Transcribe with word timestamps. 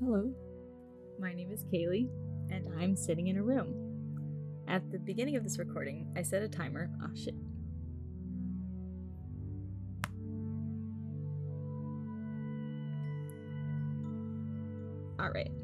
Hello, 0.00 0.34
my 1.20 1.32
name 1.32 1.52
is 1.52 1.62
Kaylee, 1.72 2.08
and 2.50 2.68
I'm 2.80 2.96
sitting 2.96 3.28
in 3.28 3.38
a 3.38 3.42
room. 3.44 3.72
At 4.66 4.90
the 4.90 4.98
beginning 4.98 5.36
of 5.36 5.44
this 5.44 5.56
recording, 5.56 6.12
I 6.16 6.22
set 6.22 6.42
a 6.42 6.48
timer. 6.48 6.90
Oh 7.00 7.14
shit. 7.14 7.34
Alright. 15.20 15.52
Okay, 15.52 15.63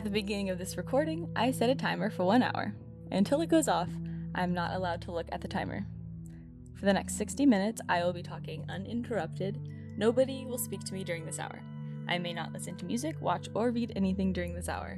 at 0.00 0.04
the 0.04 0.08
beginning 0.08 0.48
of 0.48 0.56
this 0.56 0.78
recording, 0.78 1.28
I 1.36 1.50
set 1.50 1.68
a 1.68 1.74
timer 1.74 2.08
for 2.08 2.24
one 2.24 2.42
hour. 2.42 2.74
Until 3.10 3.42
it 3.42 3.50
goes 3.50 3.68
off, 3.68 3.90
I'm 4.34 4.54
not 4.54 4.72
allowed 4.72 5.02
to 5.02 5.12
look 5.12 5.26
at 5.30 5.42
the 5.42 5.46
timer. 5.46 5.86
For 6.72 6.86
the 6.86 6.94
next 6.94 7.18
60 7.18 7.44
minutes, 7.44 7.82
I 7.86 8.02
will 8.02 8.14
be 8.14 8.22
talking 8.22 8.64
uninterrupted. 8.70 9.60
Nobody 9.98 10.46
will 10.46 10.56
speak 10.56 10.80
to 10.84 10.94
me 10.94 11.04
during 11.04 11.26
this 11.26 11.38
hour. 11.38 11.60
I 12.08 12.16
may 12.16 12.32
not 12.32 12.50
listen 12.50 12.76
to 12.76 12.86
music, 12.86 13.20
watch, 13.20 13.50
or 13.52 13.72
read 13.72 13.92
anything 13.94 14.32
during 14.32 14.54
this 14.54 14.70
hour. 14.70 14.96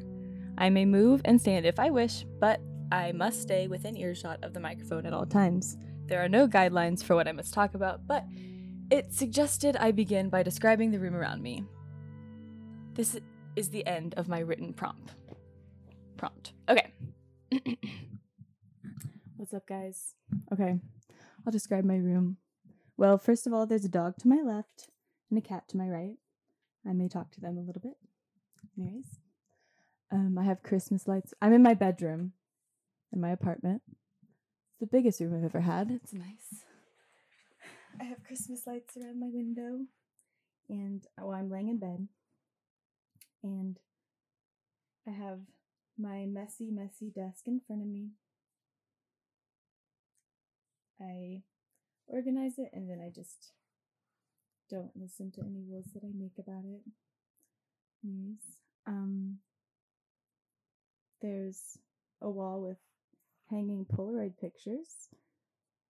I 0.56 0.70
may 0.70 0.84
move 0.84 1.20
and 1.24 1.40
stand 1.40 1.66
if 1.66 1.80
I 1.80 1.90
wish, 1.90 2.24
but 2.38 2.60
I 2.92 3.10
must 3.10 3.42
stay 3.42 3.66
within 3.66 3.96
earshot 3.96 4.38
of 4.44 4.54
the 4.54 4.60
microphone 4.60 5.04
at 5.04 5.12
all 5.12 5.26
times. 5.26 5.78
There 6.06 6.24
are 6.24 6.28
no 6.28 6.46
guidelines 6.46 7.02
for 7.02 7.16
what 7.16 7.26
I 7.26 7.32
must 7.32 7.52
talk 7.52 7.74
about, 7.74 8.06
but 8.06 8.24
it 8.92 9.12
suggested 9.12 9.76
I 9.76 9.90
begin 9.90 10.28
by 10.28 10.44
describing 10.44 10.92
the 10.92 11.00
room 11.00 11.16
around 11.16 11.42
me. 11.42 11.64
This 12.94 13.18
is 13.56 13.70
the 13.70 13.86
end 13.86 14.14
of 14.16 14.28
my 14.28 14.38
written 14.38 14.72
prompt. 14.72 15.12
Prompt. 16.16 16.52
Okay. 16.68 16.92
What's 19.36 19.52
up, 19.52 19.66
guys? 19.66 20.14
Okay, 20.52 20.78
I'll 21.44 21.52
describe 21.52 21.84
my 21.84 21.96
room. 21.96 22.38
Well, 22.96 23.18
first 23.18 23.46
of 23.46 23.52
all, 23.52 23.66
there's 23.66 23.84
a 23.84 23.90
dog 23.90 24.16
to 24.18 24.28
my 24.28 24.40
left 24.42 24.88
and 25.30 25.38
a 25.38 25.42
cat 25.42 25.68
to 25.68 25.76
my 25.76 25.88
right. 25.88 26.16
I 26.88 26.92
may 26.92 27.08
talk 27.08 27.30
to 27.32 27.40
them 27.40 27.58
a 27.58 27.60
little 27.60 27.82
bit. 27.82 27.96
Anyways, 28.78 29.18
um, 30.10 30.38
I 30.38 30.44
have 30.44 30.62
Christmas 30.62 31.06
lights. 31.06 31.34
I'm 31.42 31.52
in 31.52 31.62
my 31.62 31.74
bedroom 31.74 32.32
in 33.12 33.20
my 33.20 33.30
apartment. 33.30 33.82
It's 34.70 34.80
the 34.80 34.86
biggest 34.86 35.20
room 35.20 35.34
I've 35.34 35.44
ever 35.44 35.60
had. 35.60 35.90
It's 35.90 36.12
nice. 36.12 36.64
I 38.00 38.04
have 38.04 38.24
Christmas 38.24 38.66
lights 38.66 38.96
around 38.96 39.20
my 39.20 39.28
window, 39.28 39.80
and 40.70 41.06
oh, 41.20 41.32
I'm 41.32 41.50
laying 41.50 41.68
in 41.68 41.78
bed 41.78 42.08
and 43.42 43.78
I 45.06 45.10
have 45.10 45.40
my 45.98 46.26
messy, 46.26 46.70
messy 46.70 47.10
desk 47.10 47.46
in 47.46 47.60
front 47.66 47.82
of 47.82 47.88
me. 47.88 48.10
I 51.00 51.42
organize 52.06 52.58
it 52.58 52.70
and 52.72 52.88
then 52.88 53.00
I 53.04 53.10
just 53.10 53.52
don't 54.70 54.92
listen 54.94 55.30
to 55.32 55.40
any 55.40 55.62
rules 55.68 55.86
that 55.94 56.04
I 56.04 56.10
make 56.14 56.38
about 56.38 56.64
it. 56.64 56.82
Anyways, 58.04 58.58
um, 58.86 59.38
there's 61.20 61.78
a 62.20 62.30
wall 62.30 62.60
with 62.60 62.78
hanging 63.50 63.84
Polaroid 63.84 64.38
pictures 64.40 65.08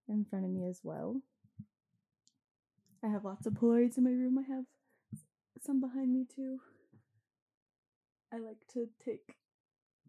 in 0.08 0.24
front 0.24 0.44
of 0.44 0.50
me 0.50 0.66
as 0.66 0.80
well. 0.82 1.20
I 3.04 3.08
have 3.08 3.24
lots 3.24 3.46
of 3.46 3.54
Polaroids 3.54 3.98
in 3.98 4.04
my 4.04 4.10
room. 4.10 4.38
I 4.38 4.52
have 4.52 4.64
some 5.60 5.80
behind 5.80 6.12
me 6.12 6.26
too. 6.34 6.60
I 8.32 8.38
like 8.38 8.66
to 8.72 8.88
take 9.04 9.36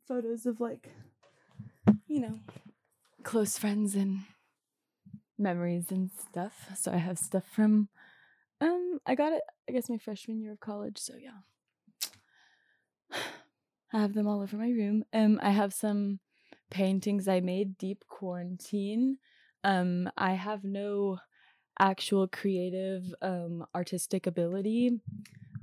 photos 0.08 0.46
of 0.46 0.62
like, 0.62 0.90
you 2.08 2.22
know, 2.22 2.40
close 3.24 3.58
friends 3.58 3.96
and 3.96 4.22
memories 5.38 5.92
and 5.92 6.10
stuff. 6.12 6.70
So 6.78 6.92
I 6.92 6.98
have 6.98 7.18
stuff 7.18 7.44
from 7.54 7.90
um 8.62 9.00
I 9.06 9.16
got 9.16 9.34
it 9.34 9.42
I 9.70 9.74
guess 9.74 9.90
my 9.90 9.98
freshman 9.98 10.40
year 10.40 10.54
of 10.54 10.60
college, 10.62 10.98
so 10.98 11.14
yeah. 11.20 11.42
I 13.94 14.00
have 14.02 14.14
them 14.14 14.28
all 14.28 14.42
over 14.42 14.56
my 14.56 14.70
room. 14.70 15.04
Um 15.12 15.40
I 15.44 15.52
have 15.52 15.74
some 15.74 16.20
paintings 16.72 17.28
I 17.28 17.42
made 17.42 17.78
deep 17.78 18.06
quarantine. 18.08 19.18
Um 19.66 20.10
I 20.18 20.34
have 20.34 20.64
no 20.64 21.18
actual 21.80 22.28
creative 22.28 23.14
um 23.22 23.66
artistic 23.76 24.28
ability. 24.28 25.02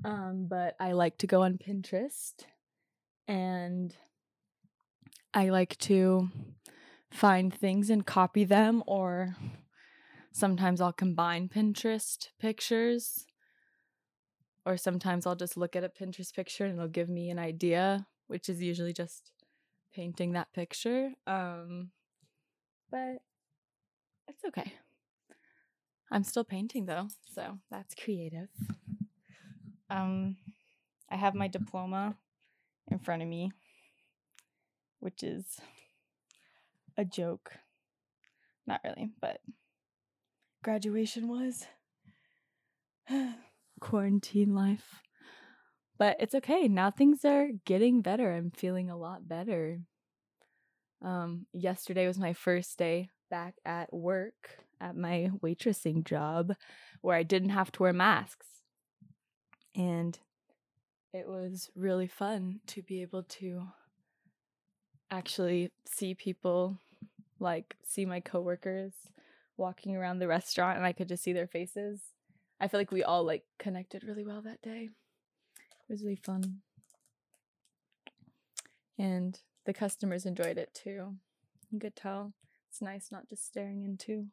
Um 0.04 0.46
but 0.48 0.76
I 0.80 0.92
like 0.92 1.18
to 1.18 1.26
go 1.26 1.42
on 1.42 1.58
Pinterest 1.58 2.34
and 3.28 3.94
I 5.32 5.50
like 5.50 5.78
to 5.78 6.28
find 7.12 7.54
things 7.54 7.90
and 7.90 8.04
copy 8.04 8.44
them, 8.44 8.82
or 8.86 9.36
sometimes 10.32 10.80
I'll 10.80 10.92
combine 10.92 11.48
Pinterest 11.48 12.28
pictures, 12.40 13.26
or 14.66 14.76
sometimes 14.76 15.26
I'll 15.26 15.36
just 15.36 15.56
look 15.56 15.76
at 15.76 15.84
a 15.84 15.88
Pinterest 15.88 16.34
picture 16.34 16.64
and 16.64 16.74
it'll 16.74 16.88
give 16.88 17.08
me 17.08 17.30
an 17.30 17.38
idea, 17.38 18.06
which 18.26 18.48
is 18.48 18.60
usually 18.60 18.92
just 18.92 19.30
painting 19.94 20.32
that 20.32 20.52
picture. 20.52 21.12
Um, 21.26 21.90
but 22.90 23.22
it's 24.28 24.44
okay. 24.46 24.72
I'm 26.10 26.24
still 26.24 26.44
painting 26.44 26.86
though, 26.86 27.08
so 27.32 27.58
that's 27.70 27.94
creative. 27.94 28.48
Um, 29.90 30.36
I 31.10 31.16
have 31.16 31.34
my 31.34 31.48
diploma 31.48 32.16
in 32.88 32.98
front 32.98 33.22
of 33.22 33.28
me, 33.28 33.50
which 35.00 35.22
is 35.22 35.60
a 36.96 37.04
joke. 37.04 37.52
Not 38.66 38.80
really, 38.84 39.10
but 39.20 39.40
graduation 40.62 41.28
was 41.28 41.66
quarantine 43.80 44.54
life. 44.54 45.00
But 45.98 46.16
it's 46.20 46.34
okay. 46.34 46.68
Now 46.68 46.90
things 46.90 47.24
are 47.24 47.48
getting 47.66 48.00
better. 48.00 48.32
I'm 48.32 48.52
feeling 48.52 48.88
a 48.88 48.96
lot 48.96 49.28
better. 49.28 49.80
Um, 51.02 51.46
yesterday 51.52 52.06
was 52.06 52.18
my 52.18 52.32
first 52.32 52.78
day 52.78 53.08
back 53.30 53.54
at 53.64 53.92
work 53.92 54.58
at 54.80 54.96
my 54.96 55.30
waitressing 55.42 56.04
job 56.04 56.54
where 57.00 57.16
I 57.16 57.22
didn't 57.22 57.50
have 57.50 57.70
to 57.72 57.82
wear 57.82 57.92
masks. 57.92 58.46
And 59.74 60.18
it 61.12 61.26
was 61.26 61.70
really 61.74 62.06
fun 62.06 62.60
to 62.68 62.82
be 62.82 63.02
able 63.02 63.22
to 63.24 63.62
actually 65.10 65.72
see 65.84 66.14
people 66.14 66.78
like 67.40 67.74
see 67.82 68.04
my 68.04 68.20
coworkers 68.20 68.92
walking 69.56 69.96
around 69.96 70.18
the 70.18 70.28
restaurant 70.28 70.76
and 70.76 70.86
I 70.86 70.92
could 70.92 71.08
just 71.08 71.22
see 71.22 71.32
their 71.32 71.46
faces. 71.46 72.00
I 72.60 72.68
feel 72.68 72.78
like 72.78 72.92
we 72.92 73.02
all 73.02 73.24
like 73.24 73.44
connected 73.58 74.04
really 74.04 74.24
well 74.24 74.42
that 74.42 74.62
day. 74.62 74.90
It 75.88 75.92
was 75.92 76.02
really 76.02 76.20
fun. 76.22 76.60
And 78.98 79.38
the 79.64 79.72
customers 79.72 80.26
enjoyed 80.26 80.58
it 80.58 80.74
too. 80.74 81.16
You 81.70 81.80
could 81.80 81.96
tell 81.96 82.34
it's 82.68 82.82
nice 82.82 83.08
not 83.10 83.28
just 83.28 83.46
staring 83.46 83.84
into 83.84 84.26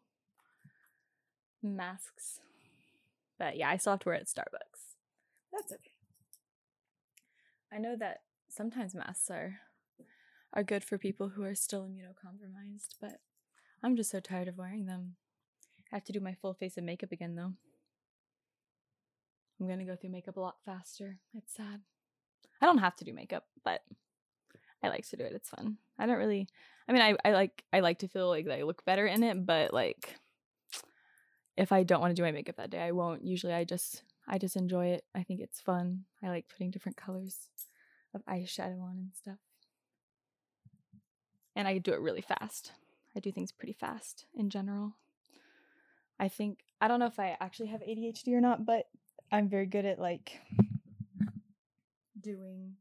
masks. 1.64 2.40
But 3.40 3.58
yeah, 3.58 3.70
I 3.70 3.78
still 3.78 3.94
have 3.94 4.00
to 4.02 4.10
wear 4.10 4.16
it 4.16 4.22
at 4.22 4.28
Starbucks. 4.28 4.77
That's 5.58 5.72
okay. 5.74 5.92
I 7.74 7.80
know 7.80 7.96
that 7.98 8.20
sometimes 8.48 8.94
masks 8.94 9.32
are 9.32 9.60
are 10.54 10.64
good 10.64 10.84
for 10.84 10.98
people 10.98 11.30
who 11.30 11.44
are 11.44 11.56
still 11.56 11.84
immunocompromised, 11.84 12.96
but 13.02 13.20
I'm 13.84 13.96
just 13.96 14.12
so 14.12 14.20
tired 14.20 14.48
of 14.48 14.58
wearing 14.58 14.86
them. 14.86 15.16
I 15.92 15.96
have 15.96 16.06
to 16.06 16.14
do 16.14 16.20
my 16.20 16.36
full 16.36 16.54
face 16.54 16.78
of 16.78 16.84
makeup 16.84 17.12
again 17.12 17.36
though. 17.36 17.54
I'm 19.60 19.68
gonna 19.68 19.84
go 19.84 19.96
through 19.96 20.12
makeup 20.12 20.38
a 20.38 20.42
lot 20.42 20.58
faster. 20.64 21.18
It's 21.34 21.56
sad. 21.56 21.82
I 22.62 22.66
don't 22.68 22.78
have 22.78 22.96
to 22.98 23.06
do 23.06 23.14
makeup, 23.14 23.46
but 23.64 23.82
I 24.84 24.90
like 24.90 25.08
to 25.10 25.18
do 25.18 25.24
it. 25.24 25.34
It's 25.34 25.50
fun. 25.50 25.78
I 25.98 26.06
don't 26.06 26.18
really 26.18 26.48
I 26.88 26.94
mean 26.94 27.02
I, 27.02 27.16
I 27.28 27.34
like 27.34 27.64
I 27.74 27.80
like 27.80 28.00
to 28.00 28.08
feel 28.08 28.30
like 28.30 28.48
I 28.48 28.62
look 28.62 28.86
better 28.86 29.08
in 29.08 29.24
it, 29.24 29.44
but 29.46 29.74
like 29.74 30.20
if 31.58 31.72
I 31.72 31.82
don't 31.82 32.00
want 32.02 32.12
to 32.12 32.16
do 32.16 32.24
my 32.24 32.32
makeup 32.32 32.58
that 32.58 32.70
day, 32.70 32.82
I 32.82 32.92
won't. 32.92 33.26
Usually 33.26 33.54
I 33.54 33.64
just 33.64 34.04
I 34.28 34.38
just 34.38 34.56
enjoy 34.56 34.88
it. 34.88 35.06
I 35.16 35.24
think 35.24 35.40
it's 35.40 35.62
fun. 35.62 36.04
I 36.22 36.30
like 36.30 36.50
putting 36.50 36.72
different 36.72 36.98
colors 36.98 37.48
of 38.14 38.26
eyeshadow 38.26 38.82
on 38.82 38.98
and 38.98 39.12
stuff. 39.16 39.40
And 41.56 41.68
I 41.68 41.78
do 41.78 41.94
it 41.94 42.02
really 42.02 42.22
fast. 42.22 42.74
I 43.16 43.20
do 43.20 43.32
things 43.32 43.52
pretty 43.52 43.74
fast 43.74 44.26
in 44.36 44.50
general. 44.50 44.96
I 46.20 46.28
think 46.28 46.60
I 46.82 46.88
don't 46.88 47.00
know 47.00 47.08
if 47.08 47.20
I 47.20 47.38
actually 47.40 47.68
have 47.68 47.82
ADHD 47.82 48.34
or 48.34 48.42
not, 48.42 48.66
but 48.66 48.86
I'm 49.32 49.50
very 49.50 49.66
good 49.66 49.86
at 49.86 50.00
like 50.00 50.40
doing 52.20 52.76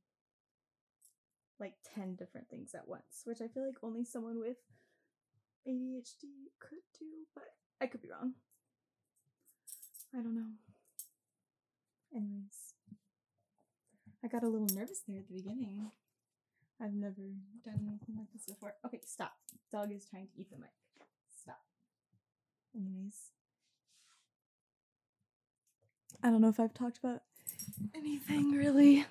like 1.58 1.74
10 1.94 2.16
different 2.16 2.48
things 2.48 2.74
at 2.74 2.86
once, 2.86 3.22
which 3.24 3.40
I 3.40 3.48
feel 3.48 3.64
like 3.64 3.76
only 3.82 4.04
someone 4.04 4.38
with 4.38 4.58
ADHD 5.66 6.50
could 6.60 6.78
do, 6.98 7.06
but 7.34 7.54
I 7.80 7.86
could 7.86 8.02
be 8.02 8.10
wrong. 8.10 8.34
I 10.14 10.18
don't 10.18 10.34
know. 10.34 10.50
Anyways, 12.14 12.74
I 14.24 14.28
got 14.28 14.42
a 14.42 14.48
little 14.48 14.68
nervous 14.74 15.02
there 15.06 15.18
at 15.18 15.28
the 15.28 15.34
beginning. 15.34 15.90
I've 16.80 16.94
never 16.94 17.22
done 17.64 17.80
anything 17.86 18.16
like 18.16 18.32
this 18.32 18.46
before. 18.46 18.74
Okay, 18.84 19.00
stop. 19.06 19.32
Dog 19.72 19.92
is 19.92 20.06
trying 20.08 20.28
to 20.28 20.40
eat 20.40 20.50
the 20.50 20.56
mic. 20.56 20.70
Stop. 21.40 21.60
Anyways. 22.74 23.32
I 26.22 26.30
don't 26.30 26.40
know 26.40 26.48
if 26.48 26.60
I've 26.60 26.74
talked 26.74 26.98
about 26.98 27.22
anything 27.94 28.52
really, 28.52 29.06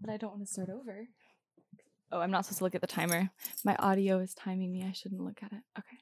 but 0.00 0.10
I 0.10 0.16
don't 0.16 0.30
want 0.30 0.46
to 0.46 0.52
start 0.52 0.70
over. 0.70 1.08
Oh, 2.12 2.20
I'm 2.20 2.30
not 2.30 2.44
supposed 2.44 2.58
to 2.58 2.64
look 2.64 2.74
at 2.74 2.80
the 2.80 2.86
timer. 2.86 3.30
My 3.64 3.74
audio 3.76 4.18
is 4.18 4.34
timing 4.34 4.72
me. 4.72 4.84
I 4.84 4.92
shouldn't 4.92 5.24
look 5.24 5.42
at 5.42 5.52
it. 5.52 5.62
Okay. 5.78 5.98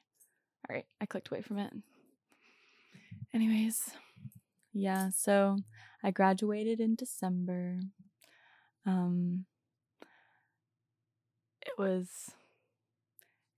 All 0.69 0.75
right. 0.75 0.85
I 1.01 1.05
clicked 1.05 1.29
away 1.29 1.41
from 1.41 1.57
it. 1.57 1.73
Anyways, 3.33 3.89
yeah, 4.73 5.09
so 5.09 5.57
I 6.03 6.11
graduated 6.11 6.79
in 6.79 6.95
December. 6.95 7.79
Um 8.85 9.45
it 11.61 11.73
was 11.77 12.31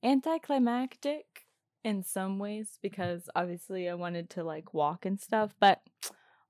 anticlimactic 0.03 1.25
in 1.83 2.03
some 2.03 2.39
ways 2.39 2.77
because 2.81 3.29
obviously 3.35 3.89
I 3.89 3.95
wanted 3.95 4.29
to 4.31 4.43
like 4.43 4.73
walk 4.73 5.05
and 5.05 5.19
stuff, 5.19 5.53
but 5.59 5.81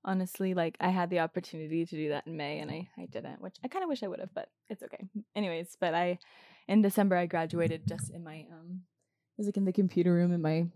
honestly, 0.04 0.54
like 0.54 0.76
I 0.80 0.88
had 0.88 1.10
the 1.10 1.20
opportunity 1.20 1.84
to 1.84 1.96
do 1.96 2.08
that 2.10 2.26
in 2.26 2.36
May 2.36 2.60
and 2.60 2.70
I, 2.70 2.88
I 2.98 3.06
didn't, 3.06 3.40
which 3.40 3.56
I 3.64 3.68
kind 3.68 3.82
of 3.82 3.88
wish 3.88 4.02
I 4.02 4.08
would 4.08 4.20
have, 4.20 4.34
but 4.34 4.48
it's 4.68 4.82
okay. 4.82 5.04
Anyways, 5.34 5.76
but 5.80 5.94
I 5.94 6.18
in 6.68 6.82
December 6.82 7.16
I 7.16 7.26
graduated 7.26 7.86
just 7.86 8.10
in 8.10 8.22
my 8.24 8.46
um 8.52 8.82
it 9.36 9.40
was 9.40 9.46
like 9.46 9.56
in 9.56 9.64
the 9.64 9.72
computer 9.72 10.12
room 10.14 10.32
in 10.32 10.42
my 10.42 10.66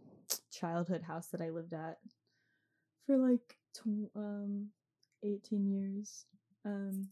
childhood 0.52 1.02
house 1.02 1.28
that 1.28 1.40
I 1.40 1.50
lived 1.50 1.72
at 1.72 1.98
for 3.06 3.16
like 3.16 3.56
tw- 3.74 4.10
um 4.16 4.68
18 5.22 5.66
years. 5.66 6.24
Um 6.64 7.08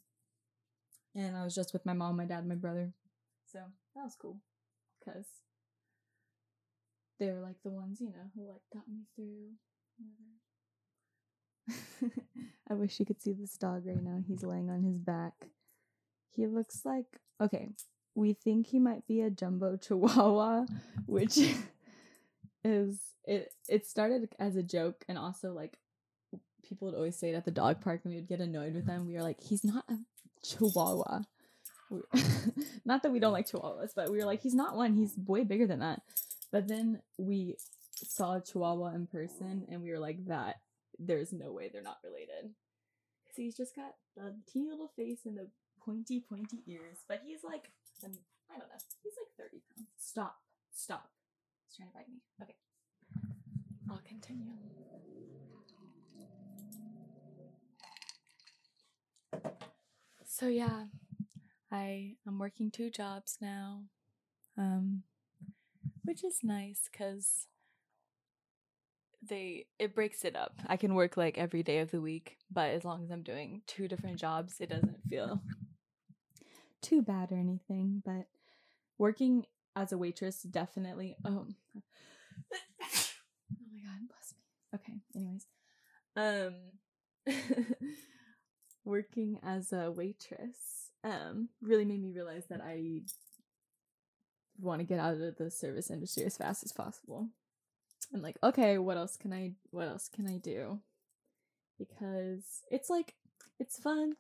and 1.15 1.37
I 1.37 1.43
was 1.45 1.55
just 1.55 1.73
with 1.73 1.85
my 1.85 1.95
mom, 1.95 2.17
my 2.17 2.25
dad, 2.25 2.47
my 2.47 2.55
brother. 2.55 2.93
So 3.47 3.61
that 3.95 4.05
was 4.05 4.17
cool 4.21 4.41
because 4.99 5.27
they 7.19 7.31
were 7.31 7.41
like 7.41 7.57
the 7.65 7.71
ones, 7.71 8.01
you 8.01 8.09
know, 8.09 8.31
who 8.35 8.47
like 8.49 8.63
got 8.73 8.85
me 8.89 9.03
through. 9.17 9.53
I 12.71 12.75
wish 12.75 13.01
you 13.01 13.07
could 13.07 13.21
see 13.21 13.33
this 13.33 13.57
dog 13.57 13.87
right 13.87 14.03
now. 14.03 14.23
He's 14.27 14.43
laying 14.43 14.71
on 14.71 14.83
his 14.83 14.99
back. 14.99 15.33
He 16.31 16.47
looks 16.47 16.85
like 16.85 17.07
okay. 17.41 17.71
We 18.15 18.33
think 18.33 18.67
he 18.67 18.79
might 18.81 19.07
be 19.07 19.23
a 19.23 19.31
jumbo 19.31 19.77
chihuahua, 19.77 20.67
which 21.07 21.39
is 22.65 22.99
it. 23.25 23.53
It 23.69 23.87
started 23.87 24.29
as 24.39 24.57
a 24.57 24.63
joke, 24.63 25.05
and 25.09 25.19
also 25.19 25.53
like 25.53 25.79
people 26.69 26.87
would 26.87 26.97
always 26.97 27.17
say 27.17 27.31
it 27.31 27.35
at 27.35 27.45
the 27.45 27.51
dog 27.51 27.81
park, 27.81 28.01
and 28.05 28.13
we 28.13 28.21
would 28.21 28.29
get 28.29 28.41
annoyed 28.41 28.75
with 28.75 28.87
them. 28.87 29.07
We 29.07 29.15
were 29.15 29.23
like, 29.23 29.41
he's 29.41 29.65
not 29.65 29.85
a 29.89 29.97
chihuahua. 30.45 31.23
not 32.85 33.03
that 33.03 33.13
we 33.13 33.19
don't 33.19 33.33
like 33.33 33.49
chihuahuas, 33.49 33.93
but 33.97 34.11
we 34.11 34.19
were 34.19 34.25
like, 34.25 34.43
he's 34.43 34.55
not 34.55 34.77
one. 34.77 34.95
He's 34.95 35.15
way 35.27 35.45
bigger 35.45 35.67
than 35.67 35.81
that. 35.81 36.03
But 36.53 36.69
then 36.69 37.01
we 37.19 37.57
saw 37.95 38.37
a 38.37 38.41
chihuahua 38.41 38.95
in 38.95 39.07
person, 39.07 39.67
and 39.71 39.83
we 39.83 39.91
were 39.91 39.99
like, 39.99 40.27
that 40.27 40.57
there's 40.99 41.33
no 41.33 41.53
way 41.53 41.71
they're 41.73 41.83
not 41.83 41.99
related. 42.05 42.53
Because 43.25 43.37
he's 43.37 43.57
just 43.57 43.75
got 43.75 43.95
the 44.17 44.35
teeny 44.51 44.71
little 44.71 44.91
face 44.97 45.21
and 45.25 45.37
the 45.37 45.49
pointy, 45.85 46.21
pointy 46.21 46.59
ears. 46.67 46.99
But 47.09 47.23
he's 47.25 47.45
like, 47.45 47.71
um, 48.05 48.13
I 48.51 48.59
don't 48.59 48.69
know, 48.69 48.83
he's 49.03 49.15
like 49.17 49.49
30 49.49 49.63
pounds. 49.77 49.89
Stop. 49.97 50.37
Stop. 50.73 51.11
He's 51.67 51.77
trying 51.77 51.89
to 51.89 51.95
bite 51.95 52.09
me. 52.09 52.21
Okay. 52.43 52.57
I'll 53.91 54.03
continue. 54.07 54.53
So 60.25 60.47
yeah, 60.49 60.85
I 61.71 62.17
am 62.27 62.39
working 62.39 62.71
two 62.71 62.91
jobs 62.91 63.39
now. 63.41 63.85
Um 64.57 65.03
which 66.05 66.25
is 66.25 66.41
nice 66.43 66.89
cuz 66.93 67.47
they 69.23 69.67
it 69.79 69.95
breaks 69.95 70.25
it 70.25 70.37
up. 70.37 70.55
I 70.67 70.77
can 70.77 70.95
work 70.95 71.17
like 71.17 71.39
every 71.39 71.63
day 71.63 71.81
of 71.81 71.91
the 71.91 72.01
week, 72.01 72.39
but 72.51 72.71
as 72.71 72.85
long 72.85 73.03
as 73.03 73.11
I'm 73.11 73.23
doing 73.23 73.63
two 73.67 73.89
different 73.89 74.19
jobs, 74.19 74.61
it 74.61 74.69
doesn't 74.71 75.03
feel 75.09 75.43
too 76.81 77.03
bad 77.03 77.33
or 77.33 77.37
anything, 77.37 78.03
but 78.05 78.27
working 78.99 79.47
as 79.79 79.93
a 79.93 79.99
waitress 79.99 80.43
definitely 80.43 81.17
oh 81.25 81.47
oh 81.77 83.65
my 83.71 83.81
god 83.81 84.09
bless 84.09 84.35
me 84.35 84.43
okay 84.75 85.01
anyways 85.15 85.47
um 86.17 86.55
working 88.89 89.39
as 89.43 89.73
a 89.73 89.91
waitress 89.91 90.91
um 91.05 91.49
really 91.63 91.85
made 91.85 92.03
me 92.03 92.11
realize 92.11 92.47
that 92.49 92.61
i 92.61 93.01
want 94.61 94.81
to 94.81 94.87
get 94.87 94.99
out 94.99 95.15
of 95.15 95.37
the 95.37 95.51
service 95.51 95.91
industry 95.91 96.25
as 96.25 96.37
fast 96.37 96.65
as 96.65 96.73
possible. 96.73 97.29
I'm 98.13 98.23
like 98.23 98.39
okay 98.43 98.79
what 98.79 98.97
else 98.97 99.17
can 99.17 99.33
i 99.33 99.53
what 99.71 99.87
else 99.87 100.09
can 100.09 100.27
i 100.27 100.39
do? 100.39 100.81
Because 101.79 102.63
it's 102.71 102.89
like 102.91 103.15
it's 103.61 103.79
fun 103.79 104.15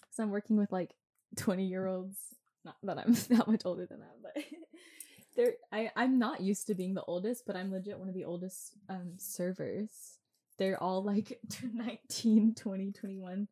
because 0.00 0.18
i'm 0.18 0.30
working 0.30 0.56
with 0.56 0.72
like 0.72 0.94
20 1.36 1.64
year 1.64 1.86
olds 1.86 2.16
not 2.64 2.76
that 2.82 2.98
i'm 2.98 3.12
that 3.36 3.48
much 3.48 3.62
older 3.64 3.86
than 3.86 4.00
that 4.00 4.16
but 4.22 4.44
they're 5.36 5.54
I, 5.72 5.90
i'm 5.96 6.18
not 6.18 6.40
used 6.40 6.68
to 6.68 6.74
being 6.74 6.94
the 6.94 7.02
oldest 7.04 7.44
but 7.46 7.56
i'm 7.56 7.72
legit 7.72 7.98
one 7.98 8.08
of 8.08 8.14
the 8.14 8.24
oldest 8.24 8.72
um 8.88 9.14
servers. 9.16 10.18
They're 10.58 10.80
all 10.82 11.02
like 11.02 11.40
19 11.72 12.54
20 12.54 12.92
21 12.92 13.48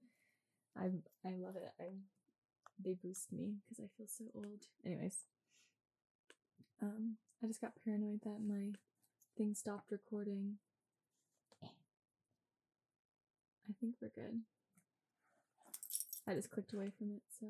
i 0.76 0.86
i 1.24 1.34
love 1.36 1.56
it. 1.56 1.72
I 1.80 1.86
they 2.78 2.94
boost 2.94 3.32
me 3.32 3.56
because 3.64 3.80
i 3.84 3.88
feel 3.96 4.06
so 4.08 4.24
old. 4.34 4.66
Anyways 4.84 5.26
um 6.82 7.16
i 7.42 7.46
just 7.46 7.60
got 7.60 7.72
paranoid 7.84 8.20
that 8.24 8.40
my 8.46 8.72
thing 9.36 9.54
stopped 9.54 9.90
recording. 9.90 10.58
I 13.68 13.72
think 13.80 13.94
we're 14.00 14.08
good. 14.10 14.42
I 16.26 16.34
just 16.34 16.50
clicked 16.50 16.72
away 16.72 16.90
from 16.98 17.12
it 17.12 17.22
so. 17.40 17.46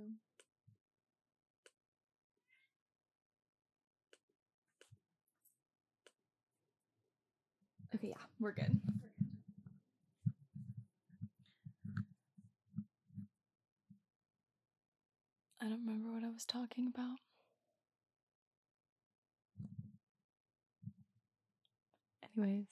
Okay, 7.95 8.09
yeah, 8.09 8.15
we're 8.41 8.53
good. 8.53 8.81
I 15.63 15.69
don't 15.69 15.87
remember 15.87 16.13
what 16.13 16.25
I 16.25 16.33
was 16.33 16.45
talking 16.45 16.89
about. 16.93 17.19
Anyways, 22.37 22.67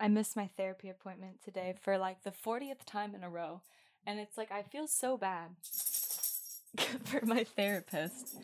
I 0.00 0.08
missed 0.08 0.34
my 0.34 0.48
therapy 0.56 0.88
appointment 0.88 1.42
today 1.44 1.74
for 1.80 1.98
like 1.98 2.24
the 2.24 2.32
40th 2.32 2.84
time 2.84 3.14
in 3.14 3.22
a 3.22 3.30
row. 3.30 3.60
And 4.04 4.18
it's 4.18 4.36
like, 4.36 4.50
I 4.50 4.62
feel 4.62 4.88
so 4.88 5.16
bad 5.16 5.50
for 7.04 7.24
my 7.24 7.44
therapist 7.44 8.38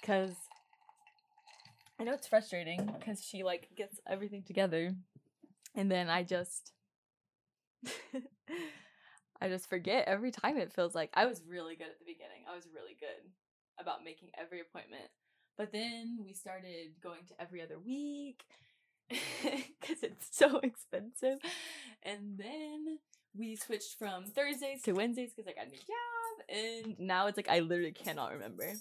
because 0.00 0.34
I 2.00 2.04
know 2.04 2.14
it's 2.14 2.26
frustrating 2.26 2.90
because 2.98 3.24
she 3.24 3.44
like 3.44 3.68
gets 3.76 4.00
everything 4.08 4.42
together 4.42 4.92
and 5.76 5.88
then 5.88 6.10
I 6.10 6.24
just 6.24 6.72
I 9.40 9.48
just 9.48 9.68
forget 9.68 10.08
every 10.08 10.30
time 10.30 10.56
it 10.56 10.72
feels 10.72 10.94
like 10.94 11.10
I 11.14 11.26
was 11.26 11.42
really 11.48 11.76
good 11.76 11.88
at 11.88 11.98
the 11.98 12.04
beginning. 12.04 12.44
I 12.50 12.54
was 12.54 12.66
really 12.72 12.96
good 12.98 13.30
about 13.78 14.04
making 14.04 14.30
every 14.38 14.60
appointment. 14.60 15.08
But 15.56 15.72
then 15.72 16.18
we 16.24 16.32
started 16.32 17.00
going 17.02 17.24
to 17.28 17.40
every 17.40 17.62
other 17.62 17.78
week 17.78 18.44
cuz 19.10 20.02
it's 20.02 20.36
so 20.36 20.58
expensive. 20.58 21.38
And 22.02 22.38
then 22.38 22.98
we 23.34 23.56
switched 23.56 23.98
from 23.98 24.24
Thursdays 24.24 24.82
to 24.82 24.92
Wednesdays 24.92 25.32
cuz 25.34 25.46
I 25.46 25.52
got 25.52 25.66
a 25.66 25.70
new 25.70 25.78
job 25.78 26.16
and 26.48 26.98
now 26.98 27.26
it's 27.26 27.36
like 27.36 27.48
I 27.48 27.60
literally 27.60 27.92
cannot 27.92 28.32
remember. 28.32 28.72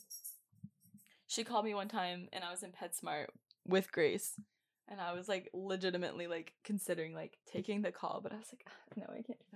She 1.27 1.43
called 1.43 1.65
me 1.65 1.73
one 1.73 1.89
time 1.89 2.29
and 2.31 2.43
I 2.43 2.51
was 2.51 2.63
in 2.63 2.71
PetSmart 2.71 3.27
with 3.65 3.91
Grace 3.91 4.39
and 4.87 5.01
I 5.01 5.13
was 5.13 5.27
like 5.27 5.49
legitimately 5.53 6.27
like 6.27 6.53
considering 6.63 7.13
like 7.13 7.37
taking 7.51 7.81
the 7.81 7.91
call, 7.91 8.19
but 8.21 8.31
I 8.31 8.37
was 8.37 8.51
like, 8.53 8.67
no, 8.95 9.05
I 9.09 9.21
can't 9.21 9.39
do 9.39 9.54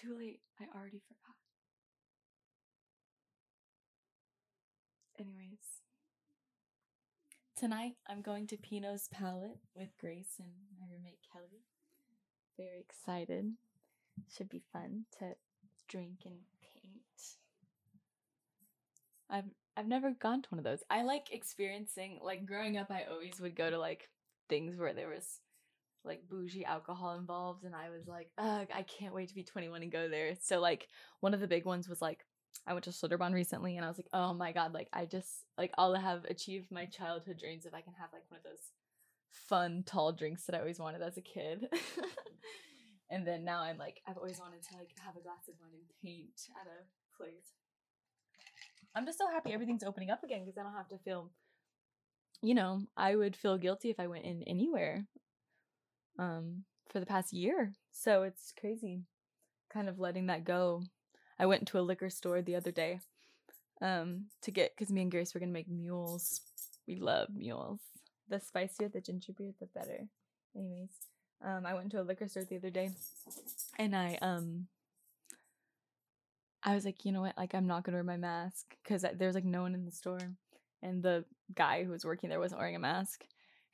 too 0.00 0.16
late. 0.18 0.40
I 0.58 0.64
already 0.76 1.00
forgot. 1.06 1.36
Anyways, 5.18 5.82
tonight 7.56 7.92
I'm 8.08 8.22
going 8.22 8.46
to 8.48 8.56
Pinot's 8.56 9.08
Palette 9.12 9.58
with 9.76 9.90
Grace 10.00 10.36
and 10.38 10.48
my 10.78 10.86
roommate 10.90 11.18
Kelly. 11.30 11.64
Very 12.56 12.80
excited. 12.80 13.52
Should 14.34 14.48
be 14.48 14.62
fun 14.72 15.04
to 15.18 15.34
drink 15.88 16.20
and 16.24 16.36
paint. 16.62 17.36
I've 19.28 19.50
I've 19.76 19.86
never 19.86 20.12
gone 20.12 20.42
to 20.42 20.48
one 20.50 20.58
of 20.58 20.64
those. 20.64 20.82
I 20.90 21.02
like 21.02 21.32
experiencing 21.32 22.20
like 22.22 22.46
growing 22.46 22.76
up 22.78 22.90
I 22.90 23.04
always 23.10 23.40
would 23.40 23.54
go 23.54 23.70
to 23.70 23.78
like 23.78 24.08
things 24.48 24.78
where 24.78 24.94
there 24.94 25.08
was 25.08 25.40
like 26.04 26.28
bougie 26.28 26.64
alcohol 26.64 27.16
involved 27.16 27.64
and 27.64 27.74
I 27.74 27.90
was 27.90 28.06
like, 28.06 28.30
ugh, 28.38 28.68
I 28.74 28.82
can't 28.82 29.14
wait 29.14 29.28
to 29.28 29.34
be 29.34 29.42
21 29.42 29.82
and 29.82 29.92
go 29.92 30.08
there. 30.08 30.34
So 30.40 30.60
like 30.60 30.88
one 31.20 31.34
of 31.34 31.40
the 31.40 31.48
big 31.48 31.64
ones 31.64 31.88
was 31.88 32.00
like 32.00 32.24
I 32.66 32.72
went 32.72 32.84
to 32.84 32.90
Schlitterbahn 32.90 33.32
recently 33.32 33.76
and 33.76 33.84
I 33.84 33.88
was 33.88 33.98
like, 33.98 34.08
oh 34.12 34.34
my 34.34 34.52
god, 34.52 34.72
like 34.72 34.88
I 34.92 35.04
just 35.04 35.44
like 35.58 35.72
I'll 35.78 35.94
have 35.94 36.24
achieved 36.24 36.70
my 36.70 36.86
childhood 36.86 37.38
dreams 37.38 37.66
if 37.66 37.74
I 37.74 37.80
can 37.80 37.94
have 37.94 38.10
like 38.12 38.24
one 38.28 38.38
of 38.38 38.44
those 38.44 38.72
fun 39.30 39.84
tall 39.86 40.12
drinks 40.12 40.44
that 40.44 40.54
I 40.54 40.60
always 40.60 40.78
wanted 40.78 41.02
as 41.02 41.16
a 41.16 41.22
kid. 41.22 41.68
and 43.10 43.26
then 43.26 43.44
now 43.44 43.60
I'm 43.60 43.78
like, 43.78 44.00
I've 44.06 44.18
always 44.18 44.40
wanted 44.40 44.62
to 44.62 44.76
like 44.76 44.90
have 45.04 45.16
a 45.16 45.22
glass 45.22 45.48
of 45.48 45.54
wine 45.60 45.72
and 45.74 45.82
paint 46.02 46.48
at 46.60 46.66
a 46.66 47.16
place. 47.16 47.54
I'm 48.94 49.06
just 49.06 49.18
so 49.18 49.28
happy 49.28 49.52
everything's 49.52 49.84
opening 49.84 50.10
up 50.10 50.24
again 50.24 50.40
because 50.44 50.58
I 50.58 50.62
don't 50.62 50.74
have 50.74 50.88
to 50.88 50.98
feel 50.98 51.30
you 52.42 52.54
know, 52.54 52.80
I 52.96 53.16
would 53.16 53.36
feel 53.36 53.58
guilty 53.58 53.90
if 53.90 54.00
I 54.00 54.06
went 54.06 54.24
in 54.24 54.42
anywhere 54.44 55.06
um 56.20 56.64
for 56.88 57.00
the 57.00 57.06
past 57.06 57.32
year. 57.32 57.72
So 57.90 58.22
it's 58.22 58.52
crazy 58.58 59.02
kind 59.72 59.88
of 59.88 59.98
letting 59.98 60.26
that 60.26 60.44
go. 60.44 60.82
I 61.38 61.46
went 61.46 61.66
to 61.68 61.78
a 61.78 61.80
liquor 61.82 62.10
store 62.10 62.42
the 62.42 62.56
other 62.56 62.70
day 62.70 63.00
um 63.80 64.26
to 64.42 64.50
get 64.50 64.76
cuz 64.76 64.90
me 64.90 65.00
and 65.02 65.10
Grace 65.10 65.32
were 65.32 65.40
going 65.40 65.48
to 65.48 65.60
make 65.60 65.68
mules. 65.68 66.42
We 66.86 66.96
love 66.96 67.30
mules. 67.34 67.80
The 68.28 68.38
spicier 68.38 68.88
the 68.88 69.00
ginger 69.00 69.32
beer 69.32 69.54
the 69.58 69.66
better. 69.66 70.08
Anyways, 70.54 70.90
um 71.42 71.64
I 71.64 71.74
went 71.74 71.90
to 71.92 72.00
a 72.00 72.04
liquor 72.10 72.28
store 72.28 72.44
the 72.44 72.56
other 72.56 72.70
day 72.70 72.90
and 73.78 73.96
I 73.96 74.18
um 74.20 74.68
I 76.62 76.74
was 76.74 76.84
like, 76.84 77.06
you 77.06 77.12
know 77.12 77.22
what? 77.22 77.38
Like 77.38 77.54
I'm 77.54 77.66
not 77.66 77.84
going 77.84 77.92
to 77.92 77.96
wear 77.96 78.04
my 78.04 78.18
mask 78.18 78.76
cuz 78.84 79.02
there's 79.14 79.34
like 79.34 79.46
no 79.46 79.62
one 79.62 79.74
in 79.74 79.86
the 79.86 79.90
store 79.90 80.20
and 80.82 81.02
the 81.02 81.24
guy 81.54 81.84
who 81.84 81.90
was 81.90 82.04
working 82.04 82.28
there 82.28 82.40
wasn't 82.40 82.58
wearing 82.58 82.76
a 82.76 82.80
mask. 82.80 83.24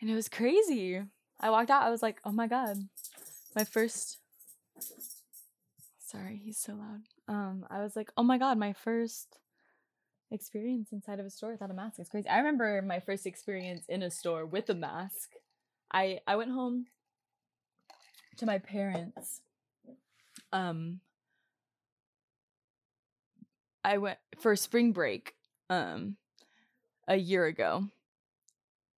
And 0.01 0.11
it 0.11 0.15
was 0.15 0.29
crazy. 0.29 1.03
I 1.41 1.51
walked 1.51 1.71
out, 1.71 1.83
I 1.83 1.91
was 1.91 2.03
like, 2.03 2.21
oh 2.25 2.33
my 2.33 2.47
god. 2.47 2.79
My 3.55 3.65
first 3.65 4.19
sorry, 5.99 6.41
he's 6.43 6.59
so 6.59 6.75
loud. 6.75 7.03
Um, 7.29 7.67
I 7.71 7.83
was 7.83 7.97
like, 7.97 8.11
oh 8.17 8.23
my 8.23 8.39
god, 8.39 8.59
my 8.59 8.73
first 8.73 9.39
experience 10.31 10.93
inside 10.93 11.21
of 11.21 11.27
a 11.27 11.31
store 11.31 11.53
without 11.53 11.71
a 11.71 11.75
mask. 11.75 11.99
It's 11.99 12.11
crazy. 12.11 12.29
I 12.29 12.39
remember 12.39 12.83
my 12.83 13.01
first 13.01 13.27
experience 13.27 13.85
in 13.89 14.03
a 14.03 14.11
store 14.11 14.47
with 14.47 14.71
a 14.71 14.75
mask. 14.75 15.31
I 15.93 16.21
I 16.27 16.37
went 16.37 16.51
home 16.51 16.87
to 18.39 18.47
my 18.47 18.59
parents. 18.59 19.41
Um 20.53 21.01
I 23.85 23.99
went 23.99 24.19
for 24.39 24.57
spring 24.57 24.93
break 24.93 25.35
um 25.71 26.17
a 27.09 27.17
year 27.17 27.47
ago. 27.47 27.85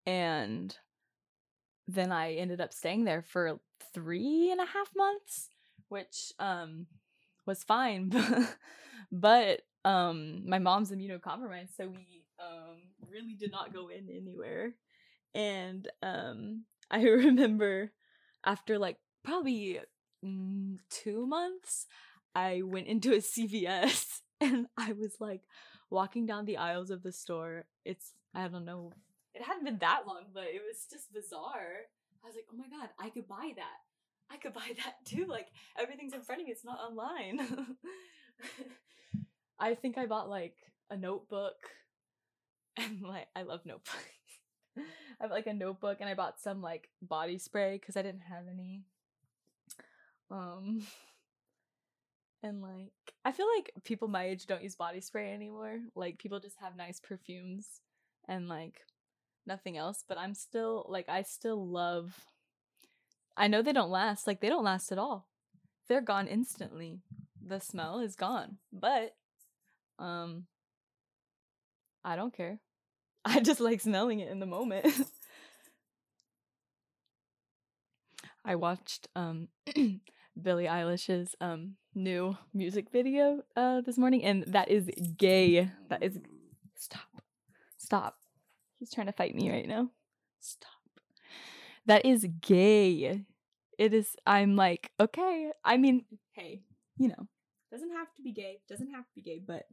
And 0.06 0.74
then 1.88 2.12
I 2.12 2.34
ended 2.34 2.60
up 2.60 2.72
staying 2.72 3.04
there 3.04 3.22
for 3.22 3.58
three 3.94 4.50
and 4.52 4.60
a 4.60 4.66
half 4.66 4.90
months, 4.94 5.48
which 5.88 6.32
um 6.38 6.86
was 7.46 7.64
fine. 7.64 8.12
but 9.12 9.62
um 9.84 10.48
my 10.48 10.58
mom's 10.58 10.92
immunocompromised, 10.92 11.74
so 11.76 11.88
we 11.88 12.24
um 12.38 12.76
really 13.10 13.34
did 13.34 13.50
not 13.50 13.72
go 13.72 13.88
in 13.88 14.08
anywhere. 14.10 14.74
And 15.34 15.88
um 16.02 16.64
I 16.90 17.02
remember 17.02 17.92
after 18.44 18.78
like 18.78 18.98
probably 19.24 19.80
mm, 20.24 20.76
two 20.90 21.26
months, 21.26 21.86
I 22.34 22.62
went 22.62 22.86
into 22.86 23.12
a 23.14 23.18
CVS 23.20 24.20
and 24.40 24.66
I 24.76 24.92
was 24.92 25.16
like 25.20 25.40
walking 25.90 26.26
down 26.26 26.44
the 26.44 26.58
aisles 26.58 26.90
of 26.90 27.02
the 27.02 27.12
store. 27.12 27.64
It's 27.86 28.12
I 28.34 28.46
don't 28.48 28.66
know 28.66 28.92
it 29.38 29.44
hadn't 29.44 29.64
been 29.64 29.78
that 29.78 30.02
long, 30.06 30.24
but 30.34 30.44
it 30.44 30.62
was 30.66 30.86
just 30.90 31.12
bizarre. 31.12 31.86
I 32.24 32.26
was 32.26 32.34
like, 32.34 32.46
oh 32.52 32.56
my 32.56 32.68
god, 32.68 32.88
I 32.98 33.10
could 33.10 33.28
buy 33.28 33.52
that. 33.56 33.78
I 34.30 34.36
could 34.36 34.52
buy 34.52 34.72
that 34.84 34.96
too. 35.04 35.26
Like 35.26 35.46
everything's 35.80 36.12
in 36.12 36.22
front 36.22 36.40
of 36.40 36.46
me, 36.46 36.52
it's 36.52 36.64
not 36.64 36.78
online. 36.78 37.76
I 39.60 39.74
think 39.74 39.98
I 39.98 40.06
bought 40.06 40.28
like 40.28 40.56
a 40.90 40.96
notebook 40.96 41.56
and 42.76 43.02
like 43.02 43.28
I 43.34 43.42
love 43.42 43.60
notebooks. 43.64 43.94
I 44.76 44.82
have 45.20 45.30
like 45.30 45.46
a 45.46 45.52
notebook 45.54 45.98
and 46.00 46.08
I 46.08 46.14
bought 46.14 46.40
some 46.40 46.62
like 46.62 46.88
body 47.02 47.38
spray 47.38 47.78
because 47.78 47.96
I 47.96 48.02
didn't 48.02 48.22
have 48.22 48.44
any. 48.52 48.82
Um 50.30 50.86
and 52.42 52.60
like 52.60 52.92
I 53.24 53.32
feel 53.32 53.46
like 53.56 53.72
people 53.84 54.08
my 54.08 54.24
age 54.24 54.46
don't 54.46 54.62
use 54.62 54.76
body 54.76 55.00
spray 55.00 55.32
anymore. 55.32 55.78
Like 55.94 56.18
people 56.18 56.40
just 56.40 56.56
have 56.60 56.76
nice 56.76 57.00
perfumes 57.00 57.80
and 58.28 58.48
like 58.48 58.80
nothing 59.48 59.76
else, 59.76 60.04
but 60.06 60.18
I'm 60.18 60.34
still 60.34 60.86
like 60.88 61.08
I 61.08 61.22
still 61.22 61.66
love 61.66 62.28
I 63.38 63.46
know 63.46 63.62
they 63.62 63.72
don't 63.72 63.90
last, 63.90 64.26
like 64.26 64.40
they 64.40 64.48
don't 64.48 64.64
last 64.64 64.90
at 64.90 64.98
all. 64.98 65.28
They're 65.88 66.00
gone 66.00 66.26
instantly. 66.26 66.98
The 67.40 67.60
smell 67.60 68.00
is 68.00 68.16
gone. 68.16 68.58
But 68.72 69.14
um 69.98 70.46
I 72.04 72.16
don't 72.16 72.36
care. 72.36 72.58
I 73.24 73.40
just 73.40 73.60
like 73.60 73.80
smelling 73.80 74.20
it 74.20 74.28
in 74.28 74.40
the 74.40 74.46
moment. 74.46 74.86
I 78.44 78.56
watched 78.56 79.08
um 79.14 79.48
Billie 80.42 80.66
Eilish's 80.66 81.36
um 81.40 81.76
new 81.94 82.36
music 82.52 82.90
video 82.92 83.42
uh 83.56 83.80
this 83.80 83.98
morning 83.98 84.24
and 84.24 84.44
that 84.48 84.68
is 84.68 84.90
gay. 85.16 85.70
That 85.88 86.02
is 86.02 86.18
stop. 86.74 87.22
Stop. 87.76 88.16
He's 88.78 88.92
trying 88.92 89.06
to 89.06 89.12
fight 89.12 89.34
me 89.34 89.50
right 89.50 89.66
now. 89.66 89.90
Stop. 90.40 90.70
That 91.86 92.04
is 92.04 92.26
gay. 92.40 93.24
It 93.78 93.94
is, 93.94 94.16
I'm 94.26 94.56
like, 94.56 94.90
okay. 95.00 95.50
I 95.64 95.76
mean, 95.76 96.04
hey, 96.32 96.62
you 96.96 97.08
know, 97.08 97.28
doesn't 97.70 97.90
have 97.90 98.12
to 98.16 98.22
be 98.22 98.32
gay. 98.32 98.58
Doesn't 98.68 98.90
have 98.92 99.04
to 99.04 99.14
be 99.14 99.22
gay, 99.22 99.40
but 99.44 99.64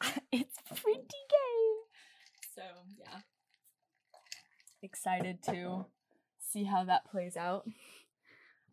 it's 0.32 0.58
pretty 0.74 1.00
gay. 1.00 1.72
So, 2.54 2.62
yeah. 2.98 3.20
Excited 4.82 5.42
to 5.44 5.86
see 6.40 6.64
how 6.64 6.84
that 6.84 7.10
plays 7.10 7.36
out. 7.36 7.66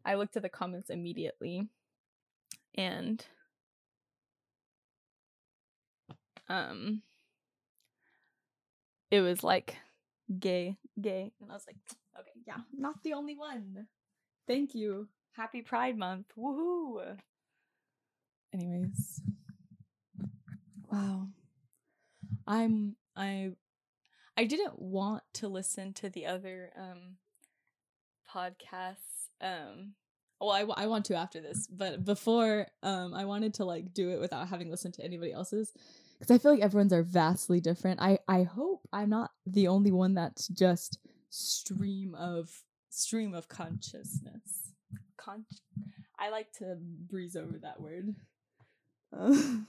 I 0.03 0.15
looked 0.15 0.35
at 0.35 0.43
the 0.43 0.49
comments 0.49 0.89
immediately 0.89 1.67
and 2.75 3.25
um 6.47 7.01
it 9.11 9.21
was 9.21 9.43
like 9.43 9.75
gay, 10.39 10.77
gay. 10.99 11.31
And 11.41 11.51
I 11.51 11.53
was 11.53 11.65
like, 11.67 11.77
okay, 12.19 12.31
yeah, 12.45 12.57
not 12.77 13.01
the 13.03 13.13
only 13.13 13.35
one. 13.35 13.87
Thank 14.47 14.75
you. 14.75 15.07
Happy 15.33 15.61
Pride 15.61 15.97
Month. 15.97 16.27
Woohoo. 16.37 17.17
Anyways. 18.53 19.21
Wow. 20.91 21.27
I'm 22.47 22.95
I 23.15 23.51
I 24.35 24.45
didn't 24.45 24.79
want 24.79 25.23
to 25.35 25.47
listen 25.47 25.93
to 25.95 26.09
the 26.09 26.25
other 26.25 26.71
um 26.77 27.17
podcasts 28.33 29.29
um 29.41 29.93
well 30.39 30.51
I, 30.51 30.83
I 30.83 30.87
want 30.87 31.05
to 31.05 31.15
after 31.15 31.41
this 31.41 31.67
but 31.67 32.05
before 32.05 32.67
um 32.83 33.13
i 33.15 33.25
wanted 33.25 33.55
to 33.55 33.65
like 33.65 33.91
do 33.93 34.11
it 34.11 34.19
without 34.19 34.47
having 34.47 34.69
listened 34.69 34.93
to 34.95 35.03
anybody 35.03 35.31
else's 35.31 35.73
because 36.19 36.35
I 36.35 36.37
feel 36.37 36.51
like 36.51 36.61
everyone's 36.61 36.93
are 36.93 37.03
vastly 37.03 37.59
different. 37.61 38.01
I 38.01 38.19
I 38.27 38.43
hope 38.43 38.81
I'm 38.91 39.09
not 39.09 39.31
the 39.45 39.67
only 39.67 39.91
one 39.91 40.13
that's 40.13 40.47
just 40.47 40.99
stream 41.29 42.15
of 42.15 42.49
stream 42.89 43.33
of 43.33 43.47
consciousness. 43.47 44.73
Con- 45.17 45.45
I 46.17 46.29
like 46.29 46.51
to 46.59 46.77
breeze 46.79 47.35
over 47.35 47.57
that 47.59 47.79
word. 47.81 48.15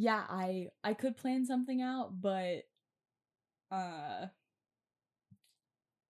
Yeah, 0.00 0.22
I 0.28 0.68
I 0.84 0.94
could 0.94 1.16
plan 1.16 1.44
something 1.44 1.82
out, 1.82 2.20
but 2.20 2.62
uh 3.72 4.26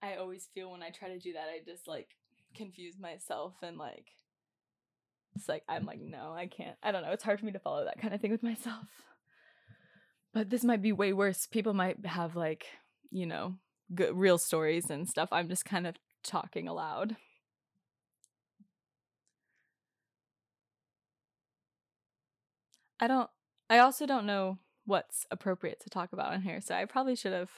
I 0.03 0.17
always 0.17 0.47
feel 0.55 0.71
when 0.71 0.83
I 0.83 0.91
try 0.91 1.09
to 1.09 1.19
do 1.19 1.33
that 1.33 1.49
I 1.49 1.61
just 1.65 1.89
like 1.89 2.11
confuse 2.55 2.99
myself 2.99 3.55
and 3.63 3.79
like 3.79 4.09
it's 5.37 5.49
like 5.49 5.63
I'm 5.69 5.85
like, 5.87 6.01
no, 6.01 6.33
I 6.33 6.47
can't. 6.47 6.77
I 6.83 6.93
don't 6.93 7.03
know. 7.03 7.13
It's 7.13 7.25
hard 7.25 7.39
for 7.41 7.47
me 7.47 7.53
to 7.53 7.59
follow 7.59 7.85
that 7.85 8.01
kind 8.01 8.15
of 8.15 8.21
thing 8.21 8.33
with 8.33 8.43
myself. 8.43 8.87
But 10.35 10.51
this 10.51 10.65
might 10.65 10.83
be 10.83 10.93
way 10.93 11.13
worse. 11.13 11.47
People 11.47 11.75
might 11.75 12.05
have 12.05 12.37
like, 12.37 12.67
you 13.11 13.27
know, 13.27 13.55
good 13.95 14.15
real 14.15 14.39
stories 14.39 14.91
and 14.91 15.09
stuff. 15.09 15.29
I'm 15.33 15.49
just 15.49 15.65
kind 15.65 15.87
of 15.87 15.97
talking 16.23 16.69
aloud. 16.69 17.17
I 23.01 23.07
don't 23.07 23.31
I 23.71 23.79
also 23.79 24.07
don't 24.07 24.27
know 24.27 24.59
what's 24.85 25.27
appropriate 25.31 25.81
to 25.81 25.91
talk 25.91 26.13
about 26.13 26.35
in 26.35 26.43
here, 26.43 26.61
so 26.61 26.75
I 26.75 26.85
probably 26.85 27.15
should 27.15 27.33
have 27.33 27.51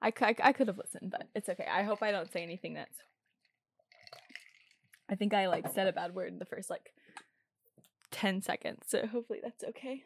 I, 0.00 0.12
I, 0.20 0.36
I 0.42 0.52
could 0.52 0.68
have 0.68 0.78
listened, 0.78 1.10
but 1.10 1.28
it's 1.34 1.48
okay. 1.48 1.66
I 1.70 1.82
hope 1.82 2.02
I 2.02 2.12
don't 2.12 2.30
say 2.30 2.42
anything 2.42 2.74
that's 2.74 2.98
I 5.08 5.14
think 5.14 5.32
I 5.34 5.48
like 5.48 5.68
said 5.72 5.88
a 5.88 5.92
bad 5.92 6.14
word 6.14 6.32
in 6.32 6.38
the 6.38 6.44
first 6.44 6.70
like 6.70 6.92
10 8.10 8.42
seconds, 8.42 8.84
so 8.86 9.06
hopefully 9.06 9.40
that's 9.42 9.64
okay. 9.64 10.04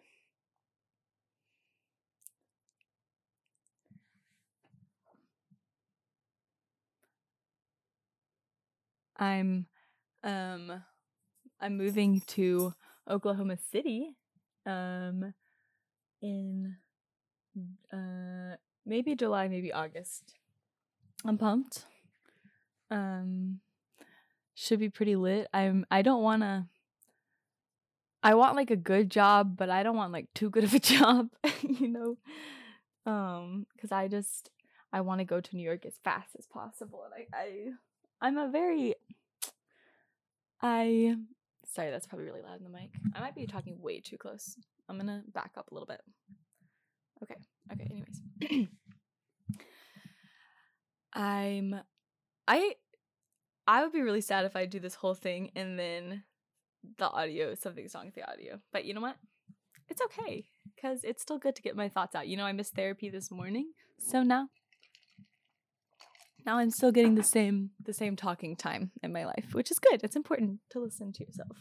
I'm 9.16 9.66
um 10.24 10.82
I'm 11.60 11.76
moving 11.76 12.22
to 12.28 12.72
Oklahoma 13.08 13.56
City 13.70 14.16
um 14.66 15.32
in 16.20 16.76
uh 17.92 18.56
maybe 18.84 19.14
July, 19.14 19.48
maybe 19.48 19.72
August. 19.72 20.34
I'm 21.24 21.38
pumped. 21.38 21.86
Um 22.90 23.60
should 24.54 24.78
be 24.78 24.90
pretty 24.90 25.16
lit. 25.16 25.48
I'm 25.52 25.86
I 25.90 26.02
don't 26.02 26.22
want 26.22 26.42
to 26.42 26.66
I 28.22 28.34
want 28.34 28.56
like 28.56 28.70
a 28.70 28.76
good 28.76 29.10
job, 29.10 29.56
but 29.56 29.68
I 29.70 29.82
don't 29.82 29.96
want 29.96 30.12
like 30.12 30.28
too 30.34 30.50
good 30.50 30.64
of 30.64 30.74
a 30.74 30.78
job, 30.94 31.30
you 31.62 31.88
know. 31.88 32.16
Um 33.10 33.66
cuz 33.80 33.92
I 33.92 34.08
just 34.08 34.50
I 34.92 35.00
want 35.00 35.20
to 35.20 35.24
go 35.24 35.40
to 35.40 35.56
New 35.56 35.62
York 35.62 35.86
as 35.86 35.98
fast 36.04 36.36
as 36.38 36.46
possible 36.46 37.04
and 37.04 37.14
I 37.14 37.36
I 37.36 37.72
I'm 38.26 38.38
a 38.38 38.48
very 38.48 38.94
I 40.60 41.16
sorry, 41.66 41.90
that's 41.90 42.06
probably 42.06 42.26
really 42.26 42.42
loud 42.42 42.58
in 42.58 42.64
the 42.64 42.70
mic. 42.70 42.90
I 43.14 43.20
might 43.20 43.34
be 43.34 43.46
talking 43.46 43.80
way 43.80 44.00
too 44.00 44.16
close. 44.16 44.56
I'm 44.88 44.96
going 44.96 45.06
to 45.06 45.22
back 45.32 45.52
up 45.56 45.70
a 45.70 45.74
little 45.74 45.86
bit. 45.86 46.00
Okay. 47.22 47.36
Okay, 47.72 47.88
anyways. 47.90 48.68
I'm 51.14 51.80
I 52.48 52.74
I 53.66 53.82
would 53.82 53.92
be 53.92 54.02
really 54.02 54.20
sad 54.20 54.44
if 54.44 54.56
I 54.56 54.66
do 54.66 54.80
this 54.80 54.94
whole 54.94 55.14
thing 55.14 55.50
and 55.54 55.78
then 55.78 56.24
the 56.98 57.08
audio 57.08 57.54
something's 57.54 57.94
wrong 57.94 58.06
with 58.06 58.14
the 58.14 58.28
audio. 58.28 58.60
But 58.72 58.84
you 58.84 58.94
know 58.94 59.00
what? 59.00 59.16
It's 59.88 60.02
okay 60.02 60.46
cuz 60.80 61.04
it's 61.04 61.22
still 61.22 61.38
good 61.38 61.54
to 61.56 61.62
get 61.62 61.76
my 61.76 61.88
thoughts 61.88 62.14
out. 62.14 62.28
You 62.28 62.36
know, 62.36 62.44
I 62.44 62.52
missed 62.52 62.74
therapy 62.74 63.08
this 63.08 63.30
morning. 63.30 63.72
So 63.98 64.22
now 64.22 64.48
now 66.44 66.58
I'm 66.58 66.70
still 66.70 66.90
getting 66.90 67.14
the 67.14 67.22
same 67.22 67.70
the 67.80 67.92
same 67.92 68.16
talking 68.16 68.56
time 68.56 68.90
in 69.02 69.12
my 69.12 69.24
life, 69.24 69.54
which 69.54 69.70
is 69.70 69.78
good. 69.78 70.02
It's 70.02 70.16
important 70.16 70.60
to 70.70 70.80
listen 70.80 71.12
to 71.12 71.24
yourself. 71.24 71.56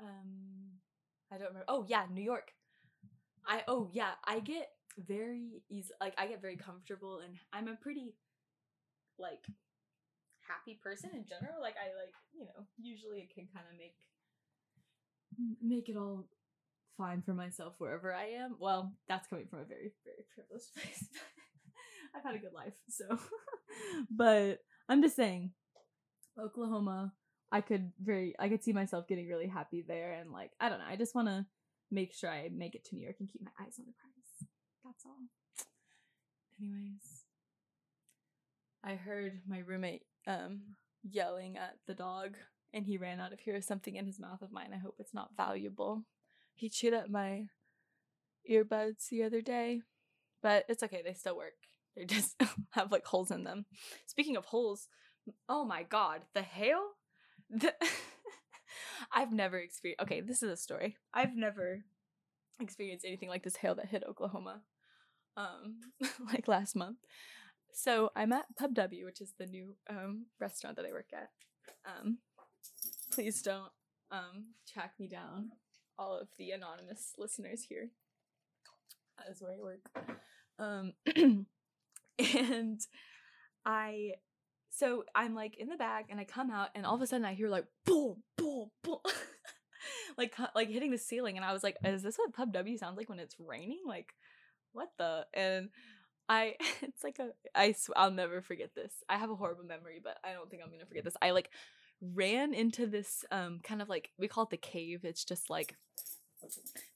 Um 0.00 0.80
I 1.30 1.38
don't 1.38 1.48
remember. 1.48 1.64
Oh, 1.66 1.84
yeah, 1.88 2.04
New 2.12 2.22
York. 2.22 2.52
I 3.46 3.62
oh, 3.66 3.90
yeah, 3.92 4.12
I 4.24 4.40
get 4.40 4.68
very 4.98 5.62
easy 5.68 5.92
like 6.00 6.14
I 6.18 6.26
get 6.26 6.40
very 6.40 6.56
comfortable 6.56 7.20
and 7.24 7.34
I'm 7.52 7.68
a 7.68 7.74
pretty 7.74 8.14
like 9.18 9.44
happy 10.48 10.78
person 10.82 11.10
in 11.14 11.24
general. 11.26 11.60
Like 11.60 11.74
I 11.76 11.92
like, 11.96 12.14
you 12.32 12.46
know, 12.46 12.66
usually 12.80 13.18
it 13.18 13.34
can 13.34 13.48
kind 13.52 13.66
of 13.70 13.78
make 13.78 13.94
make 15.62 15.88
it 15.88 15.96
all 15.96 16.26
fine 16.96 17.22
for 17.22 17.34
myself 17.34 17.74
wherever 17.78 18.14
I 18.14 18.26
am. 18.38 18.56
Well, 18.58 18.94
that's 19.08 19.28
coming 19.28 19.46
from 19.48 19.60
a 19.60 19.64
very 19.64 19.92
very 20.04 20.24
privileged 20.34 20.72
place. 20.74 21.08
I've 22.14 22.22
had 22.22 22.34
a 22.34 22.38
good 22.38 22.54
life, 22.54 22.78
so 22.88 23.18
but 24.10 24.58
I'm 24.88 25.02
just 25.02 25.16
saying 25.16 25.50
Oklahoma, 26.38 27.12
I 27.50 27.60
could 27.60 27.92
very 28.02 28.34
I 28.38 28.48
could 28.48 28.62
see 28.62 28.72
myself 28.72 29.08
getting 29.08 29.28
really 29.28 29.48
happy 29.48 29.84
there 29.86 30.12
and 30.12 30.30
like 30.30 30.50
I 30.60 30.68
don't 30.68 30.78
know, 30.78 30.88
I 30.88 30.96
just 30.96 31.14
want 31.14 31.28
to 31.28 31.46
make 31.90 32.14
sure 32.14 32.30
I 32.30 32.50
make 32.54 32.74
it 32.74 32.84
to 32.86 32.96
New 32.96 33.02
York 33.02 33.16
and 33.20 33.28
keep 33.28 33.42
my 33.42 33.50
eyes 33.60 33.76
on 33.78 33.86
the 33.86 33.92
prize. 33.92 34.48
That's 34.84 35.04
all. 35.06 35.18
Anyways, 36.60 37.24
I 38.84 38.94
heard 38.94 39.40
my 39.48 39.58
roommate 39.58 40.02
um 40.26 40.60
yelling 41.02 41.56
at 41.56 41.76
the 41.86 41.94
dog 41.94 42.36
and 42.72 42.84
he 42.84 42.98
ran 42.98 43.20
out 43.20 43.32
of 43.32 43.40
here 43.40 43.54
with 43.54 43.64
something 43.64 43.94
in 43.94 44.06
his 44.06 44.18
mouth 44.18 44.42
of 44.42 44.52
mine. 44.52 44.70
I 44.74 44.78
hope 44.78 44.96
it's 44.98 45.14
not 45.14 45.36
valuable. 45.36 46.02
He 46.54 46.68
chewed 46.68 46.94
up 46.94 47.08
my 47.08 47.46
earbuds 48.50 49.08
the 49.08 49.22
other 49.22 49.40
day, 49.40 49.82
but 50.42 50.64
it's 50.68 50.82
okay. 50.82 51.02
They 51.04 51.14
still 51.14 51.36
work. 51.36 51.54
They 51.96 52.04
just 52.04 52.34
have 52.70 52.90
like 52.90 53.04
holes 53.06 53.30
in 53.30 53.44
them. 53.44 53.66
Speaking 54.06 54.36
of 54.36 54.46
holes, 54.46 54.88
oh 55.48 55.64
my 55.64 55.84
god, 55.84 56.22
the 56.34 56.42
hail? 56.42 56.80
The 57.48 57.72
I've 59.12 59.32
never 59.32 59.58
experienced 59.58 60.02
Okay, 60.02 60.20
this 60.20 60.42
is 60.42 60.50
a 60.50 60.56
story. 60.56 60.96
I've 61.12 61.36
never 61.36 61.84
experienced 62.60 63.06
anything 63.06 63.28
like 63.28 63.44
this 63.44 63.56
hail 63.56 63.74
that 63.76 63.88
hit 63.88 64.04
Oklahoma 64.08 64.60
um 65.36 65.80
like 66.32 66.48
last 66.48 66.74
month. 66.74 66.98
So 67.76 68.12
I'm 68.14 68.32
at 68.32 68.56
Pub 68.56 68.72
W, 68.74 69.04
which 69.04 69.20
is 69.20 69.34
the 69.36 69.46
new 69.46 69.74
um 69.90 70.26
restaurant 70.40 70.76
that 70.76 70.86
I 70.86 70.92
work 70.92 71.10
at. 71.12 71.30
Um 71.84 72.18
please 73.12 73.42
don't 73.42 73.72
um 74.12 74.54
track 74.72 74.94
me 74.98 75.08
down 75.08 75.50
all 75.98 76.16
of 76.16 76.28
the 76.38 76.52
anonymous 76.52 77.14
listeners 77.18 77.66
here. 77.68 77.90
That 79.18 79.30
is 79.30 79.42
where 79.42 79.52
I 79.52 79.60
work. 79.60 80.16
Um 80.58 80.92
and 82.18 82.80
I 83.66 84.12
so 84.70 85.04
I'm 85.14 85.34
like 85.34 85.56
in 85.58 85.68
the 85.68 85.76
back, 85.76 86.06
and 86.10 86.18
I 86.20 86.24
come 86.24 86.50
out 86.50 86.68
and 86.74 86.86
all 86.86 86.94
of 86.94 87.02
a 87.02 87.06
sudden 87.08 87.26
I 87.26 87.34
hear 87.34 87.48
like 87.48 87.66
boom 87.84 88.22
boom 88.36 88.70
boom 88.84 88.98
like 90.16 90.36
like 90.54 90.68
hitting 90.68 90.92
the 90.92 90.98
ceiling 90.98 91.36
and 91.36 91.44
I 91.44 91.52
was 91.52 91.64
like 91.64 91.76
is 91.84 92.04
this 92.04 92.18
what 92.18 92.32
pub 92.32 92.52
W 92.52 92.78
sounds 92.78 92.96
like 92.96 93.08
when 93.08 93.18
it's 93.18 93.34
raining 93.40 93.82
like 93.84 94.14
what 94.72 94.90
the 94.96 95.26
and 95.34 95.70
I 96.28 96.54
it's 96.82 97.04
like 97.04 97.18
a 97.18 97.30
I 97.54 97.72
sw- 97.72 97.90
I'll 97.96 98.10
never 98.10 98.40
forget 98.42 98.74
this. 98.74 98.92
I 99.08 99.16
have 99.16 99.30
a 99.30 99.36
horrible 99.36 99.64
memory 99.64 100.00
but 100.02 100.18
I 100.24 100.32
don't 100.32 100.50
think 100.50 100.62
I'm 100.62 100.70
to 100.78 100.86
forget 100.86 101.04
this. 101.04 101.16
I 101.20 101.30
like 101.30 101.50
ran 102.00 102.54
into 102.54 102.86
this 102.86 103.24
um 103.30 103.60
kind 103.62 103.82
of 103.82 103.88
like 103.88 104.10
we 104.18 104.28
call 104.28 104.44
it 104.44 104.50
the 104.50 104.56
cave. 104.56 105.00
It's 105.04 105.24
just 105.24 105.50
like 105.50 105.76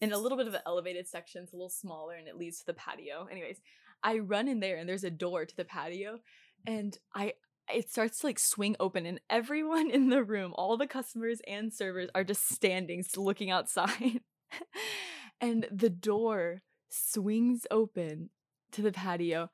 in 0.00 0.12
a 0.12 0.18
little 0.18 0.36
bit 0.36 0.46
of 0.46 0.54
an 0.54 0.60
elevated 0.66 1.08
section. 1.08 1.42
It's 1.42 1.52
a 1.52 1.56
little 1.56 1.70
smaller 1.70 2.14
and 2.14 2.28
it 2.28 2.36
leads 2.36 2.58
to 2.60 2.66
the 2.66 2.74
patio. 2.74 3.26
Anyways, 3.30 3.60
I 4.02 4.18
run 4.18 4.48
in 4.48 4.60
there 4.60 4.76
and 4.76 4.88
there's 4.88 5.04
a 5.04 5.10
door 5.10 5.44
to 5.44 5.56
the 5.56 5.64
patio 5.64 6.18
and 6.66 6.96
I 7.14 7.34
it 7.72 7.90
starts 7.90 8.20
to 8.20 8.26
like 8.26 8.38
swing 8.38 8.76
open 8.80 9.04
and 9.06 9.20
everyone 9.28 9.90
in 9.92 10.08
the 10.08 10.24
room, 10.24 10.52
all 10.56 10.76
the 10.76 10.86
customers 10.86 11.40
and 11.46 11.72
servers 11.72 12.10
are 12.14 12.24
just 12.24 12.48
standing 12.48 13.04
looking 13.16 13.50
outside. 13.50 14.20
and 15.40 15.66
the 15.70 15.90
door 15.90 16.62
swings 16.88 17.66
open 17.70 18.30
to 18.72 18.82
the 18.82 18.92
patio 18.92 19.50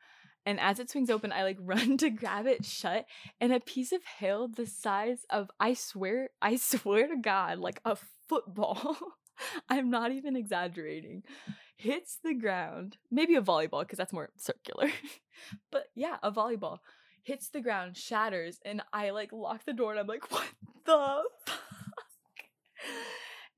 and 0.47 0.61
as 0.61 0.79
it 0.79 0.91
swings 0.91 1.09
open, 1.09 1.33
I 1.33 1.43
like 1.43 1.57
run 1.61 1.97
to 1.99 2.11
grab 2.11 2.47
it 2.47 2.65
shut, 2.65 3.07
and 3.41 3.53
a 3.53 3.61
piece 3.61 3.93
of 3.93 4.05
hail 4.19 4.49
the 4.49 4.67
size 4.67 5.25
of 5.31 5.51
I 5.59 5.75
swear, 5.75 6.31
I 6.43 6.57
swear 6.57 7.09
to 7.09 7.17
God, 7.17 7.59
like 7.59 7.81
a 7.85 7.97
football. 8.29 8.97
I'm 9.69 9.91
not 9.91 10.13
even 10.13 10.37
exaggerating 10.37 11.23
hits 11.77 12.19
the 12.23 12.35
ground, 12.35 12.97
maybe 13.11 13.35
a 13.35 13.43
volleyball 13.43 13.81
because 13.81 13.99
that's 13.99 14.13
more 14.13 14.31
circular. 14.37 14.91
but 15.73 15.87
yeah, 15.95 16.17
a 16.23 16.31
volleyball 16.31 16.79
hits 17.23 17.49
the 17.49 17.61
ground, 17.61 17.97
shatters, 17.97 18.59
and 18.65 18.81
I 18.93 19.11
like 19.11 19.33
lock 19.33 19.65
the 19.65 19.73
door 19.73 19.91
and 19.91 20.01
I'm 20.01 20.07
like, 20.07 20.31
what 20.31 20.47
the 20.85 21.23
fuck? 21.47 21.59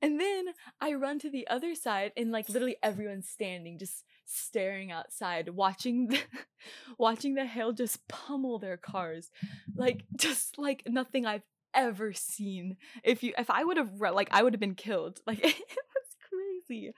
And 0.01 0.19
then 0.19 0.45
I 0.79 0.93
run 0.93 1.19
to 1.19 1.29
the 1.29 1.47
other 1.47 1.73
side 1.73 2.11
and 2.15 2.31
like 2.31 2.49
literally 2.49 2.77
everyone's 2.83 3.27
standing 3.27 3.79
just 3.79 4.03
staring 4.27 4.91
outside 4.91 5.49
watching 5.49 6.07
the 6.07 6.19
watching 6.99 7.35
the 7.35 7.45
hail 7.45 7.71
just 7.71 8.07
pummel 8.07 8.59
their 8.59 8.77
cars 8.77 9.31
like 9.75 10.03
just 10.15 10.57
like 10.57 10.83
nothing 10.87 11.25
I've 11.25 11.43
ever 11.73 12.11
seen. 12.13 12.77
If 13.03 13.23
you 13.23 13.33
if 13.37 13.49
I 13.49 13.63
would 13.63 13.77
have 13.77 14.01
like 14.01 14.29
I 14.31 14.43
would 14.43 14.53
have 14.53 14.59
been 14.59 14.75
killed. 14.75 15.21
Like 15.27 15.39
it 15.39 15.55
was 15.55 16.15
crazy. 16.29 16.91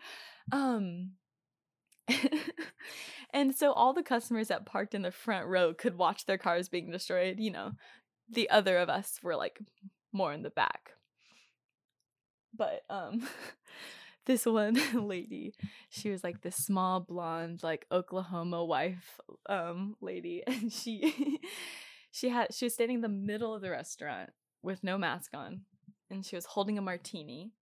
Um 0.51 1.11
and 3.33 3.55
so 3.55 3.71
all 3.73 3.93
the 3.93 4.03
customers 4.03 4.47
that 4.47 4.65
parked 4.65 4.95
in 4.95 5.01
the 5.03 5.11
front 5.11 5.47
row 5.47 5.73
could 5.73 5.97
watch 5.97 6.25
their 6.25 6.37
cars 6.37 6.69
being 6.69 6.91
destroyed, 6.91 7.39
you 7.39 7.51
know. 7.51 7.73
The 8.31 8.49
other 8.49 8.77
of 8.77 8.89
us 8.89 9.19
were 9.21 9.35
like 9.35 9.59
more 10.11 10.33
in 10.33 10.43
the 10.43 10.49
back. 10.49 10.91
But 12.55 12.81
um 12.89 13.27
this 14.29 14.45
one 14.45 14.79
lady, 15.07 15.55
she 15.89 16.11
was 16.11 16.23
like 16.23 16.41
this 16.41 16.55
small 16.55 16.99
blonde 16.99 17.63
like 17.63 17.87
Oklahoma 17.91 18.63
wife 18.63 19.19
um 19.47 19.95
lady 20.01 20.43
and 20.47 20.71
she 20.71 21.39
she 22.11 22.29
had 22.29 22.53
she 22.53 22.67
was 22.67 22.75
standing 22.75 22.97
in 22.97 23.01
the 23.01 23.09
middle 23.09 23.55
of 23.55 23.63
the 23.63 23.71
restaurant 23.71 24.29
with 24.61 24.83
no 24.83 24.99
mask 24.99 25.31
on 25.33 25.61
and 26.11 26.23
she 26.23 26.35
was 26.35 26.45
holding 26.45 26.77
a 26.77 26.81
martini 26.81 27.53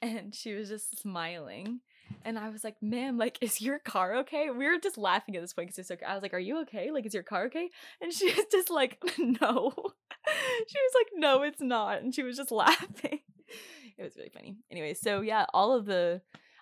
and 0.00 0.34
she 0.34 0.54
was 0.54 0.70
just 0.70 0.98
smiling 0.98 1.80
and 2.24 2.38
I 2.38 2.48
was 2.48 2.64
like, 2.64 2.76
ma'am, 2.80 3.18
like, 3.18 3.36
is 3.42 3.60
your 3.60 3.78
car 3.78 4.16
okay? 4.20 4.48
We 4.48 4.64
were 4.64 4.78
just 4.78 4.96
laughing 4.96 5.36
at 5.36 5.42
this 5.42 5.52
point 5.52 5.68
because 5.68 5.78
it's 5.78 5.90
okay. 5.90 6.06
I 6.06 6.14
was 6.14 6.22
like, 6.22 6.32
are 6.32 6.38
you 6.38 6.60
okay? 6.62 6.90
Like, 6.90 7.04
is 7.04 7.12
your 7.12 7.22
car 7.22 7.44
okay? 7.44 7.68
And 8.00 8.12
she 8.12 8.26
was 8.34 8.46
just 8.50 8.70
like, 8.70 8.96
no. 9.18 9.72
she 9.74 10.78
was 10.78 10.92
like, 10.94 11.08
no, 11.14 11.42
it's 11.42 11.60
not. 11.60 12.00
And 12.00 12.14
she 12.14 12.22
was 12.22 12.38
just 12.38 12.50
laughing. 12.50 13.20
it 13.98 14.02
was 14.02 14.16
really 14.16 14.30
funny. 14.30 14.56
Anyway, 14.70 14.94
so 14.94 15.20
yeah, 15.20 15.46
all 15.52 15.74
of 15.74 15.86
the 15.86 16.20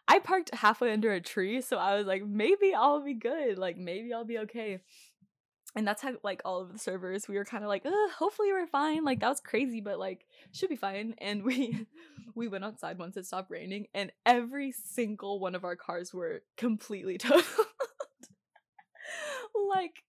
I 0.09 0.21
parked 0.21 0.55
halfway 0.55 0.93
under 0.93 1.13
a 1.13 1.21
tree, 1.21 1.61
so 1.61 1.79
I 1.79 1.97
was 1.97 2.07
like, 2.07 2.25
maybe 2.25 2.73
I'll 2.75 3.03
be 3.03 3.15
good. 3.15 3.59
Like, 3.59 3.77
maybe 3.77 4.13
I'll 4.13 4.25
be 4.25 4.39
okay 4.39 4.81
and 5.75 5.87
that's 5.87 6.01
how 6.01 6.15
like 6.23 6.41
all 6.45 6.63
of 6.63 6.73
the 6.73 6.79
servers 6.79 7.29
we 7.29 7.37
were 7.37 7.45
kind 7.45 7.63
of 7.63 7.69
like 7.69 7.85
hopefully 8.19 8.51
we're 8.51 8.67
fine 8.67 9.05
like 9.05 9.21
that 9.21 9.29
was 9.29 9.41
crazy 9.41 9.81
but 9.81 9.99
like 9.99 10.25
should 10.51 10.71
be 10.71 10.77
fine 10.77 11.15
and 11.19 11.45
we 11.45 11.87
we 12.35 12.49
went 12.49 12.65
outside 12.65 12.99
once 12.99 13.17
it 13.17 13.27
stopped 13.27 13.51
raining 13.51 13.87
and 13.95 14.11
every 14.25 14.73
single 14.73 15.39
one 15.39 15.55
of 15.55 15.65
our 15.65 15.77
cars 15.77 16.15
were 16.15 16.43
completely 16.57 17.19
totaled 17.19 17.45
like 19.71 20.03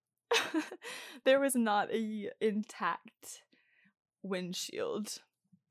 there 1.25 1.39
was 1.39 1.55
not 1.55 1.91
a 1.91 2.29
intact 2.41 3.43
windshield 4.23 5.19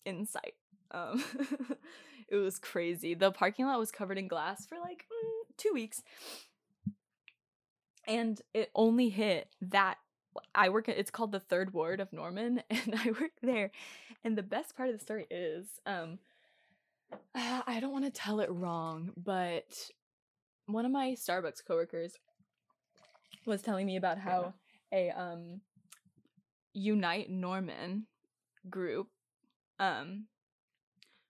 in 0.05 0.27
sight. 0.27 0.55
Um, 0.90 1.22
it 2.29 2.37
was 2.37 2.59
crazy. 2.59 3.14
The 3.14 3.31
parking 3.31 3.66
lot 3.66 3.79
was 3.79 3.90
covered 3.90 4.18
in 4.18 4.29
glass 4.29 4.66
for 4.66 4.79
like 4.79 5.05
mm, 5.05 5.57
two 5.57 5.70
weeks, 5.72 6.03
and 8.07 8.40
it 8.55 8.70
only 8.75 9.09
hit 9.09 9.49
that. 9.61 9.99
I 10.55 10.68
work 10.68 10.88
at 10.88 10.99
it's 10.99 11.11
called 11.11 11.33
the 11.33 11.40
third 11.40 11.72
ward 11.72 12.01
of 12.01 12.12
Norman, 12.12 12.62
and 12.70 12.94
I 13.05 13.11
work 13.11 13.33
there. 13.42 13.70
And 14.25 14.37
the 14.37 14.42
best 14.42 14.77
part 14.77 14.88
of 14.88 14.99
the 14.99 15.03
story 15.03 15.27
is, 15.31 15.66
um, 15.87 16.18
I 17.35 17.79
don't 17.81 17.92
want 17.92 18.05
to 18.05 18.11
tell 18.11 18.40
it 18.40 18.51
wrong, 18.51 19.12
but 19.16 19.90
one 20.66 20.85
of 20.85 20.92
my 20.92 21.11
Starbucks 21.12 21.64
coworkers 21.66 22.14
was 23.46 23.62
telling 23.62 23.87
me 23.87 23.96
about 23.96 24.18
how 24.18 24.55
a 24.92 25.11
um 25.11 25.61
Unite 26.75 27.31
Norman 27.31 28.07
group 28.68 29.09
um 29.79 30.27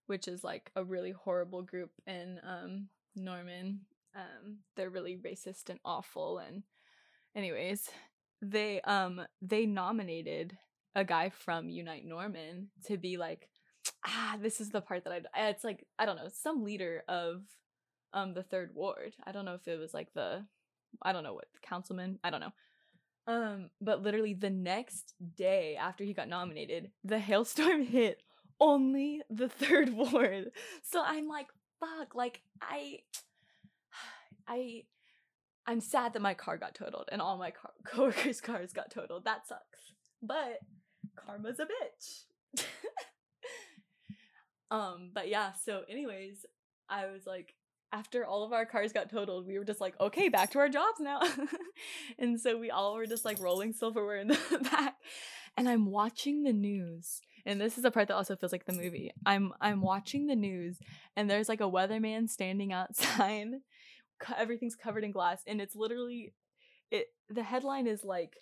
which 0.07 0.29
is 0.29 0.45
like 0.45 0.71
a 0.77 0.85
really 0.85 1.13
horrible 1.13 1.63
group 1.63 1.91
in 2.07 2.41
um 2.45 2.89
Norman. 3.15 3.81
Um 4.15 4.59
they're 4.77 4.91
really 4.91 5.17
racist 5.17 5.69
and 5.71 5.81
awful 5.85 6.39
and 6.39 6.63
anyways, 7.35 7.89
they 8.43 8.81
um 8.83 9.23
they 9.43 9.67
nominated 9.67 10.57
a 10.95 11.05
guy 11.05 11.31
from 11.31 11.69
Unite 11.69 12.05
Norman 12.05 12.69
to 12.87 12.97
be 12.97 13.17
like 13.17 13.49
ah 14.07 14.37
this 14.41 14.61
is 14.61 14.71
the 14.71 14.81
part 14.81 15.05
that 15.05 15.13
I 15.35 15.49
it's 15.49 15.65
like 15.65 15.87
I 15.99 16.07
don't 16.07 16.17
know, 16.17 16.29
some 16.33 16.65
leader 16.65 17.03
of 17.09 17.43
um 18.13 18.35
the 18.35 18.43
third 18.43 18.71
ward. 18.75 19.15
I 19.25 19.33
don't 19.33 19.45
know 19.45 19.55
if 19.55 19.69
it 19.69 19.79
was 19.79 19.95
like 19.95 20.13
the 20.15 20.45
I 21.03 21.13
don't 21.13 21.25
know 21.25 21.35
what 21.35 21.49
councilman, 21.63 22.19
I 22.25 22.31
don't 22.31 22.41
know. 22.41 22.53
Um, 23.29 23.71
but 23.81 24.03
literally 24.03 24.35
the 24.35 24.51
next 24.51 25.15
day 25.37 25.77
after 25.77 26.05
he 26.05 26.15
got 26.15 26.29
nominated, 26.29 26.91
the 27.05 27.19
hailstorm 27.19 27.85
hit 27.87 28.23
only 28.61 29.23
the 29.31 29.49
third 29.61 29.91
ward. 29.91 30.51
So 30.83 31.03
I'm 31.05 31.29
like, 31.29 31.47
fuck, 31.81 32.15
like 32.15 32.41
I 32.61 32.99
I 34.49 34.83
I'm 35.67 35.81
sad 35.81 36.13
that 36.13 36.23
my 36.23 36.35
car 36.35 36.57
got 36.57 36.75
totaled 36.75 37.09
and 37.11 37.21
all 37.21 37.39
my 37.39 37.51
car- 37.51 37.73
coworkers' 37.87 38.41
cars 38.41 38.73
got 38.73 38.91
totaled. 38.91 39.25
That 39.25 39.47
sucks. 39.47 39.93
But 40.23 40.61
karma's 41.17 41.59
a 41.59 41.65
bitch. 41.65 42.65
um, 44.71 45.11
but 45.13 45.29
yeah, 45.29 45.53
so 45.65 45.83
anyways, 45.89 46.47
I 46.89 47.07
was 47.07 47.27
like, 47.27 47.55
after 47.93 48.25
all 48.25 48.45
of 48.45 48.53
our 48.53 48.67
cars 48.67 48.93
got 48.93 49.11
totaled, 49.11 49.47
we 49.47 49.59
were 49.59 49.65
just 49.65 49.81
like, 49.81 49.99
okay, 50.01 50.29
back 50.29 50.51
to 50.53 50.59
our 50.59 50.69
jobs 50.69 51.01
now. 51.01 51.21
and 52.19 52.41
so 52.41 52.57
we 52.57 52.71
all 52.71 52.95
were 52.95 53.07
just 53.07 53.25
like 53.25 53.41
rolling 53.41 53.73
silverware 53.73 54.19
in 54.19 54.29
the 54.29 54.69
back. 54.71 54.95
And 55.57 55.69
I'm 55.69 55.87
watching 55.91 56.43
the 56.43 56.53
news. 56.53 57.21
And 57.47 57.61
this 57.61 57.79
is 57.79 57.85
a 57.85 57.91
part 57.91 58.09
that 58.09 58.17
also 58.17 58.37
feels 58.37 58.53
like 58.53 58.67
the 58.67 58.73
movie. 58.73 59.13
I'm 59.25 59.53
I'm 59.61 59.81
watching 59.81 60.27
the 60.27 60.37
news 60.37 60.79
and 61.17 61.31
there's 61.31 61.49
like 61.49 61.61
a 61.61 61.71
weatherman 61.71 62.29
standing 62.29 62.73
outside. 62.73 63.47
Everything's 64.37 64.77
covered 64.77 65.05
in 65.05 65.13
glass 65.13 65.43
and 65.47 65.61
it's 65.61 65.77
literally 65.77 66.35
it 66.91 67.07
the 67.29 67.43
headline 67.43 67.87
is 67.87 68.05
like 68.05 68.37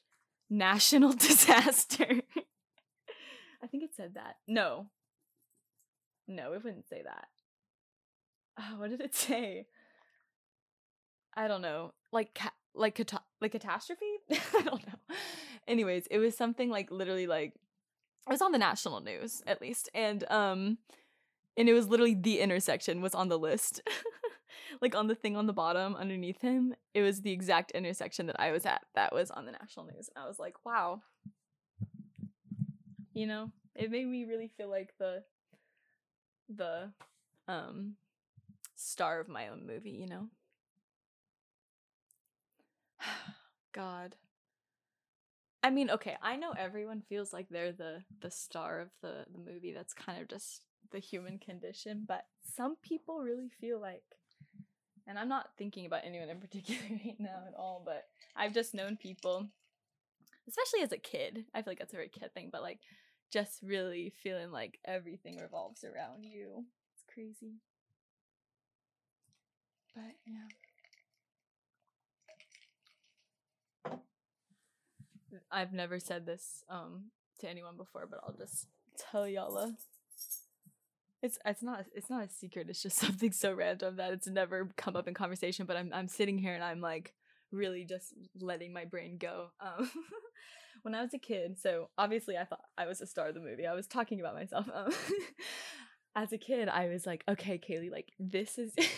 national 0.50 1.12
disaster. 1.28 2.06
I 3.62 3.66
think 3.66 3.84
it 3.84 3.94
said 3.94 4.14
that. 4.14 4.36
No. 4.48 4.88
No, 6.26 6.52
it 6.54 6.64
wouldn't 6.64 6.88
say 6.88 7.02
that 7.04 7.28
oh, 8.58 8.78
what 8.78 8.90
did 8.90 9.00
it 9.00 9.14
say? 9.14 9.66
I 11.36 11.48
don't 11.48 11.62
know. 11.62 11.92
Like 12.12 12.34
ca- 12.34 12.52
like 12.74 12.94
cata- 12.94 13.22
like 13.40 13.52
catastrophe? 13.52 14.18
I 14.30 14.62
don't 14.62 14.86
know. 14.86 15.16
Anyways, 15.66 16.06
it 16.10 16.18
was 16.18 16.36
something 16.36 16.70
like 16.70 16.90
literally 16.90 17.26
like 17.26 17.54
it 18.26 18.32
was 18.32 18.42
on 18.42 18.52
the 18.52 18.58
national 18.58 19.00
news 19.00 19.42
at 19.46 19.60
least 19.60 19.88
and 19.94 20.24
um 20.30 20.78
and 21.56 21.68
it 21.68 21.72
was 21.72 21.88
literally 21.88 22.14
the 22.14 22.40
intersection 22.40 23.00
was 23.00 23.14
on 23.14 23.28
the 23.28 23.38
list. 23.38 23.82
like 24.80 24.94
on 24.94 25.06
the 25.06 25.14
thing 25.14 25.36
on 25.36 25.46
the 25.46 25.52
bottom 25.52 25.94
underneath 25.94 26.40
him, 26.40 26.74
it 26.94 27.02
was 27.02 27.22
the 27.22 27.32
exact 27.32 27.70
intersection 27.72 28.26
that 28.26 28.40
I 28.40 28.50
was 28.50 28.66
at 28.66 28.82
that 28.94 29.12
was 29.12 29.30
on 29.30 29.46
the 29.46 29.52
national 29.52 29.86
news. 29.86 30.10
And 30.14 30.24
I 30.24 30.28
was 30.28 30.38
like, 30.38 30.56
wow. 30.64 31.02
You 33.12 33.26
know, 33.26 33.52
it 33.76 33.90
made 33.90 34.06
me 34.06 34.24
really 34.24 34.50
feel 34.56 34.68
like 34.68 34.94
the 34.98 35.22
the 36.48 36.90
um 37.46 37.94
star 38.74 39.20
of 39.20 39.28
my 39.28 39.48
own 39.48 39.66
movie, 39.66 39.90
you 39.90 40.08
know? 40.08 40.28
God. 43.72 44.16
I 45.64 45.70
mean, 45.70 45.88
okay, 45.90 46.14
I 46.22 46.36
know 46.36 46.52
everyone 46.52 47.02
feels 47.08 47.32
like 47.32 47.48
they're 47.48 47.72
the 47.72 48.02
the 48.20 48.30
star 48.30 48.80
of 48.80 48.90
the 49.00 49.24
the 49.32 49.38
movie. 49.38 49.72
That's 49.72 49.94
kind 49.94 50.20
of 50.20 50.28
just 50.28 50.60
the 50.92 50.98
human 50.98 51.38
condition, 51.38 52.04
but 52.06 52.26
some 52.54 52.76
people 52.82 53.22
really 53.22 53.48
feel 53.60 53.80
like 53.80 54.02
and 55.06 55.18
I'm 55.18 55.28
not 55.28 55.48
thinking 55.56 55.86
about 55.86 56.02
anyone 56.04 56.28
in 56.28 56.38
particular 56.38 56.80
right 56.90 57.16
now 57.18 57.44
at 57.48 57.54
all, 57.58 57.82
but 57.82 58.04
I've 58.36 58.52
just 58.52 58.74
known 58.74 58.98
people 58.98 59.48
especially 60.46 60.82
as 60.82 60.92
a 60.92 60.98
kid. 60.98 61.46
I 61.54 61.62
feel 61.62 61.70
like 61.70 61.78
that's 61.78 61.94
a 61.94 61.96
very 61.96 62.10
kid 62.10 62.34
thing, 62.34 62.50
but 62.52 62.60
like 62.62 62.80
just 63.32 63.62
really 63.62 64.12
feeling 64.22 64.52
like 64.52 64.78
everything 64.84 65.38
revolves 65.38 65.82
around 65.82 66.24
you. 66.24 66.66
It's 66.94 67.04
crazy. 67.12 67.54
But 69.94 70.16
yeah. 70.26 70.48
I've 75.50 75.72
never 75.72 75.98
said 75.98 76.26
this 76.26 76.64
um 76.68 77.10
to 77.40 77.48
anyone 77.48 77.76
before, 77.76 78.06
but 78.08 78.20
I'll 78.22 78.34
just 78.34 78.66
tell 78.98 79.26
y'all. 79.26 79.72
It's 81.22 81.38
it's 81.46 81.62
not 81.62 81.86
it's 81.94 82.10
not 82.10 82.24
a 82.24 82.28
secret. 82.28 82.68
It's 82.68 82.82
just 82.82 82.96
something 83.04 83.32
so 83.32 83.54
random 83.54 83.96
that 83.96 84.12
it's 84.12 84.26
never 84.26 84.70
come 84.76 84.96
up 84.96 85.08
in 85.08 85.14
conversation. 85.14 85.66
But 85.66 85.76
I'm 85.76 85.90
I'm 85.92 86.08
sitting 86.08 86.38
here 86.38 86.54
and 86.54 86.62
I'm 86.64 86.80
like 86.80 87.14
really 87.50 87.84
just 87.84 88.12
letting 88.40 88.72
my 88.72 88.84
brain 88.84 89.16
go. 89.18 89.48
Um, 89.60 89.90
when 90.82 90.94
I 90.94 91.02
was 91.02 91.14
a 91.14 91.18
kid, 91.18 91.58
so 91.58 91.88
obviously 91.96 92.36
I 92.36 92.44
thought 92.44 92.60
I 92.76 92.86
was 92.86 93.00
a 93.00 93.06
star 93.06 93.28
of 93.28 93.34
the 93.34 93.40
movie. 93.40 93.66
I 93.66 93.74
was 93.74 93.86
talking 93.86 94.20
about 94.20 94.34
myself. 94.34 94.68
Um, 94.72 94.92
as 96.16 96.32
a 96.32 96.38
kid, 96.38 96.68
I 96.68 96.88
was 96.88 97.06
like, 97.06 97.24
okay, 97.28 97.58
Kaylee, 97.58 97.90
like 97.90 98.12
this 98.18 98.58
is 98.58 98.72
it's 98.76 98.90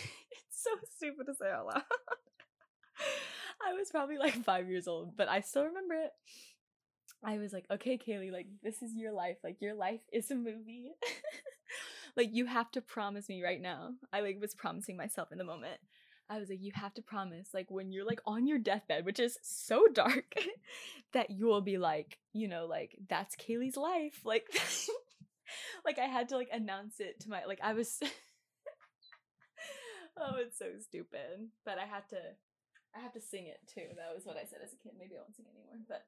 so 0.51 0.71
stupid 0.95 1.27
to 1.27 1.33
say 1.33 1.49
out 1.49 1.67
loud. 1.67 1.83
I 3.67 3.73
was 3.73 3.89
probably 3.89 4.17
like 4.17 4.43
five 4.43 4.69
years 4.69 4.87
old, 4.87 5.17
but 5.17 5.27
I 5.27 5.41
still 5.41 5.65
remember 5.65 5.95
it. 5.95 6.11
I 7.23 7.37
was 7.37 7.51
like, 7.51 7.65
okay, 7.71 7.97
Kaylee, 7.97 8.31
like 8.31 8.47
this 8.63 8.81
is 8.81 8.95
your 8.95 9.11
life. 9.11 9.37
Like 9.43 9.61
your 9.61 9.73
life 9.73 10.01
is 10.13 10.31
a 10.31 10.35
movie. 10.35 10.91
like 12.15 12.29
you 12.31 12.45
have 12.45 12.71
to 12.71 12.81
promise 12.81 13.27
me 13.27 13.43
right 13.43 13.61
now. 13.61 13.91
I 14.13 14.21
like 14.21 14.39
was 14.39 14.53
promising 14.53 14.95
myself 14.95 15.31
in 15.31 15.37
the 15.37 15.43
moment. 15.43 15.79
I 16.29 16.39
was 16.39 16.49
like, 16.49 16.61
you 16.61 16.71
have 16.75 16.93
to 16.95 17.01
promise, 17.01 17.49
like 17.53 17.71
when 17.71 17.91
you're 17.91 18.05
like 18.05 18.19
on 18.25 18.47
your 18.47 18.59
deathbed, 18.59 19.05
which 19.05 19.19
is 19.19 19.37
so 19.43 19.87
dark, 19.93 20.35
that 21.13 21.29
you 21.31 21.45
will 21.45 21.61
be 21.61 21.77
like, 21.77 22.19
you 22.33 22.49
know, 22.49 22.65
like 22.65 22.97
that's 23.09 23.35
Kaylee's 23.35 23.77
life. 23.77 24.21
Like 24.25 24.45
like 25.85 25.99
I 25.99 26.05
had 26.05 26.29
to 26.29 26.37
like 26.37 26.49
announce 26.51 26.99
it 26.99 27.21
to 27.21 27.29
my 27.29 27.45
like 27.45 27.59
I 27.63 27.73
was 27.73 27.99
oh, 30.19 30.35
it's 30.37 30.57
so 30.57 30.65
stupid. 30.81 31.49
But 31.65 31.77
I 31.77 31.85
had 31.85 32.07
to, 32.09 32.17
I 32.97 33.01
have 33.01 33.13
to 33.13 33.21
sing 33.21 33.45
it 33.47 33.59
too. 33.71 33.85
That 33.95 34.15
was 34.15 34.25
what 34.25 34.37
I 34.37 34.45
said 34.45 34.59
as 34.63 34.73
a 34.73 34.77
kid. 34.77 34.93
Maybe 34.97 35.15
I 35.15 35.19
won't 35.19 35.35
sing 35.35 35.45
anymore, 35.53 35.85
but 35.87 36.05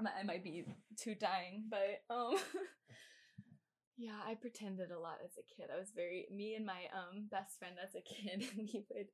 I 0.00 0.24
might 0.24 0.42
be 0.42 0.64
too 0.98 1.14
dying. 1.14 1.64
But 1.70 2.02
um, 2.10 2.34
yeah, 3.96 4.18
I 4.26 4.34
pretended 4.34 4.90
a 4.90 4.98
lot 4.98 5.18
as 5.24 5.32
a 5.38 5.46
kid. 5.54 5.70
I 5.72 5.78
was 5.78 5.92
very 5.94 6.26
me 6.34 6.54
and 6.56 6.66
my 6.66 6.90
um 6.92 7.28
best 7.30 7.58
friend 7.58 7.76
as 7.82 7.94
a 7.94 8.00
kid. 8.00 8.44
we 8.56 8.84
would, 8.90 9.06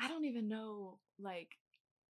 I 0.00 0.08
don't 0.08 0.24
even 0.24 0.48
know 0.48 0.98
like 1.18 1.58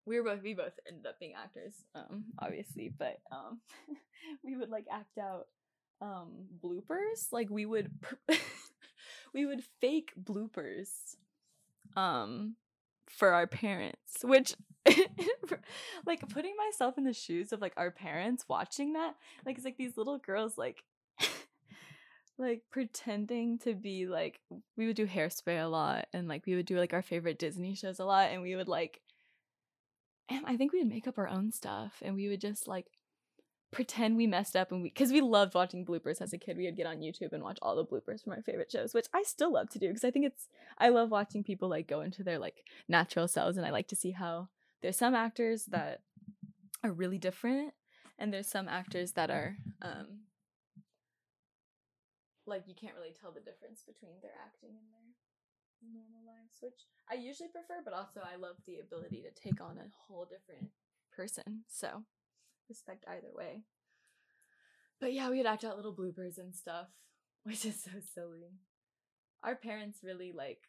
we 0.06 0.20
were 0.20 0.24
both 0.24 0.42
we 0.42 0.54
both 0.54 0.78
ended 0.86 1.06
up 1.06 1.18
being 1.18 1.32
actors 1.34 1.74
um 1.94 2.24
obviously 2.38 2.92
but 2.98 3.18
um 3.32 3.60
we 4.44 4.56
would 4.56 4.68
like 4.68 4.86
act 4.90 5.18
out 5.18 5.46
um 6.00 6.46
bloopers 6.62 7.32
like 7.32 7.48
we 7.50 7.64
would 7.64 7.90
we 9.34 9.46
would 9.46 9.62
fake 9.80 10.12
bloopers 10.22 10.88
um 11.96 12.54
for 13.08 13.32
our 13.32 13.46
parents 13.46 14.22
which 14.22 14.54
like 16.06 16.28
putting 16.28 16.54
myself 16.56 16.98
in 16.98 17.04
the 17.04 17.12
shoes 17.12 17.52
of 17.52 17.60
like 17.60 17.72
our 17.76 17.90
parents 17.90 18.44
watching 18.48 18.92
that 18.94 19.14
like 19.46 19.56
it's 19.56 19.64
like 19.64 19.76
these 19.76 19.96
little 19.96 20.18
girls 20.18 20.58
like 20.58 20.82
like 22.38 22.62
pretending 22.70 23.58
to 23.58 23.74
be 23.74 24.06
like 24.06 24.40
we 24.76 24.86
would 24.86 24.96
do 24.96 25.06
hairspray 25.06 25.62
a 25.62 25.66
lot 25.66 26.06
and 26.12 26.28
like 26.28 26.44
we 26.46 26.54
would 26.54 26.66
do 26.66 26.78
like 26.78 26.92
our 26.92 27.02
favorite 27.02 27.38
disney 27.38 27.74
shows 27.74 27.98
a 27.98 28.04
lot 28.04 28.30
and 28.30 28.42
we 28.42 28.56
would 28.56 28.68
like 28.68 29.00
and 30.28 30.44
i 30.46 30.56
think 30.56 30.72
we 30.72 30.80
would 30.80 30.88
make 30.88 31.06
up 31.06 31.18
our 31.18 31.28
own 31.28 31.50
stuff 31.50 32.02
and 32.02 32.14
we 32.14 32.28
would 32.28 32.40
just 32.40 32.68
like 32.68 32.86
pretend 33.70 34.16
we 34.16 34.26
messed 34.26 34.54
up 34.54 34.70
and 34.70 34.82
we 34.82 34.88
because 34.88 35.10
we 35.10 35.20
loved 35.20 35.54
watching 35.54 35.84
bloopers 35.84 36.20
as 36.22 36.32
a 36.32 36.38
kid 36.38 36.56
we 36.56 36.64
would 36.64 36.76
get 36.76 36.86
on 36.86 36.98
youtube 36.98 37.32
and 37.32 37.42
watch 37.42 37.58
all 37.60 37.74
the 37.74 37.84
bloopers 37.84 38.22
from 38.22 38.32
our 38.32 38.42
favorite 38.42 38.70
shows 38.70 38.94
which 38.94 39.06
i 39.12 39.22
still 39.24 39.52
love 39.52 39.68
to 39.68 39.80
do 39.80 39.88
because 39.88 40.04
i 40.04 40.10
think 40.10 40.24
it's 40.24 40.48
i 40.78 40.88
love 40.88 41.10
watching 41.10 41.42
people 41.42 41.68
like 41.68 41.88
go 41.88 42.00
into 42.00 42.22
their 42.22 42.38
like 42.38 42.62
natural 42.88 43.26
selves 43.26 43.56
and 43.56 43.66
i 43.66 43.70
like 43.70 43.88
to 43.88 43.96
see 43.96 44.12
how 44.12 44.48
there's 44.80 44.96
some 44.96 45.14
actors 45.14 45.64
that 45.66 46.02
are 46.84 46.92
really 46.92 47.18
different 47.18 47.74
and 48.16 48.32
there's 48.32 48.48
some 48.48 48.68
actors 48.68 49.12
that 49.12 49.30
are 49.30 49.56
um 49.82 50.20
like 52.46 52.64
you 52.66 52.74
can't 52.74 52.94
really 52.94 53.14
tell 53.18 53.32
the 53.32 53.40
difference 53.40 53.82
between 53.86 54.20
their 54.22 54.36
acting 54.44 54.76
and 54.76 54.86
their 54.92 55.04
normal 55.92 56.24
lives, 56.24 56.60
which 56.60 56.88
I 57.10 57.14
usually 57.14 57.48
prefer, 57.48 57.80
but 57.84 57.92
also 57.92 58.20
I 58.20 58.36
love 58.36 58.56
the 58.66 58.80
ability 58.80 59.24
to 59.24 59.32
take 59.32 59.60
on 59.60 59.76
a 59.78 59.88
whole 60.06 60.24
different 60.24 60.70
person. 61.12 61.64
So 61.68 62.04
respect 62.68 63.04
either 63.08 63.32
way. 63.34 63.62
But 65.00 65.12
yeah, 65.12 65.30
we'd 65.30 65.46
act 65.46 65.64
out 65.64 65.76
little 65.76 65.94
bloopers 65.94 66.38
and 66.38 66.54
stuff, 66.54 66.88
which 67.44 67.64
is 67.64 67.82
so 67.82 67.90
silly. 68.14 68.58
Our 69.42 69.56
parents 69.56 70.00
really 70.02 70.32
like 70.32 70.60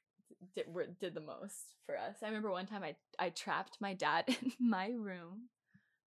did, 0.55 0.65
were, 0.67 0.87
did 0.99 1.13
the 1.13 1.21
most 1.21 1.75
for 1.85 1.97
us. 1.97 2.17
I 2.21 2.27
remember 2.27 2.51
one 2.51 2.65
time 2.65 2.83
I 2.83 2.95
I 3.17 3.29
trapped 3.29 3.77
my 3.79 3.93
dad 3.93 4.25
in 4.41 4.51
my 4.59 4.91
room. 4.97 5.49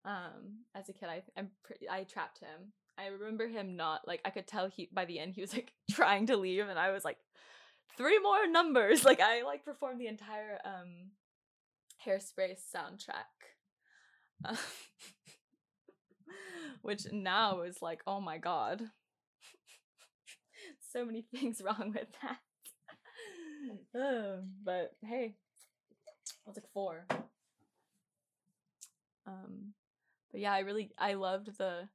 Um, 0.05 0.65
as 0.75 0.89
a 0.89 0.93
kid, 0.93 1.09
I 1.09 1.23
I'm 1.37 1.51
I 1.91 2.05
trapped 2.05 2.41
him. 2.41 2.73
I 2.99 3.07
remember 3.07 3.47
him 3.47 3.77
not 3.77 4.07
like 4.07 4.21
I 4.25 4.31
could 4.31 4.47
tell 4.47 4.69
he 4.69 4.89
by 4.93 5.05
the 5.05 5.19
end 5.19 5.35
he 5.35 5.41
was 5.41 5.53
like 5.55 5.73
trying 5.91 6.27
to 6.27 6.37
leave, 6.37 6.69
and 6.69 6.79
I 6.79 6.91
was 6.91 7.05
like, 7.05 7.19
three 7.97 8.19
more 8.19 8.47
numbers. 8.47 9.05
Like 9.05 9.21
I 9.21 9.43
like 9.43 9.65
performed 9.65 10.01
the 10.01 10.07
entire 10.07 10.59
um 10.65 11.13
hairspray 12.05 12.57
soundtrack. 12.75 13.33
Uh, 14.45 14.57
which 16.89 17.13
now 17.13 17.61
is 17.61 17.83
like, 17.83 18.01
oh 18.07 18.19
my 18.19 18.39
god. 18.39 18.81
so 20.91 21.05
many 21.05 21.21
things 21.21 21.61
wrong 21.65 21.93
with 21.95 22.09
that. 22.23 22.39
uh, 24.01 24.41
but 24.65 24.93
hey, 25.05 25.35
I 26.47 26.51
like 26.51 26.65
four. 26.73 27.05
Um, 29.27 29.75
but 30.33 30.41
yeah, 30.41 30.55
I 30.55 30.61
really 30.61 30.91
I 30.97 31.13
loved 31.13 31.59
the 31.59 31.91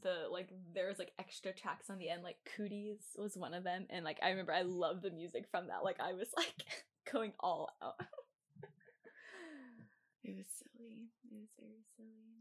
the 0.00 0.26
like 0.30 0.48
there 0.74 0.88
was 0.88 0.98
like 0.98 1.12
extra 1.18 1.52
tracks 1.52 1.90
on 1.90 1.98
the 1.98 2.08
end 2.08 2.22
like 2.22 2.38
cooties 2.56 3.14
was 3.18 3.36
one 3.36 3.52
of 3.52 3.62
them 3.62 3.86
and 3.88 4.04
like 4.04 4.18
i 4.20 4.30
remember 4.30 4.52
i 4.52 4.62
loved 4.62 5.02
the 5.02 5.10
music 5.10 5.46
from 5.48 5.68
that 5.68 5.84
like 5.84 6.00
i 6.00 6.12
was 6.12 6.26
like 6.36 6.64
going 7.12 7.32
all 7.38 7.68
out 7.80 7.94
it 10.24 10.34
was 10.34 10.46
silly 10.58 11.06
it 11.30 11.38
was 11.38 11.50
very 11.60 11.84
silly 11.96 12.32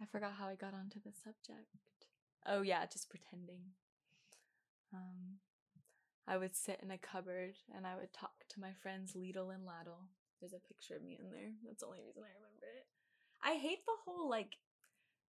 i 0.00 0.06
forgot 0.06 0.32
how 0.38 0.46
i 0.46 0.54
got 0.54 0.74
onto 0.74 1.00
the 1.04 1.12
subject 1.12 1.76
oh 2.46 2.62
yeah 2.62 2.84
just 2.86 3.10
pretending 3.10 3.72
um 4.92 5.38
i 6.26 6.36
would 6.36 6.54
sit 6.54 6.80
in 6.82 6.90
a 6.90 6.98
cupboard 6.98 7.54
and 7.74 7.86
i 7.86 7.94
would 7.94 8.12
talk 8.12 8.46
to 8.48 8.60
my 8.60 8.72
friends 8.82 9.12
Lidl 9.12 9.54
and 9.54 9.66
Laddle. 9.66 10.08
there's 10.40 10.54
a 10.54 10.68
picture 10.68 10.94
of 10.94 11.02
me 11.02 11.18
in 11.20 11.30
there 11.30 11.52
that's 11.66 11.80
the 11.80 11.86
only 11.86 12.00
reason 12.06 12.22
i 12.22 12.32
remember 12.36 12.66
it 12.76 12.86
i 13.42 13.58
hate 13.58 13.84
the 13.86 13.98
whole 14.04 14.28
like 14.28 14.56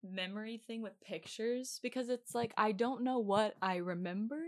memory 0.02 0.61
thing 0.66 0.83
with 0.83 1.00
pictures 1.00 1.81
because 1.83 2.09
it's 2.09 2.35
like 2.35 2.52
I 2.57 2.72
don't 2.72 3.02
know 3.02 3.18
what 3.18 3.54
I 3.61 3.76
remember 3.76 4.40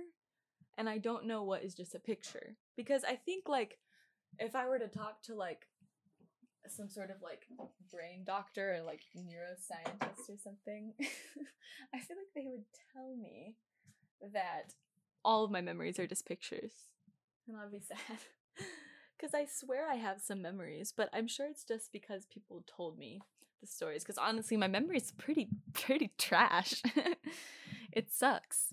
and 0.78 0.88
I 0.88 0.98
don't 0.98 1.26
know 1.26 1.42
what 1.42 1.64
is 1.64 1.74
just 1.74 1.94
a 1.94 2.00
picture. 2.00 2.56
Because 2.76 3.04
I 3.04 3.16
think 3.16 3.48
like 3.48 3.78
if 4.38 4.54
I 4.54 4.66
were 4.66 4.78
to 4.78 4.88
talk 4.88 5.22
to 5.24 5.34
like 5.34 5.66
some 6.68 6.88
sort 6.88 7.10
of 7.10 7.16
like 7.22 7.46
brain 7.90 8.22
doctor 8.24 8.74
or 8.74 8.82
like 8.82 9.00
neuroscientist 9.16 10.28
or 10.28 10.38
something, 10.42 10.92
I 11.94 11.98
feel 11.98 12.16
like 12.16 12.32
they 12.34 12.46
would 12.46 12.64
tell 12.92 13.16
me 13.16 13.54
that 14.32 14.74
all 15.24 15.44
of 15.44 15.50
my 15.50 15.60
memories 15.60 15.98
are 15.98 16.06
just 16.06 16.26
pictures. 16.26 16.72
And 17.48 17.56
I'll 17.56 17.70
be 17.70 17.80
sad. 17.88 18.18
Because 19.16 19.34
I 19.34 19.46
swear 19.46 19.88
I 19.88 19.96
have 19.96 20.20
some 20.20 20.40
memories, 20.40 20.92
but 20.96 21.10
I'm 21.12 21.28
sure 21.28 21.46
it's 21.46 21.64
just 21.64 21.92
because 21.92 22.26
people 22.26 22.64
told 22.66 22.98
me 22.98 23.20
the 23.60 23.66
stories 23.66 24.02
because 24.02 24.18
honestly 24.18 24.56
my 24.56 24.68
memory 24.68 24.96
is 24.96 25.12
pretty 25.12 25.48
pretty 25.72 26.10
trash 26.18 26.82
it 27.92 28.12
sucks 28.12 28.72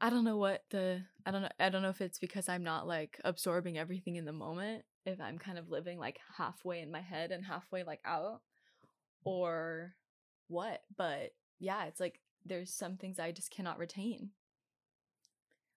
i 0.00 0.08
don't 0.08 0.24
know 0.24 0.36
what 0.36 0.64
the 0.70 1.02
i 1.26 1.30
don't 1.30 1.42
know 1.42 1.48
i 1.60 1.68
don't 1.68 1.82
know 1.82 1.90
if 1.90 2.00
it's 2.00 2.18
because 2.18 2.48
i'm 2.48 2.64
not 2.64 2.86
like 2.86 3.20
absorbing 3.24 3.76
everything 3.78 4.16
in 4.16 4.24
the 4.24 4.32
moment 4.32 4.84
if 5.06 5.20
i'm 5.20 5.38
kind 5.38 5.58
of 5.58 5.70
living 5.70 5.98
like 5.98 6.18
halfway 6.36 6.80
in 6.80 6.90
my 6.90 7.00
head 7.00 7.30
and 7.30 7.44
halfway 7.44 7.82
like 7.82 8.00
out 8.04 8.40
or 9.24 9.94
what 10.48 10.82
but 10.96 11.30
yeah 11.58 11.84
it's 11.86 12.00
like 12.00 12.20
there's 12.44 12.72
some 12.72 12.96
things 12.96 13.18
i 13.18 13.32
just 13.32 13.50
cannot 13.50 13.78
retain 13.78 14.30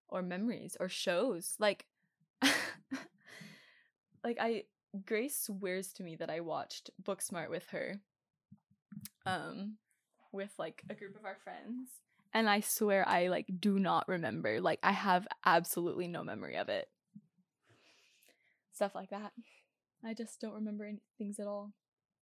or 0.09 0.21
memories 0.21 0.75
or 0.79 0.89
shows 0.89 1.55
like 1.59 1.85
like 4.23 4.37
i 4.39 4.63
Grace 5.05 5.37
swears 5.37 5.93
to 5.93 6.03
me 6.03 6.15
that 6.15 6.29
I 6.29 6.39
watched 6.39 6.89
Booksmart 7.01 7.49
with 7.49 7.67
her. 7.69 7.99
Um 9.25 9.77
with 10.31 10.53
like 10.57 10.83
a 10.89 10.93
group 10.93 11.15
of 11.17 11.25
our 11.25 11.37
friends. 11.43 11.89
And 12.33 12.49
I 12.49 12.59
swear 12.59 13.07
I 13.07 13.27
like 13.27 13.47
do 13.59 13.79
not 13.79 14.07
remember. 14.07 14.61
Like 14.61 14.79
I 14.83 14.91
have 14.91 15.27
absolutely 15.45 16.07
no 16.07 16.23
memory 16.23 16.57
of 16.57 16.69
it. 16.69 16.87
Stuff 18.77 18.93
like 18.93 19.09
that. 19.09 19.31
I 20.05 20.13
just 20.13 20.39
don't 20.39 20.53
remember 20.53 20.85
any 20.85 21.01
things 21.17 21.39
at 21.39 21.47
all. 21.47 21.73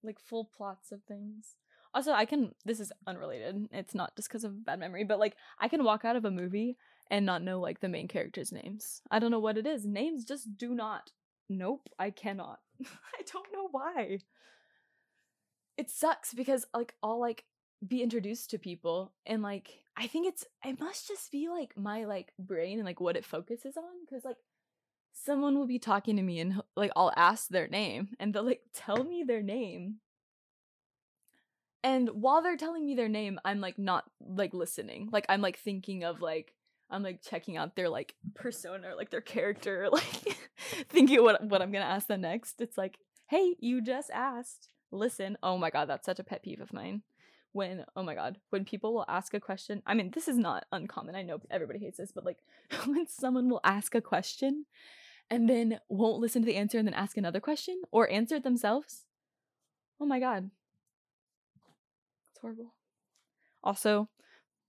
Like 0.02 0.22
full 0.22 0.46
plots 0.56 0.94
of 0.94 1.04
things. 1.04 1.58
Also, 1.94 2.14
I 2.14 2.24
can 2.24 2.56
this 2.64 2.80
is 2.80 2.94
unrelated. 3.06 3.68
It's 3.74 3.94
not 3.94 4.16
just 4.16 4.30
because 4.30 4.46
of 4.46 4.64
bad 4.64 4.80
memory, 4.80 5.04
but 5.04 5.20
like 5.20 5.36
I 5.60 5.68
can 5.68 5.84
walk 5.84 6.06
out 6.06 6.16
of 6.16 6.24
a 6.24 6.32
movie 6.32 6.78
and 7.12 7.26
not 7.26 7.44
know 7.44 7.60
like 7.60 7.82
the 7.82 7.90
main 7.90 8.08
characters' 8.08 8.54
names. 8.54 9.02
I 9.12 9.20
don't 9.20 9.32
know 9.32 9.40
what 9.40 9.58
it 9.58 9.68
is. 9.68 9.86
Names 9.86 10.24
just 10.24 10.58
do 10.58 10.74
not 10.74 11.12
nope, 11.50 11.90
I 12.00 12.10
cannot. 12.10 12.60
I 12.82 13.24
don't 13.34 13.52
know 13.52 13.68
why. 13.70 14.20
It 15.76 15.92
sucks 15.92 16.34
because 16.34 16.66
like 16.74 16.96
I'll 17.04 17.20
like 17.20 17.44
be 17.86 18.02
introduced 18.02 18.50
to 18.52 18.60
people 18.60 19.12
and 19.26 19.44
like 19.44 19.72
I 19.98 20.08
think 20.08 20.26
it's 20.26 20.46
it 20.64 20.80
must 20.80 21.10
just 21.10 21.34
be 21.34 21.50
like 21.50 21.76
my 21.76 22.06
like 22.06 22.32
brain 22.40 22.80
and 22.80 22.86
like 22.86 23.02
what 23.02 23.18
it 23.18 23.26
focuses 23.26 23.76
on 23.76 24.06
cuz 24.10 24.24
like 24.24 24.38
someone 25.16 25.58
will 25.58 25.68
be 25.68 25.80
talking 25.80 26.18
to 26.18 26.22
me 26.22 26.40
and 26.40 26.62
like 26.76 26.92
I'll 26.96 27.14
ask 27.16 27.48
their 27.48 27.68
name 27.68 28.10
and 28.20 28.34
they'll 28.34 28.46
like 28.46 28.62
tell 28.74 29.04
me 29.04 29.24
their 29.24 29.42
name. 29.42 29.96
And 31.84 32.10
while 32.10 32.42
they're 32.42 32.58
telling 32.58 32.86
me 32.86 32.96
their 32.96 33.10
name, 33.10 33.40
I'm 33.46 33.62
like 33.62 33.78
not 33.78 34.06
like 34.20 34.54
listening. 34.54 35.10
Like 35.12 35.26
I'm 35.30 35.42
like 35.42 35.58
thinking 35.58 36.04
of 36.04 36.22
like 36.22 36.54
I'm 36.90 37.04
like 37.04 37.22
checking 37.22 37.58
out 37.58 37.76
their 37.76 37.90
like 37.90 38.16
persona 38.34 38.96
like 38.96 39.10
their 39.10 39.22
character, 39.22 39.88
like 39.92 40.38
thinking 40.90 41.24
what 41.24 41.44
what 41.46 41.62
I'm 41.62 41.72
gonna 41.72 41.86
ask 41.86 42.08
them 42.08 42.22
next. 42.22 42.60
It's 42.60 42.78
like, 42.78 42.98
hey, 43.28 43.56
you 43.60 43.82
just 43.82 44.10
asked. 44.12 44.70
Listen. 44.92 45.38
Oh 45.44 45.58
my 45.58 45.70
god, 45.70 45.90
that's 45.90 46.06
such 46.06 46.20
a 46.20 46.24
pet 46.24 46.44
peeve 46.44 46.62
of 46.62 46.74
mine. 46.74 47.04
When 47.52 47.86
oh 47.96 48.04
my 48.04 48.16
god, 48.16 48.38
when 48.50 48.66
people 48.66 48.94
will 48.94 49.06
ask 49.08 49.34
a 49.34 49.40
question. 49.40 49.84
I 49.86 49.94
mean, 49.94 50.12
this 50.12 50.28
is 50.28 50.38
not 50.38 50.66
uncommon. 50.72 51.16
I 51.16 51.22
know 51.22 51.40
everybody 51.52 51.80
hates 51.80 51.98
this, 51.98 52.12
but 52.12 52.26
like 52.26 52.40
when 52.86 53.08
someone 53.08 53.48
will 53.48 53.62
ask 53.64 53.94
a 53.94 54.02
question 54.02 54.66
and 55.30 55.50
then 55.50 55.80
won't 55.90 56.22
listen 56.22 56.42
to 56.42 56.46
the 56.46 56.56
answer 56.56 56.78
and 56.78 56.88
then 56.88 56.94
ask 56.94 57.18
another 57.18 57.40
question 57.40 57.82
or 57.92 58.10
answer 58.10 58.36
it 58.36 58.44
themselves. 58.44 59.06
Oh 60.00 60.06
my 60.06 60.20
god. 60.20 60.52
It's 62.32 62.40
horrible. 62.42 62.74
Also, 63.64 64.10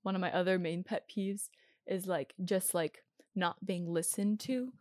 one 0.02 0.14
of 0.14 0.20
my 0.20 0.32
other 0.32 0.58
main 0.58 0.84
pet 0.84 1.04
peeves 1.08 1.50
is 1.86 2.06
like 2.06 2.34
just 2.44 2.74
like 2.74 3.02
not 3.34 3.64
being 3.64 3.92
listened 3.92 4.40
to 4.40 4.72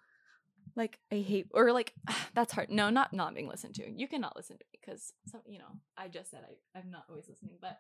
like 0.76 1.00
i 1.12 1.16
hate 1.16 1.48
or 1.52 1.72
like 1.72 1.94
that's 2.34 2.54
hard 2.54 2.70
no 2.70 2.90
not 2.90 3.14
not 3.14 3.34
being 3.34 3.48
listened 3.48 3.76
to 3.76 3.84
you 3.90 4.08
cannot 4.08 4.36
listen 4.36 4.58
to 4.58 4.66
me 4.72 4.80
because 4.80 5.14
some 5.28 5.42
you 5.46 5.60
know 5.60 5.80
i 5.98 6.08
just 6.08 6.32
said 6.32 6.42
I, 6.44 6.80
i'm 6.80 6.90
not 6.92 7.06
always 7.10 7.28
listening 7.28 7.58
but 7.62 7.80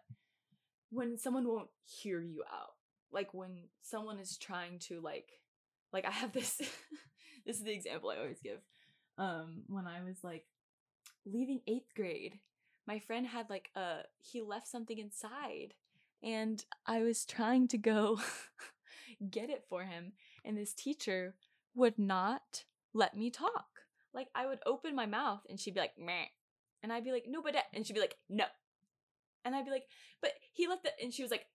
when 0.89 1.17
someone 1.17 1.47
won't 1.47 1.69
hear 1.83 2.21
you 2.21 2.43
out 2.51 2.73
like 3.11 3.33
when 3.33 3.65
someone 3.81 4.19
is 4.19 4.37
trying 4.37 4.79
to 4.87 5.01
like 5.01 5.29
like 5.93 6.05
i 6.05 6.11
have 6.11 6.31
this 6.31 6.61
this 7.45 7.57
is 7.57 7.63
the 7.63 7.73
example 7.73 8.09
i 8.09 8.17
always 8.17 8.41
give 8.41 8.59
um 9.17 9.63
when 9.67 9.87
i 9.87 10.03
was 10.03 10.23
like 10.23 10.45
leaving 11.25 11.61
eighth 11.67 11.93
grade 11.95 12.39
my 12.87 12.99
friend 12.99 13.27
had 13.27 13.49
like 13.49 13.69
a 13.75 13.99
he 14.19 14.41
left 14.41 14.67
something 14.67 14.97
inside 14.97 15.73
and 16.23 16.65
i 16.85 17.01
was 17.01 17.25
trying 17.25 17.67
to 17.67 17.77
go 17.77 18.19
get 19.29 19.49
it 19.49 19.63
for 19.69 19.83
him. 19.83 20.13
And 20.43 20.57
this 20.57 20.73
teacher 20.73 21.35
would 21.75 21.97
not 21.97 22.65
let 22.93 23.15
me 23.15 23.29
talk. 23.29 23.67
Like 24.13 24.27
I 24.35 24.45
would 24.45 24.59
open 24.65 24.95
my 24.95 25.05
mouth 25.05 25.41
and 25.49 25.59
she'd 25.59 25.73
be 25.73 25.79
like, 25.79 25.97
meh. 25.97 26.25
And 26.83 26.93
I'd 26.93 27.03
be 27.03 27.11
like, 27.11 27.25
no, 27.27 27.41
but, 27.41 27.55
and 27.73 27.85
she'd 27.85 27.93
be 27.93 27.99
like, 27.99 28.15
no. 28.29 28.45
And 29.43 29.55
I'd 29.55 29.65
be 29.65 29.71
like, 29.71 29.85
but 30.21 30.31
he 30.53 30.67
left 30.67 30.85
it. 30.85 30.93
And 31.01 31.13
she 31.13 31.21
was 31.21 31.31
like, 31.31 31.45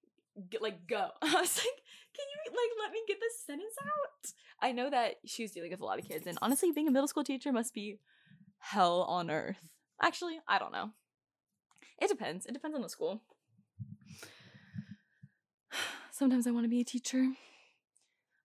like, 0.60 0.86
go. 0.86 1.08
I 1.22 1.26
was 1.26 1.58
like, 1.58 1.80
can 2.16 2.26
you 2.28 2.50
like 2.50 2.70
let 2.82 2.92
me 2.92 3.00
get 3.06 3.18
this 3.20 3.40
sentence 3.46 3.74
out? 3.80 4.32
I 4.62 4.72
know 4.72 4.90
that 4.90 5.16
she 5.24 5.42
was 5.42 5.52
dealing 5.52 5.70
with 5.70 5.80
a 5.80 5.84
lot 5.84 5.98
of 5.98 6.06
kids. 6.06 6.26
And 6.26 6.38
honestly, 6.42 6.72
being 6.72 6.88
a 6.88 6.90
middle 6.90 7.08
school 7.08 7.24
teacher 7.24 7.52
must 7.52 7.74
be 7.74 7.98
hell 8.58 9.02
on 9.02 9.30
earth. 9.30 9.70
Actually, 10.02 10.40
I 10.48 10.58
don't 10.58 10.72
know. 10.72 10.90
It 12.00 12.08
depends. 12.08 12.46
It 12.46 12.52
depends 12.52 12.74
on 12.74 12.82
the 12.82 12.88
school. 12.88 13.22
Sometimes 16.10 16.46
I 16.46 16.50
want 16.50 16.64
to 16.64 16.70
be 16.70 16.80
a 16.80 16.84
teacher. 16.84 17.28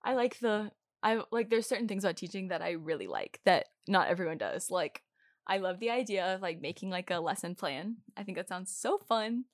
I 0.03 0.13
like 0.13 0.39
the 0.39 0.71
I 1.01 1.21
like 1.31 1.49
there's 1.49 1.67
certain 1.67 1.87
things 1.87 2.03
about 2.03 2.17
teaching 2.17 2.49
that 2.49 2.61
I 2.61 2.71
really 2.71 3.07
like 3.07 3.39
that 3.45 3.67
not 3.87 4.07
everyone 4.07 4.37
does. 4.37 4.69
Like 4.69 5.01
I 5.47 5.57
love 5.57 5.79
the 5.79 5.89
idea 5.89 6.35
of 6.35 6.41
like 6.41 6.61
making 6.61 6.89
like 6.89 7.11
a 7.11 7.19
lesson 7.19 7.55
plan. 7.55 7.97
I 8.15 8.23
think 8.23 8.37
that 8.37 8.49
sounds 8.49 8.75
so 8.75 8.97
fun. 8.97 9.45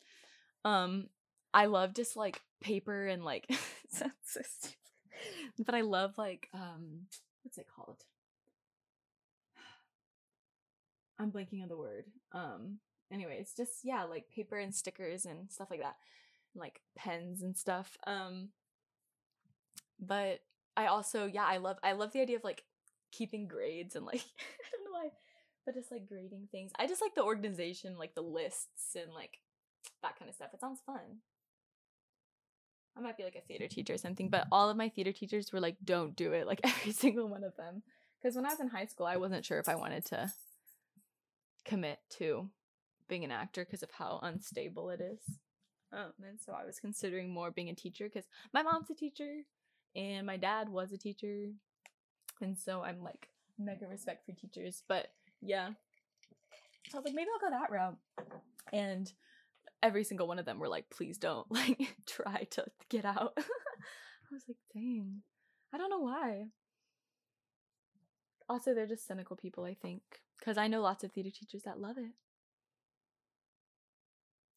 Um 0.66 1.08
I 1.54 1.66
love 1.66 1.94
just 1.94 2.16
like 2.16 2.42
paper 2.62 3.08
and 3.08 3.24
like. 3.24 3.50
But 5.60 5.76
I 5.76 5.82
love 5.82 6.18
like 6.18 6.50
um 6.54 7.08
what's 7.44 7.58
it 7.58 7.68
called? 7.76 8.04
I'm 11.20 11.32
blanking 11.32 11.62
on 11.62 11.70
the 11.70 11.78
word. 11.78 12.06
Um 12.32 12.80
anyway, 13.12 13.38
it's 13.40 13.56
just 13.56 13.84
yeah, 13.84 14.04
like 14.04 14.30
paper 14.34 14.58
and 14.58 14.74
stickers 14.74 15.26
and 15.26 15.52
stuff 15.52 15.70
like 15.70 15.82
that. 15.82 15.98
Like 16.56 16.82
pens 16.96 17.42
and 17.42 17.56
stuff. 17.56 17.98
Um 18.08 18.50
but 20.00 20.40
I 20.76 20.88
also 20.88 21.26
yeah, 21.26 21.46
I 21.46 21.58
love 21.58 21.78
I 21.84 21.94
love 21.94 22.12
the 22.14 22.22
idea 22.22 22.38
of 22.38 22.44
like 22.44 22.64
keeping 23.12 23.48
grades 23.48 23.96
and 23.96 24.06
like 24.06 24.22
I 24.40 24.66
don't 24.72 24.86
know 24.86 25.00
why, 25.00 25.10
but 25.66 25.76
just 25.76 25.92
like 25.92 26.08
grading 26.08 26.48
things. 26.52 26.72
I 26.80 26.88
just 26.88 27.02
like 27.02 27.16
the 27.16 27.24
organization, 27.24 27.98
like 27.98 28.16
the 28.16 28.22
lists 28.22 28.96
and 28.96 29.14
like 29.14 29.38
that 30.02 30.18
kind 30.18 30.30
of 30.30 30.36
stuff. 30.36 30.50
It 30.54 30.60
sounds 30.60 30.82
fun. 30.86 31.20
I 32.98 33.02
might 33.02 33.18
be 33.18 33.24
like 33.24 33.36
a 33.36 33.42
theater 33.42 33.68
teacher 33.68 33.94
or 33.94 33.98
something, 33.98 34.30
but 34.30 34.48
all 34.52 34.70
of 34.70 34.78
my 34.78 34.90
theater 34.90 35.12
teachers 35.12 35.52
were 35.52 35.60
like, 35.60 35.78
don't 35.84 36.16
do 36.16 36.34
it, 36.34 36.46
like 36.46 36.62
every 36.64 36.92
single 36.92 37.28
one 37.28 37.44
of 37.44 37.56
them. 37.56 37.84
Because 38.22 38.36
when 38.36 38.46
I 38.46 38.50
was 38.50 38.60
in 38.60 38.68
high 38.68 38.86
school, 38.86 39.06
I 39.06 39.18
wasn't 39.18 39.46
sure 39.46 39.60
if 39.60 39.70
I 39.70 39.76
wanted 39.76 40.06
to 40.08 40.32
commit 41.66 42.00
to 42.18 42.50
being 43.08 43.24
an 43.24 43.32
actor 43.32 43.66
because 43.66 43.84
of 43.84 43.92
how 43.92 44.20
unstable 44.22 44.90
it 44.90 45.02
is. 45.02 45.38
Um, 45.94 46.14
and 46.28 46.40
so 46.40 46.54
I 46.54 46.66
was 46.66 46.80
considering 46.80 47.34
more 47.34 47.52
being 47.52 47.70
a 47.70 47.76
teacher 47.76 48.06
because 48.06 48.28
my 48.54 48.64
mom's 48.64 48.90
a 48.90 48.96
teacher 48.96 49.42
and 49.96 50.26
my 50.26 50.38
dad 50.38 50.70
was 50.70 50.92
a 50.92 50.98
teacher. 50.98 51.48
And 52.42 52.58
so 52.58 52.82
I'm 52.82 53.04
like 53.04 53.28
mega 53.60 53.88
respect 53.88 54.26
for 54.26 54.32
teachers. 54.34 54.84
But 54.88 55.08
yeah. 55.42 55.70
So 56.90 56.98
I 56.98 57.02
was 57.02 57.06
like, 57.06 57.16
maybe 57.16 57.30
I'll 57.34 57.50
go 57.50 57.56
that 57.58 57.72
route. 57.72 57.98
And 58.72 59.12
every 59.84 60.04
single 60.04 60.28
one 60.28 60.40
of 60.40 60.46
them 60.46 60.60
were 60.60 60.68
like, 60.68 60.90
please 60.90 61.18
don't 61.18 61.50
like 61.52 61.96
try 62.06 62.44
to 62.52 62.66
get 62.90 63.06
out. 63.06 63.34
I 63.38 64.34
was 64.34 64.44
like, 64.48 64.58
dang. 64.74 65.22
I 65.74 65.78
don't 65.78 65.90
know 65.90 66.00
why. 66.00 66.48
Also, 68.50 68.74
they're 68.74 68.88
just 68.88 69.08
cynical 69.08 69.36
people, 69.36 69.64
I 69.64 69.74
think. 69.74 70.02
Because 70.40 70.58
I 70.58 70.68
know 70.68 70.82
lots 70.82 71.04
of 71.04 71.12
theater 71.12 71.30
teachers 71.30 71.64
that 71.64 71.80
love 71.80 71.98
it. 71.98 72.12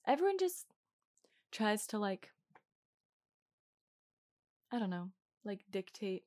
Everyone 0.07 0.39
just 0.39 0.67
tries 1.53 1.87
to, 1.89 1.99
like, 1.99 2.31
I 4.73 4.79
don't 4.81 4.91
know, 4.91 5.11
like 5.45 5.61
dictate 5.71 6.25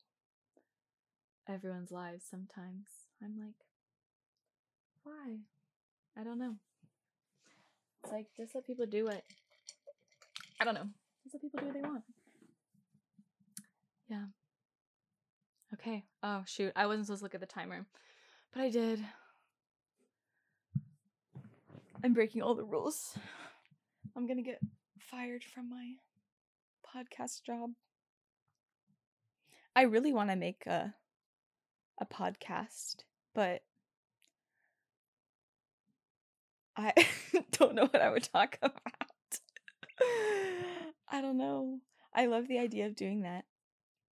everyone's 1.49 1.91
lives 1.91 2.23
sometimes. 2.29 2.87
I'm 3.21 3.37
like, 3.37 3.65
why? 5.03 5.39
I 6.17 6.23
don't 6.23 6.39
know. 6.39 6.55
It's 8.07 8.13
like 8.13 8.27
just 8.37 8.55
let 8.55 8.65
people 8.65 8.85
do 8.85 9.09
it. 9.09 9.25
I 10.61 10.63
don't 10.63 10.75
know. 10.75 10.87
Just 11.23 11.35
let 11.35 11.41
people 11.41 11.59
do 11.59 11.65
what 11.65 11.73
they 11.73 11.81
want. 11.81 12.03
Yeah. 14.07 14.23
Okay. 15.73 16.05
Oh 16.23 16.43
shoot. 16.45 16.71
I 16.73 16.85
wasn't 16.85 17.07
supposed 17.07 17.19
to 17.19 17.25
look 17.25 17.35
at 17.35 17.41
the 17.41 17.47
timer. 17.47 17.85
But 18.53 18.61
I 18.61 18.69
did. 18.69 19.03
I'm 22.01 22.13
breaking 22.13 22.41
all 22.41 22.55
the 22.55 22.63
rules. 22.63 23.17
I'm 24.15 24.25
gonna 24.25 24.41
get 24.41 24.61
fired 24.97 25.43
from 25.43 25.69
my 25.69 25.95
podcast 26.95 27.43
job. 27.43 27.71
I 29.75 29.81
really 29.81 30.13
want 30.13 30.29
to 30.29 30.37
make 30.37 30.65
a 30.65 30.93
a 31.99 32.05
podcast, 32.05 33.03
but 33.35 33.63
I 36.77 36.93
don't 37.51 37.75
know 37.75 37.87
what 37.87 38.01
I 38.01 38.09
would 38.09 38.23
talk 38.23 38.57
about. 38.61 38.81
I 41.09 41.21
don't 41.21 41.37
know. 41.37 41.79
I 42.13 42.25
love 42.27 42.47
the 42.47 42.59
idea 42.59 42.85
of 42.85 42.95
doing 42.95 43.21
that. 43.21 43.45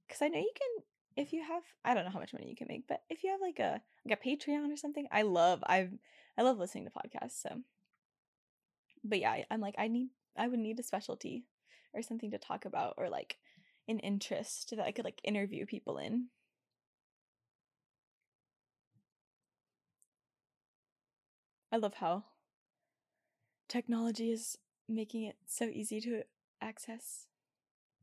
Cuz 0.09 0.21
I 0.21 0.27
know 0.29 0.39
you 0.39 0.51
can 0.55 0.83
if 1.15 1.33
you 1.33 1.43
have 1.43 1.63
I 1.83 1.93
don't 1.93 2.05
know 2.05 2.11
how 2.11 2.19
much 2.19 2.33
money 2.33 2.49
you 2.49 2.55
can 2.55 2.67
make, 2.67 2.87
but 2.87 3.03
if 3.09 3.23
you 3.23 3.31
have 3.31 3.41
like 3.41 3.59
a 3.59 3.81
like 4.05 4.19
a 4.19 4.23
Patreon 4.27 4.71
or 4.71 4.77
something, 4.77 5.07
I 5.11 5.21
love 5.23 5.63
I 5.67 5.89
I 6.37 6.41
love 6.43 6.57
listening 6.57 6.85
to 6.85 6.91
podcasts, 6.91 7.41
so 7.41 7.61
but 9.03 9.19
yeah, 9.19 9.43
I'm 9.49 9.61
like 9.61 9.75
I 9.77 9.87
need 9.87 10.09
I 10.37 10.47
would 10.47 10.59
need 10.59 10.79
a 10.79 10.83
specialty 10.83 11.45
or 11.93 12.01
something 12.01 12.31
to 12.31 12.37
talk 12.37 12.65
about 12.65 12.95
or 12.97 13.09
like 13.09 13.37
an 13.87 13.99
interest 13.99 14.71
that 14.75 14.85
I 14.85 14.91
could 14.91 15.05
like 15.05 15.21
interview 15.23 15.65
people 15.65 15.97
in. 15.97 16.27
I 21.71 21.77
love 21.77 21.93
how 21.95 22.23
technology 23.67 24.31
is 24.31 24.57
making 24.87 25.23
it 25.23 25.35
so 25.45 25.65
easy 25.65 25.99
to 26.01 26.23
access 26.61 27.27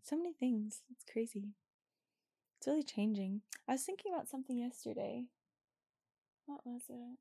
so 0.02 0.16
many 0.16 0.32
things. 0.32 0.82
It's 0.90 1.04
crazy. 1.10 1.54
It's 2.58 2.66
really 2.66 2.82
changing. 2.82 3.42
I 3.68 3.72
was 3.72 3.82
thinking 3.82 4.12
about 4.12 4.28
something 4.28 4.56
yesterday. 4.58 5.26
What 6.46 6.64
was 6.64 6.82
it? 6.88 7.18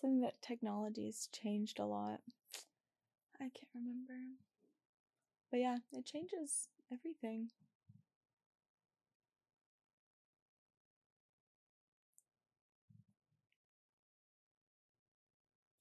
Something 0.00 0.20
that 0.20 0.40
technology 0.40 1.06
has 1.06 1.28
changed 1.32 1.78
a 1.78 1.84
lot. 1.84 2.20
I 3.40 3.50
can't 3.50 3.68
remember. 3.74 4.14
But 5.50 5.60
yeah, 5.60 5.78
it 5.92 6.06
changes 6.06 6.68
everything. 6.92 7.50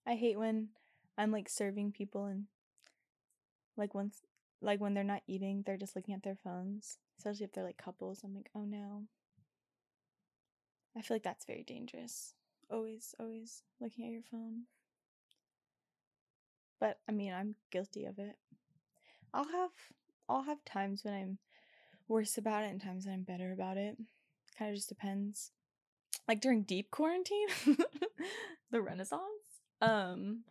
I 0.05 0.15
hate 0.15 0.37
when 0.39 0.69
I'm 1.17 1.31
like 1.31 1.49
serving 1.49 1.91
people 1.91 2.25
and 2.25 2.45
like 3.75 3.93
once 3.93 4.21
like 4.61 4.79
when 4.79 4.93
they're 4.93 5.03
not 5.03 5.21
eating, 5.27 5.63
they're 5.65 5.77
just 5.77 5.95
looking 5.95 6.15
at 6.15 6.23
their 6.23 6.35
phones. 6.35 6.97
Especially 7.17 7.45
if 7.45 7.51
they're 7.53 7.63
like 7.63 7.77
couples. 7.77 8.21
I'm 8.23 8.35
like, 8.35 8.49
oh 8.55 8.65
no. 8.65 9.03
I 10.95 11.01
feel 11.01 11.15
like 11.15 11.23
that's 11.23 11.45
very 11.45 11.63
dangerous. 11.63 12.33
Always, 12.71 13.13
always 13.19 13.63
looking 13.79 14.05
at 14.05 14.11
your 14.11 14.23
phone. 14.29 14.63
But 16.79 16.99
I 17.07 17.11
mean, 17.11 17.33
I'm 17.33 17.55
guilty 17.71 18.05
of 18.05 18.19
it. 18.19 18.35
I'll 19.33 19.47
have 19.47 19.71
I'll 20.29 20.43
have 20.43 20.63
times 20.65 21.03
when 21.03 21.13
I'm 21.13 21.37
worse 22.07 22.37
about 22.37 22.63
it 22.63 22.71
and 22.71 22.81
times 22.81 23.05
when 23.05 23.15
I'm 23.15 23.23
better 23.23 23.51
about 23.51 23.77
it. 23.77 23.97
Kind 24.57 24.71
of 24.71 24.75
just 24.75 24.89
depends. 24.89 25.51
Like 26.27 26.41
during 26.41 26.63
deep 26.63 26.91
quarantine, 26.91 27.47
the 28.71 28.81
Renaissance, 28.81 29.21
um 29.81 30.43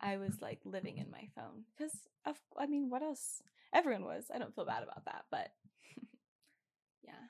I 0.00 0.16
was 0.16 0.40
like 0.40 0.60
living 0.64 0.98
in 0.98 1.10
my 1.10 1.28
phone 1.34 1.64
cuz 1.78 1.92
of 2.24 2.38
I 2.56 2.66
mean, 2.66 2.90
what 2.90 3.02
else? 3.02 3.42
Everyone 3.72 4.04
was. 4.04 4.30
I 4.34 4.38
don't 4.38 4.54
feel 4.54 4.64
bad 4.64 4.82
about 4.82 5.04
that, 5.04 5.26
but 5.30 5.52
yeah. 7.02 7.28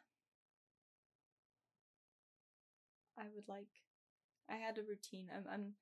I 3.18 3.24
would 3.35 3.48
like 3.48 3.68
I 4.50 4.56
had 4.56 4.78
a 4.78 4.83
routine. 4.83 5.28
I'm 5.35 5.44
I'm 5.52 5.72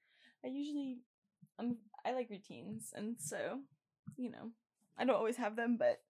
I 0.44 0.48
usually 0.48 0.98
I'm 1.58 1.78
I 2.04 2.12
like 2.12 2.30
routines 2.30 2.92
and 2.94 3.16
so, 3.18 3.60
you 4.16 4.30
know, 4.30 4.52
I 4.98 5.04
don't 5.04 5.16
always 5.16 5.36
have 5.36 5.56
them, 5.56 5.76
but 5.78 6.00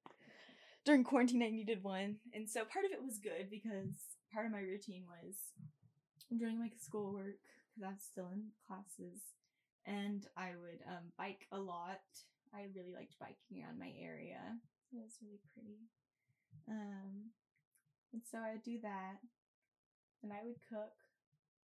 during 0.84 1.04
quarantine 1.04 1.42
I 1.42 1.50
needed 1.50 1.82
one. 1.82 2.16
And 2.32 2.48
so 2.48 2.64
part 2.64 2.84
of 2.84 2.92
it 2.92 3.02
was 3.02 3.18
good 3.18 3.50
because 3.50 4.16
part 4.32 4.46
of 4.46 4.52
my 4.52 4.60
routine 4.60 5.04
was 5.06 5.36
doing 6.36 6.60
like 6.60 6.72
schoolwork 6.78 7.36
because 7.74 7.86
I 7.88 7.92
was 7.92 8.02
still 8.02 8.28
in 8.32 8.48
classes 8.66 9.20
and 9.88 10.26
I 10.36 10.52
would 10.60 10.84
um, 10.86 11.08
bike 11.16 11.48
a 11.50 11.58
lot. 11.58 12.04
I 12.54 12.68
really 12.76 12.92
liked 12.92 13.18
biking 13.18 13.64
around 13.64 13.78
my 13.78 13.92
area. 13.98 14.40
It 14.92 15.00
was 15.00 15.16
really 15.22 15.40
pretty. 15.54 15.88
Um, 16.68 17.32
and 18.12 18.22
so 18.30 18.38
I 18.38 18.52
would 18.52 18.62
do 18.62 18.78
that 18.82 19.16
and 20.22 20.32
I 20.32 20.44
would 20.44 20.60
cook, 20.68 20.92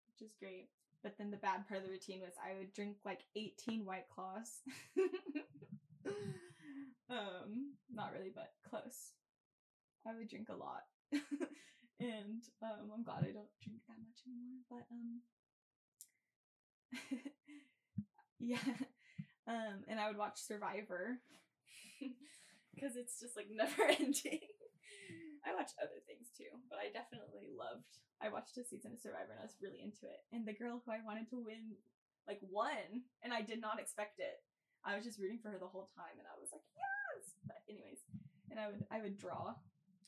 which 0.09 0.25
is 0.27 0.33
great. 0.39 0.69
But 1.03 1.17
then 1.17 1.29
the 1.29 1.37
bad 1.37 1.67
part 1.67 1.81
of 1.81 1.85
the 1.85 1.91
routine 1.91 2.21
was 2.21 2.33
I 2.41 2.57
would 2.57 2.73
drink 2.73 2.97
like 3.05 3.21
18 3.35 3.85
white 3.85 4.09
claws. 4.09 4.61
um, 7.09 7.77
not 7.93 8.11
really, 8.17 8.31
but 8.33 8.53
close. 8.67 9.11
I 10.07 10.15
would 10.17 10.29
drink 10.29 10.49
a 10.49 10.55
lot. 10.55 10.83
and 11.99 12.41
um, 12.63 12.89
I'm 12.93 13.03
glad 13.03 13.21
I 13.21 13.33
don't 13.33 13.53
drink 13.61 13.81
that 13.87 14.01
much 14.01 14.25
anymore. 14.25 14.65
But 14.69 14.85
um 14.91 15.21
yeah. 18.39 18.57
Um, 19.45 19.85
and 19.85 19.99
I 20.01 20.09
would 20.09 20.17
watch 20.17 20.41
Survivor 20.41 21.21
because 22.73 22.97
it's 22.97 23.21
just 23.21 23.37
like 23.37 23.45
never 23.53 23.85
ending. 23.85 24.41
I 25.45 25.53
watched 25.53 25.77
other 25.77 26.01
things 26.09 26.33
too, 26.33 26.49
but 26.65 26.81
I 26.81 26.89
definitely 26.89 27.53
loved. 27.53 28.01
I 28.17 28.33
watched 28.33 28.57
a 28.57 28.65
season 28.65 28.97
of 28.97 29.05
Survivor 29.05 29.37
and 29.37 29.41
I 29.41 29.45
was 29.45 29.61
really 29.61 29.85
into 29.85 30.09
it. 30.09 30.25
And 30.33 30.49
the 30.49 30.57
girl 30.57 30.81
who 30.81 30.89
I 30.89 31.05
wanted 31.05 31.29
to 31.29 31.37
win, 31.37 31.77
like, 32.25 32.41
won, 32.41 33.05
and 33.21 33.29
I 33.29 33.45
did 33.45 33.61
not 33.61 33.77
expect 33.77 34.17
it. 34.17 34.41
I 34.81 34.97
was 34.97 35.05
just 35.05 35.21
rooting 35.21 35.37
for 35.37 35.53
her 35.53 35.61
the 35.61 35.69
whole 35.69 35.89
time, 35.93 36.17
and 36.17 36.25
I 36.25 36.37
was 36.41 36.49
like, 36.53 36.65
yes. 36.73 37.37
But 37.45 37.61
anyways, 37.69 38.01
and 38.49 38.57
I 38.59 38.67
would 38.69 38.81
I 38.89 39.01
would 39.01 39.17
draw. 39.17 39.53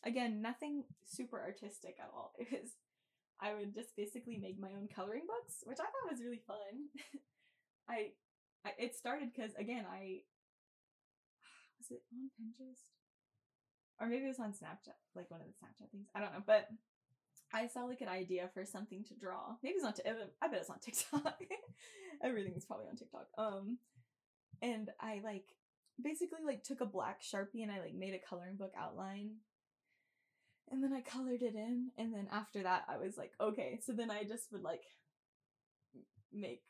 Again, 0.05 0.41
nothing 0.41 0.85
super 1.05 1.41
artistic 1.41 1.97
at 2.01 2.09
all. 2.13 2.33
It 2.37 2.49
was 2.49 2.77
I 3.41 3.53
would 3.53 3.73
just 3.73 3.95
basically 3.95 4.37
make 4.37 4.59
my 4.59 4.73
own 4.73 4.89
coloring 4.89 5.25
books, 5.29 5.61
which 5.65 5.77
I 5.81 5.85
thought 5.85 6.09
was 6.09 6.25
really 6.25 6.41
fun. 6.45 6.89
I, 7.89 8.11
I 8.65 8.71
it 8.77 8.95
started 8.95 9.29
because 9.33 9.51
again 9.55 9.85
I 9.89 10.21
was 11.79 11.91
it 11.91 12.03
on 12.11 12.29
Pinterest? 12.35 12.83
Or 13.99 14.07
maybe 14.07 14.25
it 14.25 14.27
was 14.27 14.39
on 14.39 14.51
Snapchat, 14.51 14.93
like 15.15 15.31
one 15.31 15.41
of 15.41 15.47
the 15.47 15.53
Snapchat 15.53 15.89
things. 15.89 16.07
I 16.13 16.19
don't 16.19 16.31
know, 16.33 16.43
but 16.45 16.67
I 17.53 17.67
saw 17.67 17.85
like 17.85 18.01
an 18.01 18.09
idea 18.09 18.49
for 18.53 18.65
something 18.65 19.03
to 19.05 19.15
draw. 19.15 19.55
Maybe 19.63 19.75
it's 19.75 19.85
on. 19.85 19.93
T- 19.93 20.03
I 20.41 20.47
bet 20.47 20.59
it's 20.59 20.69
on 20.69 20.79
TikTok. 20.83 21.39
Everything's 22.23 22.65
probably 22.65 22.87
on 22.89 22.95
TikTok. 22.95 23.27
Um, 23.37 23.77
and 24.61 24.89
I 24.99 25.21
like 25.23 25.45
basically 26.01 26.39
like 26.45 26.63
took 26.63 26.81
a 26.81 26.85
black 26.85 27.21
sharpie 27.21 27.63
and 27.63 27.71
I 27.71 27.79
like 27.79 27.95
made 27.95 28.13
a 28.13 28.27
coloring 28.27 28.55
book 28.57 28.73
outline. 28.77 29.31
And 30.69 30.83
then 30.83 30.91
I 30.91 30.99
colored 30.99 31.41
it 31.43 31.55
in, 31.55 31.91
and 31.97 32.13
then 32.13 32.27
after 32.29 32.61
that, 32.63 32.83
I 32.89 32.97
was 32.97 33.17
like, 33.17 33.31
okay. 33.39 33.79
So 33.85 33.93
then 33.93 34.11
I 34.11 34.23
just 34.23 34.51
would 34.51 34.63
like 34.63 34.83
make 36.33 36.61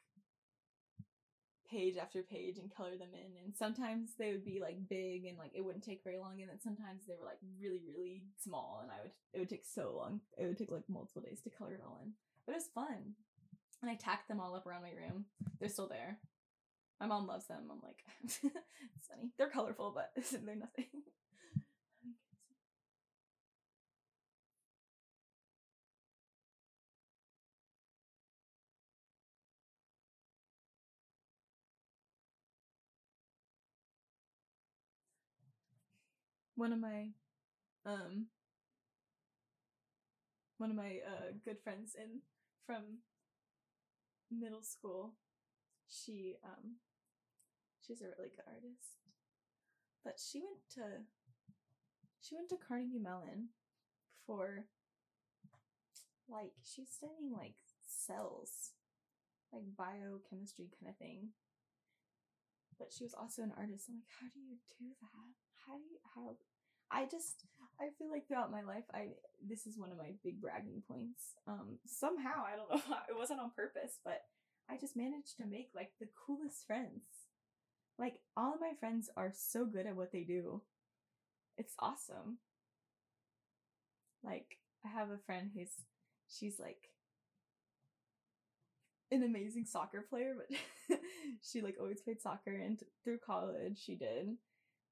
page 1.70 1.98
after 1.98 2.24
page 2.24 2.58
and 2.58 2.74
color 2.74 2.98
them 2.98 3.14
in. 3.14 3.44
And 3.44 3.56
sometimes 3.56 4.12
they 4.18 4.32
would 4.32 4.46
be 4.46 4.60
like 4.60 4.90
big 4.90 5.26
and 5.26 5.38
like 5.38 5.52
it 5.54 5.64
wouldn't 5.64 5.84
take 5.84 6.04
very 6.04 6.18
long. 6.18 6.40
And 6.42 6.50
then 6.50 6.60
sometimes 6.62 7.06
they 7.06 7.14
were 7.20 7.26
like 7.26 7.40
really 7.60 7.82
really 7.88 8.24
small. 8.42 8.80
And 8.82 8.92
i 8.92 9.02
would 9.02 9.12
it 9.34 9.40
would 9.40 9.50
take 9.50 9.66
so 9.66 9.94
long. 9.96 10.22
It 10.38 10.46
would 10.46 10.58
take 10.58 10.72
like 10.72 10.90
multiple 10.90 11.22
days 11.22 11.42
to 11.42 11.50
color 11.50 11.74
it 11.74 11.84
all 11.86 12.00
in. 12.04 12.14
But 12.46 12.54
it 12.54 12.60
was 12.60 12.70
fun. 12.74 13.16
And 13.82 13.92
i 13.92 13.96
tacked 13.96 14.28
them 14.28 14.40
all 14.40 14.56
up 14.56 14.66
around 14.66 14.82
my 14.84 14.92
room. 14.92 15.26
They're 15.60 15.70
still 15.70 15.88
there. 15.88 16.18
My 17.00 17.06
mom 17.06 17.28
loves 17.28 17.48
them. 17.48 17.70
I'm 17.72 17.82
like 17.84 18.04
it's 18.24 19.08
funny. 19.08 19.32
They're 19.38 19.50
colorful 19.50 19.94
but 19.96 20.12
they're 20.46 20.56
nothing 20.56 21.04
one 36.58 36.74
of 36.74 36.80
my 36.80 37.12
um 37.86 38.28
one 40.58 40.70
of 40.70 40.76
my 40.76 41.00
uh 41.08 41.32
good 41.46 41.58
friends 41.64 41.96
in 41.96 42.20
from 42.66 43.00
middle 44.30 44.62
school 44.62 45.14
she 45.88 46.36
um 46.44 46.76
she's 47.88 48.02
a 48.02 48.12
really 48.18 48.30
good 48.30 48.44
artist. 48.46 49.00
But 50.04 50.20
she 50.20 50.40
went 50.44 50.68
to 50.76 51.08
she 52.20 52.36
went 52.36 52.50
to 52.50 52.58
Carnegie 52.60 53.00
Mellon 53.00 53.50
for 54.26 54.66
like 56.28 56.52
she's 56.64 56.92
studying 56.92 57.32
like 57.32 57.56
cells 57.88 58.76
like 59.54 59.64
biochemistry 59.78 60.68
kind 60.76 60.92
of 60.92 60.98
thing. 60.98 61.32
But 62.78 62.92
she 62.92 63.04
was 63.04 63.16
also 63.16 63.42
an 63.42 63.56
artist. 63.58 63.88
I'm 63.88 63.96
like 63.96 64.12
how 64.20 64.28
do 64.28 64.40
you 64.40 64.60
do 64.68 64.92
that 65.00 65.47
how 65.68 65.78
do 65.78 65.84
you 65.84 66.00
how 66.16 66.36
I 66.92 67.06
just 67.06 67.46
I 67.80 67.90
feel 67.98 68.10
like 68.10 68.28
throughout 68.28 68.52
my 68.52 68.62
life 68.62 68.86
I 68.94 69.10
this 69.46 69.68
is 69.68 69.78
one 69.78 69.92
of 69.92 69.98
my 69.98 70.12
big 70.24 70.42
bragging 70.42 70.82
points. 70.88 71.36
Um 71.48 71.80
somehow 71.86 72.44
I 72.46 72.56
don't 72.56 72.70
know 72.70 72.96
it 73.10 73.18
wasn't 73.18 73.42
on 73.42 73.52
purpose, 73.56 74.00
but 74.04 74.22
I 74.70 74.78
just 74.78 74.96
managed 74.98 75.38
to 75.38 75.46
make 75.46 75.70
like 75.76 75.92
the 76.00 76.08
coolest 76.26 76.66
friends. 76.66 77.04
Like 78.00 78.20
all 78.36 78.54
of 78.54 78.62
my 78.62 78.74
friends 78.80 79.10
are 79.18 79.32
so 79.36 79.66
good 79.66 79.86
at 79.88 79.96
what 79.96 80.12
they 80.12 80.24
do. 80.24 80.62
It's 81.58 81.74
awesome. 81.80 82.40
Like 84.24 84.58
I 84.86 84.90
have 84.90 85.10
a 85.10 85.18
friend 85.26 85.52
who's 85.54 85.72
she's 86.30 86.60
like 86.60 86.90
an 89.12 89.24
amazing 89.24 89.66
soccer 89.66 90.06
player, 90.10 90.36
but 90.36 91.00
she 91.42 91.62
like 91.62 91.76
always 91.80 92.02
played 92.02 92.22
soccer 92.22 92.56
and 92.56 92.82
through 93.04 93.20
college 93.20 93.82
she 93.84 93.96
did 93.96 94.36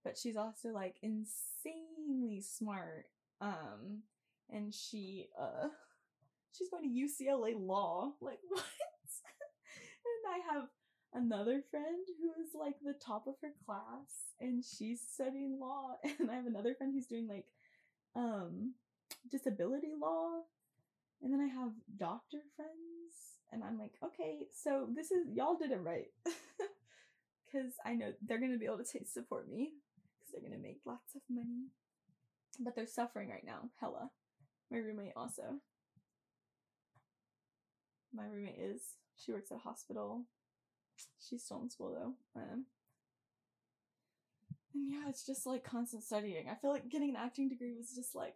but 0.06 0.18
she's 0.18 0.38
also 0.38 0.70
like 0.70 0.96
insanely 1.02 2.40
smart. 2.40 3.08
Um, 3.42 4.04
and 4.50 4.74
she 4.74 5.28
uh, 5.38 5.68
she's 6.58 6.70
going 6.70 6.84
to 6.84 7.24
UCLA 7.24 7.56
Law. 7.58 8.14
Like 8.22 8.40
what? 8.48 8.64
and 10.06 10.34
I 10.34 10.54
have 10.54 10.68
another 11.14 11.64
friend 11.72 12.08
who 12.22 12.42
is 12.42 12.52
like 12.58 12.76
the 12.84 12.94
top 12.94 13.28
of 13.28 13.34
her 13.42 13.52
class, 13.66 14.36
and 14.40 14.64
she's 14.64 15.02
studying 15.02 15.60
law. 15.60 15.98
And 16.20 16.30
I 16.32 16.36
have 16.36 16.46
another 16.46 16.76
friend 16.76 16.94
who's 16.94 17.08
doing 17.08 17.28
like 17.28 17.48
um 18.16 18.76
disability 19.30 19.92
law. 20.00 20.42
And 21.24 21.34
then 21.34 21.42
I 21.42 21.48
have 21.48 21.72
doctor 21.98 22.40
friends, 22.56 23.40
and 23.52 23.64
I'm 23.64 23.80
like, 23.80 23.94
okay, 24.04 24.46
so 24.54 24.88
this 24.94 25.10
is 25.10 25.28
y'all 25.34 25.58
did 25.58 25.72
it 25.72 25.82
right. 25.82 26.12
Because 27.46 27.74
I 27.86 27.96
know 27.96 28.12
they're 28.22 28.40
gonna 28.40 28.58
be 28.58 28.66
able 28.66 28.78
to 28.78 28.84
t- 28.84 29.06
support 29.06 29.50
me 29.50 29.72
they're 30.42 30.50
gonna 30.50 30.62
make 30.62 30.82
lots 30.86 31.16
of 31.16 31.22
money. 31.30 31.70
But 32.60 32.76
they're 32.76 32.88
suffering 32.88 33.30
right 33.30 33.46
now, 33.46 33.70
hella. 33.80 34.10
My 34.72 34.78
roommate 34.78 35.14
also. 35.16 35.60
My 38.14 38.26
roommate 38.26 38.60
is. 38.60 38.82
She 39.18 39.32
works 39.32 39.52
at 39.52 39.58
a 39.58 39.62
hospital. 39.62 40.26
She's 41.20 41.44
still 41.44 41.62
in 41.62 41.70
school 41.70 41.94
though. 41.94 42.42
Um, 42.42 42.66
and 44.74 44.90
yeah, 44.90 45.10
it's 45.10 45.26
just 45.26 45.46
like 45.46 45.64
constant 45.64 46.04
studying. 46.04 46.50
I 46.50 46.56
feel 46.56 46.72
like 46.72 46.90
getting 46.90 47.10
an 47.10 47.16
acting 47.16 47.50
degree 47.50 47.74
was 47.74 47.96
just 47.96 48.14
like 48.16 48.36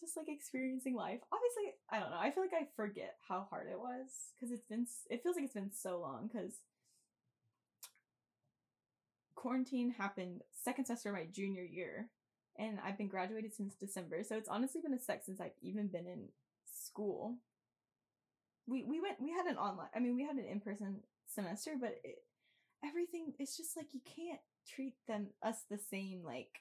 just 0.00 0.16
like 0.16 0.28
experiencing 0.28 0.94
life. 0.94 1.20
Obviously, 1.32 1.74
I 1.90 2.00
don't 2.00 2.10
know. 2.10 2.18
I 2.20 2.30
feel 2.30 2.42
like 2.42 2.52
I 2.52 2.66
forget 2.76 3.16
how 3.26 3.46
hard 3.48 3.68
it 3.70 3.78
was 3.78 4.08
because 4.34 4.52
it's 4.52 4.66
been 4.66 4.86
it 5.10 5.22
feels 5.22 5.36
like 5.36 5.44
it's 5.44 5.54
been 5.54 5.72
so 5.72 6.00
long 6.00 6.28
cuz 6.28 6.60
quarantine 9.44 9.90
happened 9.90 10.40
second 10.64 10.86
semester 10.86 11.10
of 11.10 11.16
my 11.16 11.26
junior 11.30 11.62
year, 11.62 12.08
and 12.58 12.78
I've 12.82 12.96
been 12.96 13.08
graduated 13.08 13.52
since 13.52 13.74
December. 13.74 14.24
So 14.24 14.36
it's 14.36 14.48
honestly 14.48 14.80
been 14.80 14.94
a 14.94 14.98
sec 14.98 15.22
since 15.22 15.38
I've 15.38 15.52
even 15.60 15.88
been 15.88 16.06
in 16.06 16.28
school. 16.64 17.36
We 18.66 18.84
we 18.84 19.02
went 19.02 19.20
we 19.20 19.32
had 19.32 19.44
an 19.44 19.58
online. 19.58 19.90
I 19.94 19.98
mean, 19.98 20.16
we 20.16 20.24
had 20.24 20.36
an 20.36 20.46
in 20.50 20.60
person 20.60 21.00
semester, 21.26 21.72
but 21.78 22.00
it, 22.04 22.24
everything 22.82 23.34
it's 23.38 23.54
just 23.54 23.76
like 23.76 23.92
you 23.92 24.00
can't 24.16 24.40
treat 24.66 24.94
them 25.06 25.26
us 25.42 25.58
the 25.70 25.76
same 25.78 26.22
like 26.24 26.60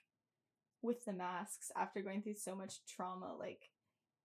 with 0.82 1.06
the 1.06 1.14
masks 1.14 1.72
after 1.78 2.02
going 2.02 2.22
through 2.22 2.36
so 2.36 2.56
much 2.56 2.80
trauma 2.86 3.34
like 3.40 3.70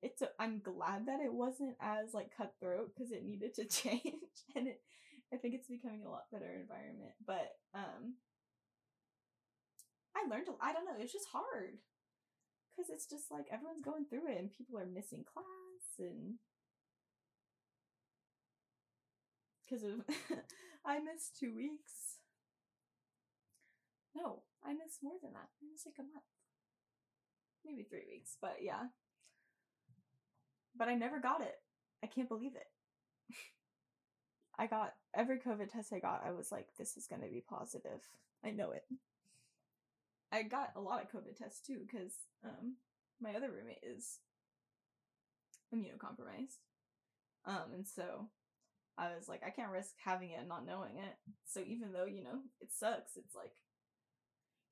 it's 0.03 0.23
i'm 0.39 0.61
glad 0.65 1.07
that 1.07 1.21
it 1.21 1.33
wasn't 1.33 1.77
as 1.81 2.15
like 2.15 2.31
cutthroat 2.37 2.91
because 2.95 3.13
it 3.13 3.25
needed 3.25 3.55
to 3.55 3.65
change 3.69 4.03
and 4.57 4.67
it 4.69 4.81
i 5.33 5.37
think 5.37 5.55
it's 5.55 5.69
becoming 5.69 6.05
a 6.05 6.11
lot 6.11 6.31
better 6.33 6.57
environment 6.61 7.13
but 7.27 7.57
um 7.75 8.15
I 10.19 10.29
learned, 10.29 10.49
I 10.61 10.73
don't 10.73 10.85
know, 10.85 10.99
it's 10.99 11.13
just 11.13 11.29
hard. 11.33 11.79
Because 12.75 12.91
it's 12.91 13.07
just 13.07 13.31
like 13.31 13.47
everyone's 13.53 13.83
going 13.83 14.07
through 14.07 14.31
it 14.31 14.39
and 14.39 14.53
people 14.53 14.79
are 14.79 14.87
missing 14.87 15.25
class 15.25 15.99
and. 15.99 16.35
Because 19.63 19.85
of. 19.85 20.03
I 20.87 20.99
missed 21.01 21.37
two 21.39 21.55
weeks. 21.55 22.19
No, 24.15 24.43
I 24.65 24.73
missed 24.73 25.03
more 25.03 25.19
than 25.23 25.33
that. 25.33 25.49
I 25.63 25.67
missed 25.71 25.87
like 25.87 25.99
a 25.99 26.03
month. 26.03 26.25
Maybe 27.65 27.83
three 27.83 28.07
weeks, 28.11 28.37
but 28.41 28.57
yeah. 28.63 28.89
But 30.77 30.89
I 30.89 30.95
never 30.95 31.21
got 31.21 31.43
it. 31.43 31.57
I 32.03 32.07
can't 32.07 32.29
believe 32.29 32.55
it. 32.55 33.35
I 34.59 34.67
got 34.67 34.95
every 35.15 35.39
COVID 35.39 35.71
test 35.71 35.93
I 35.93 35.99
got, 35.99 36.25
I 36.27 36.33
was 36.33 36.51
like, 36.51 36.69
this 36.79 36.97
is 36.97 37.07
going 37.07 37.23
to 37.23 37.29
be 37.29 37.43
positive. 37.47 38.01
I 38.45 38.51
know 38.51 38.71
it. 38.71 38.85
I 40.33 40.43
got 40.43 40.73
a 40.77 40.81
lot 40.81 41.03
of 41.03 41.11
COVID 41.11 41.37
tests 41.37 41.67
too 41.67 41.79
because 41.87 42.13
um, 42.45 42.77
my 43.21 43.35
other 43.35 43.51
roommate 43.51 43.83
is 43.83 44.19
immunocompromised. 45.75 46.59
Um, 47.47 47.73
and 47.75 47.87
so 47.87 48.29
I 48.99 49.15
was 49.17 49.29
like, 49.29 49.43
I 49.47 49.51
can't 49.51 49.73
risk 49.73 49.95
having 50.05 50.31
it 50.31 50.41
and 50.41 50.49
not 50.49 50.67
knowing 50.67 50.97
it. 50.97 51.17
So 51.47 51.61
even 51.67 51.93
though, 51.93 52.05
you 52.05 52.23
know, 52.23 52.41
it 52.61 52.69
sucks, 52.77 53.17
it's 53.17 53.35
like, 53.35 53.53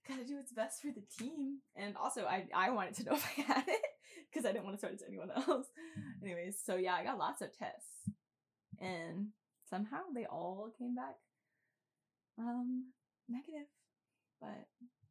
gotta 0.09 0.25
do 0.25 0.37
what's 0.37 0.53
best 0.53 0.83
for 0.83 0.89
the 0.89 1.03
team. 1.19 1.59
And 1.75 1.97
also, 1.97 2.25
I, 2.25 2.47
I 2.55 2.71
wanted 2.71 2.95
to 2.97 3.05
know 3.05 3.13
if 3.17 3.27
I 3.39 3.43
had 3.43 3.65
it 3.69 3.81
because 4.31 4.47
I 4.47 4.53
didn't 4.53 4.65
want 4.65 4.75
to 4.75 4.79
start 4.79 4.95
it 4.95 4.99
to 5.01 5.07
anyone 5.07 5.31
else. 5.49 5.67
Anyways, 6.23 6.59
so 6.65 6.77
yeah, 6.77 6.95
I 6.95 7.05
got 7.05 7.19
lots 7.19 7.43
of 7.43 7.57
tests. 7.57 8.11
And 8.81 9.29
somehow 9.71 10.01
they 10.15 10.27
all 10.27 10.71
came 10.79 10.95
back 10.95 11.15
um, 12.39 12.93
negative. 13.29 13.69
But 14.41 14.67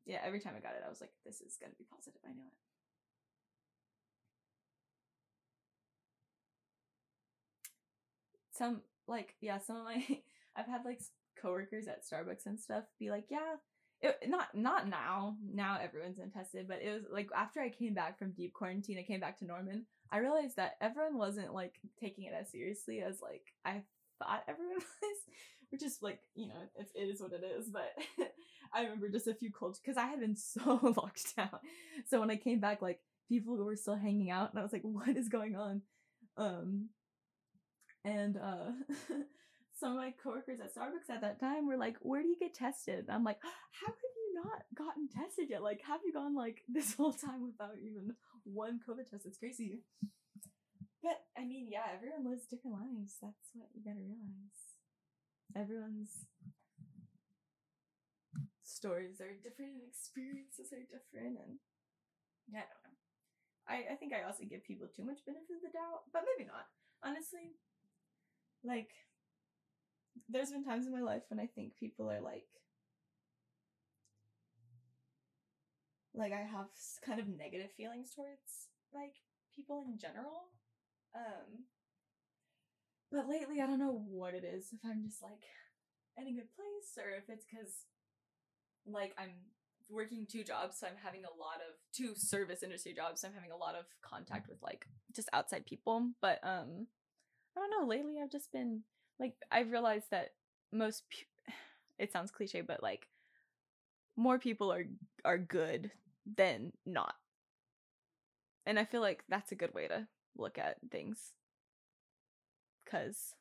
yeah, 0.06 0.20
every 0.24 0.39
time 0.39 0.53
I 0.58 0.62
got 0.62 0.76
it, 0.76 0.84
I 0.86 0.89
was 0.89 1.01
like, 1.01 1.12
this 1.26 1.41
is 1.41 1.58
gonna 1.60 1.74
be 1.78 1.86
positive. 1.89 2.22
I 2.26 2.30
know 2.30 2.47
it. 2.47 2.53
Some 8.51 8.82
like 9.08 9.36
yeah, 9.41 9.60
some 9.60 9.78
of 9.78 9.84
my 9.86 10.03
I've 10.56 10.68
had 10.68 10.86
like 10.86 11.01
coworkers 11.39 11.88
at 11.88 12.03
Starbucks 12.06 12.45
and 12.45 12.60
stuff 12.60 12.86
be 12.99 13.10
like, 13.10 13.26
yeah, 13.30 13.56
it, 14.01 14.18
not 14.28 14.56
not 14.56 14.88
now. 14.88 15.36
Now 15.53 15.78
everyone's 15.82 16.20
untested, 16.20 16.68
but 16.68 16.82
it 16.82 16.91
was 16.91 17.03
like 17.12 17.28
after 17.36 17.60
I 17.62 17.70
came 17.70 17.93
back 17.93 18.18
from 18.18 18.32
deep 18.32 18.53
quarantine, 18.53 18.97
I 18.99 19.03
came 19.03 19.20
back 19.20 19.38
to 19.39 19.45
Norman. 19.45 19.86
I 20.12 20.20
realized 20.20 20.56
that 20.58 20.76
everyone 20.82 21.18
wasn't 21.18 21.53
like 21.53 21.74
taking 21.99 22.26
it 22.26 22.34
as 22.39 22.51
seriously 22.51 23.01
as 23.01 23.20
like 23.22 23.43
I 23.66 23.82
thought 24.20 24.43
everyone 24.47 24.76
was, 25.01 25.18
which 25.70 25.84
is 25.84 25.97
like 26.01 26.20
you 26.36 26.47
know 26.47 26.55
it's, 26.78 26.91
it 26.95 27.03
is 27.03 27.22
what 27.22 27.34
it 27.34 27.43
is. 27.43 27.70
But 27.70 27.93
I 28.74 28.84
remember 28.84 29.09
just 29.09 29.28
a 29.28 29.34
few 29.34 29.51
cold 29.51 29.78
because 29.82 29.97
I 29.97 30.07
had 30.07 30.20
been 30.20 30.36
so 30.36 30.80
locked 30.97 31.36
down. 31.36 31.59
So 32.07 32.20
when 32.20 32.32
I 32.32 32.36
came 32.36 32.59
back, 32.59 32.82
like 32.82 32.99
people 33.30 33.57
were 33.57 33.76
still 33.76 33.95
hanging 33.95 34.30
out, 34.32 34.51
and 34.51 34.59
I 34.59 34.63
was 34.63 34.74
like, 34.74 34.84
"What 34.84 35.16
is 35.16 35.30
going 35.30 35.55
on?" 35.55 35.82
Um, 36.38 36.89
and 38.03 38.38
uh, 38.38 38.72
some 39.80 39.91
of 39.91 39.97
my 39.97 40.13
coworkers 40.22 40.59
at 40.59 40.76
Starbucks 40.76 41.09
at 41.09 41.22
that 41.22 41.39
time 41.39 41.68
were 41.68 41.78
like, 41.78 41.97
"Where 42.01 42.22
do 42.22 42.28
you 42.28 42.38
get 42.39 42.53
tested?" 42.53 43.05
And 43.07 43.11
I'm 43.11 43.24
like, 43.24 43.39
"How 43.41 43.88
have 43.88 43.95
you 44.03 44.41
not 44.43 44.63
gotten 44.76 45.07
tested 45.07 45.49
yet? 45.49 45.63
Like, 45.63 45.82
have 45.88 46.01
you 46.05 46.13
gone 46.13 46.36
like 46.36 46.61
this 46.68 46.93
whole 46.93 47.13
time 47.13 47.43
without 47.43 47.78
even 47.82 48.16
one 48.43 48.80
COVID 48.88 49.09
test? 49.09 49.26
It's 49.26 49.38
crazy." 49.38 49.82
But 51.06 51.22
I 51.38 51.45
mean, 51.45 51.70
yeah, 51.70 51.86
everyone 51.93 52.26
lives 52.26 52.49
different 52.49 52.82
lives. 52.82 53.22
That's 53.22 53.53
what 53.53 53.70
you 53.78 53.86
gotta 53.86 54.01
realize. 54.01 54.82
Everyone's 55.53 56.26
stories 58.66 59.22
are 59.22 59.38
different 59.45 59.78
and 59.78 59.86
experiences 59.86 60.74
are 60.74 60.82
different 60.89 61.38
and 61.45 61.62
yeah, 62.49 62.66
I 62.66 62.74
don't 62.74 62.86
know. 62.89 62.97
I, 63.70 63.78
I 63.93 63.95
think 64.01 64.18
I 64.18 64.26
also 64.26 64.49
give 64.49 64.66
people 64.66 64.89
too 64.89 65.06
much 65.06 65.22
benefit 65.30 65.62
of 65.62 65.62
the 65.62 65.78
doubt, 65.78 66.10
but 66.10 66.26
maybe 66.26 66.49
not. 66.49 66.74
Honestly, 67.06 67.53
like 68.66 68.89
there's 70.26 70.49
been 70.49 70.66
times 70.66 70.89
in 70.89 70.93
my 70.93 71.06
life 71.06 71.30
when 71.30 71.39
I 71.39 71.45
think 71.53 71.78
people 71.78 72.10
are 72.10 72.22
like 72.22 72.49
like 76.18 76.34
I 76.34 76.49
have 76.49 76.74
kind 77.06 77.22
of 77.22 77.30
negative 77.30 77.70
feelings 77.78 78.10
towards 78.10 78.74
like 78.89 79.22
people 79.53 79.86
in 79.86 80.01
general 80.01 80.49
um, 81.16 81.66
but 83.11 83.30
lately, 83.30 83.61
I 83.61 83.68
don't 83.68 83.80
know 83.80 84.03
what 84.07 84.34
it 84.34 84.43
is. 84.43 84.68
If 84.74 84.80
I'm 84.84 85.03
just 85.03 85.24
like 85.24 85.43
in 86.18 86.28
a 86.28 86.34
good 86.34 86.51
place, 86.55 86.97
or 86.97 87.09
if 87.11 87.30
it's 87.30 87.45
because 87.49 87.86
like 88.86 89.13
I'm 89.18 89.32
working 89.89 90.28
two 90.30 90.43
jobs, 90.43 90.80
so 90.80 90.88
I'm 90.88 90.99
having 91.01 91.22
a 91.24 91.39
lot 91.39 91.57
of 91.57 91.76
two 91.93 92.13
service 92.16 92.63
industry 92.63 92.93
jobs. 92.93 93.22
So 93.22 93.28
I'm 93.28 93.34
having 93.34 93.51
a 93.51 93.57
lot 93.57 93.76
of 93.76 93.86
contact 94.01 94.49
with 94.49 94.57
like 94.61 94.86
just 95.16 95.30
outside 95.34 95.66
people. 95.66 96.11
But 96.22 96.39
um, 96.43 96.88
I 97.55 97.61
don't 97.61 97.72
know. 97.72 97.88
Lately, 97.88 98.16
I've 98.22 98.32
just 98.32 98.51
been 98.51 98.82
like 99.20 99.34
I've 99.51 99.72
realized 99.72 100.07
that 100.11 100.30
most. 100.72 101.03
It 101.97 102.11
sounds 102.11 102.30
cliche, 102.30 102.59
but 102.59 102.84
like 102.84 103.07
more 104.18 104.38
people 104.38 104.70
are 104.70 104.84
are 105.24 105.38
good 105.38 105.91
than 106.26 106.74
not. 106.86 107.13
And 108.66 108.78
I 108.78 108.84
feel 108.84 108.99
like 108.99 109.24
that's 109.30 109.53
a 109.53 109.55
good 109.55 109.74
way 109.74 109.88
to 109.88 110.05
look 110.38 110.58
at 110.58 110.78
things. 110.92 111.34
Because, 112.84 113.36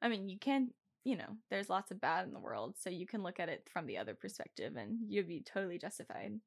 I 0.00 0.08
mean, 0.08 0.28
you 0.28 0.38
can't. 0.38 0.74
you 1.04 1.16
know, 1.16 1.36
there's 1.50 1.70
lots 1.70 1.90
of 1.90 2.00
bad 2.00 2.26
in 2.26 2.32
the 2.32 2.38
world, 2.40 2.74
so 2.78 2.90
you 2.90 3.06
can 3.06 3.22
look 3.22 3.40
at 3.40 3.48
it 3.48 3.68
from 3.72 3.86
the 3.86 3.98
other 3.98 4.14
perspective 4.14 4.76
and 4.76 4.98
you'd 5.08 5.28
be 5.28 5.40
totally 5.40 5.78
justified. 5.78 6.40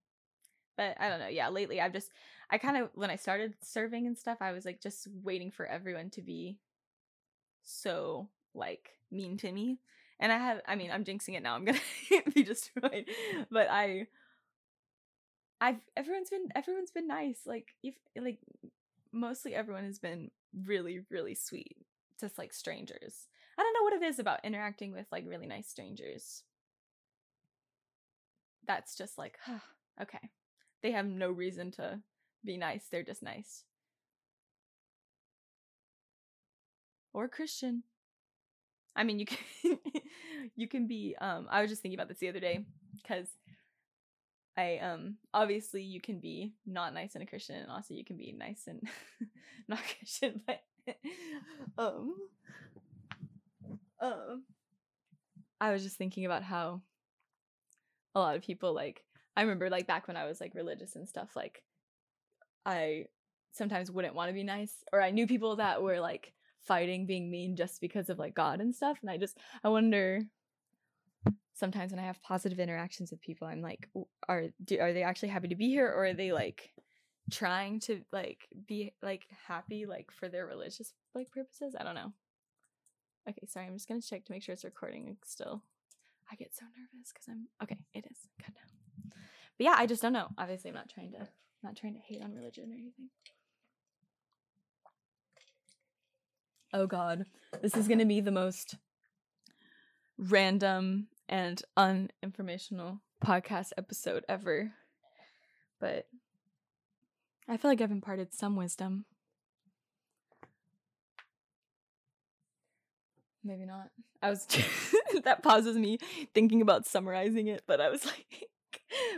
But 0.77 0.97
I 0.99 1.09
don't 1.09 1.19
know. 1.19 1.27
Yeah, 1.27 1.49
lately 1.49 1.81
I've 1.81 1.93
just, 1.93 2.11
I 2.51 2.57
kind 2.59 2.77
of, 2.77 2.89
when 2.95 3.11
I 3.11 3.17
started 3.17 3.55
serving 3.63 4.07
and 4.07 4.17
stuff, 4.17 4.39
I 4.41 4.53
was 4.53 4.65
like 4.65 4.81
just 4.81 5.07
waiting 5.23 5.51
for 5.51 5.65
everyone 5.67 6.09
to 6.11 6.21
be 6.23 6.59
so, 7.63 8.29
like, 8.53 8.91
mean 9.11 9.37
to 9.37 9.51
me. 9.51 9.79
And 10.19 10.31
I 10.31 10.37
have, 10.37 10.61
I 10.67 10.75
mean, 10.75 10.91
I'm 10.91 11.03
jinxing 11.03 11.35
it 11.35 11.43
now. 11.43 11.55
I'm 11.55 11.65
gonna 11.65 11.79
be 12.33 12.43
destroyed. 12.43 13.05
But 13.51 13.67
I, 13.69 14.07
I've 15.61 15.79
everyone's 15.95 16.29
been 16.29 16.49
everyone's 16.55 16.91
been 16.91 17.07
nice. 17.07 17.41
Like 17.45 17.69
if 17.83 17.95
like 18.19 18.39
mostly 19.11 19.55
everyone 19.55 19.85
has 19.85 19.99
been 19.99 20.31
really 20.65 21.01
really 21.09 21.35
sweet. 21.35 21.77
Just 22.19 22.37
like 22.37 22.53
strangers. 22.53 23.27
I 23.57 23.63
don't 23.63 23.73
know 23.73 23.83
what 23.83 24.01
it 24.01 24.05
is 24.05 24.19
about 24.19 24.43
interacting 24.43 24.91
with 24.91 25.05
like 25.11 25.25
really 25.27 25.47
nice 25.47 25.67
strangers. 25.67 26.43
That's 28.67 28.95
just 28.95 29.17
like, 29.17 29.37
huh, 29.45 29.59
okay. 30.01 30.29
They 30.81 30.91
have 30.91 31.05
no 31.05 31.31
reason 31.31 31.71
to 31.71 31.99
be 32.43 32.57
nice. 32.57 32.85
They're 32.91 33.03
just 33.03 33.23
nice. 33.23 33.63
Or 37.13 37.27
Christian. 37.27 37.83
I 38.95 39.03
mean, 39.03 39.19
you 39.19 39.25
can 39.25 39.37
you 40.55 40.67
can 40.67 40.87
be 40.87 41.15
um 41.19 41.47
I 41.49 41.61
was 41.61 41.69
just 41.69 41.81
thinking 41.81 41.97
about 41.97 42.09
this 42.09 42.19
the 42.19 42.29
other 42.29 42.39
day 42.39 42.65
cuz 43.07 43.27
I 44.57 44.77
um 44.77 45.15
obviously 45.33 45.83
you 45.83 45.99
can 45.99 46.19
be 46.19 46.53
not 46.65 46.93
nice 46.93 47.15
and 47.15 47.23
a 47.23 47.27
Christian 47.27 47.55
and 47.57 47.69
also 47.69 47.93
you 47.93 48.05
can 48.05 48.17
be 48.17 48.33
nice 48.37 48.63
and 48.67 48.87
not 49.67 49.79
Christian, 49.97 50.41
but 50.45 50.61
um 51.77 52.15
um 53.99 54.43
I 55.59 55.71
was 55.71 55.83
just 55.83 55.97
thinking 55.97 56.25
about 56.25 56.43
how 56.43 56.81
a 58.13 58.19
lot 58.19 58.35
of 58.35 58.43
people 58.43 58.73
like 58.73 59.03
I 59.35 59.41
remember 59.41 59.69
like 59.69 59.87
back 59.87 60.07
when 60.07 60.17
I 60.17 60.25
was 60.25 60.39
like 60.39 60.55
religious 60.55 60.95
and 60.95 61.07
stuff 61.07 61.35
like 61.35 61.63
I 62.65 63.05
sometimes 63.51 63.91
wouldn't 63.91 64.15
want 64.15 64.29
to 64.29 64.33
be 64.33 64.43
nice 64.43 64.73
or 64.93 65.01
I 65.01 65.11
knew 65.11 65.27
people 65.27 65.57
that 65.57 65.81
were 65.81 65.99
like 65.99 66.33
fighting 66.61 67.05
being 67.05 67.29
mean 67.29 67.55
just 67.55 67.81
because 67.81 68.09
of 68.09 68.19
like 68.19 68.33
God 68.33 68.59
and 68.61 68.73
stuff 68.73 68.99
and 69.01 69.09
I 69.09 69.17
just 69.17 69.37
I 69.63 69.69
wonder 69.69 70.21
sometimes 71.55 71.91
when 71.91 71.99
I 71.99 72.05
have 72.05 72.21
positive 72.21 72.59
interactions 72.59 73.11
with 73.11 73.21
people, 73.21 73.47
I'm 73.47 73.61
like, 73.61 73.89
are 74.29 74.45
do, 74.63 74.79
are 74.79 74.93
they 74.93 75.03
actually 75.03 75.29
happy 75.29 75.47
to 75.47 75.55
be 75.55 75.69
here, 75.69 75.87
or 75.87 76.05
are 76.05 76.13
they 76.13 76.31
like 76.31 76.71
trying 77.31 77.79
to 77.79 78.01
like 78.11 78.47
be 78.67 78.93
like 79.01 79.25
happy 79.47 79.85
like 79.85 80.11
for 80.11 80.27
their 80.27 80.45
religious 80.45 80.93
like 81.15 81.31
purposes? 81.31 81.75
I 81.79 81.83
don't 81.83 81.95
know. 81.95 82.13
Okay, 83.27 83.47
sorry, 83.47 83.65
I'm 83.65 83.73
just 83.73 83.87
gonna 83.87 84.01
check 84.01 84.25
to 84.25 84.31
make 84.31 84.43
sure 84.43 84.53
it's 84.53 84.65
recording 84.65 85.17
still. 85.25 85.63
I 86.31 86.35
get 86.35 86.53
so 86.53 86.65
nervous 86.65 87.11
because 87.13 87.27
I'm 87.29 87.47
okay. 87.63 87.77
It 87.93 88.05
is 88.11 88.27
now. 88.39 89.11
But 89.57 89.63
yeah, 89.63 89.75
I 89.77 89.85
just 89.85 90.01
don't 90.01 90.13
know. 90.13 90.27
Obviously, 90.37 90.69
I'm 90.69 90.75
not 90.75 90.89
trying 90.89 91.13
to 91.13 91.27
not 91.63 91.75
trying 91.75 91.93
to 91.93 91.99
hate 91.99 92.21
on 92.21 92.33
religion 92.33 92.69
or 92.69 92.73
anything. 92.73 93.09
Oh 96.73 96.85
God, 96.85 97.25
this 97.61 97.77
is 97.77 97.87
gonna 97.87 98.05
be 98.05 98.19
the 98.19 98.31
most 98.31 98.75
random 100.17 101.07
and 101.27 101.61
uninformational 101.77 102.99
podcast 103.23 103.71
episode 103.77 104.23
ever. 104.29 104.73
But 105.79 106.07
I 107.47 107.57
feel 107.57 107.71
like 107.71 107.81
I've 107.81 107.91
imparted 107.91 108.33
some 108.33 108.55
wisdom. 108.55 109.05
Maybe 113.43 113.65
not. 113.65 113.91
I 114.23 114.31
was 114.31 114.47
that 115.23 115.43
pauses 115.43 115.77
me 115.77 115.99
thinking 116.33 116.61
about 116.61 116.87
summarizing 116.87 117.47
it, 117.47 117.63
but 117.67 117.79
I 117.79 117.89
was 117.89 118.03
like, 118.05 118.49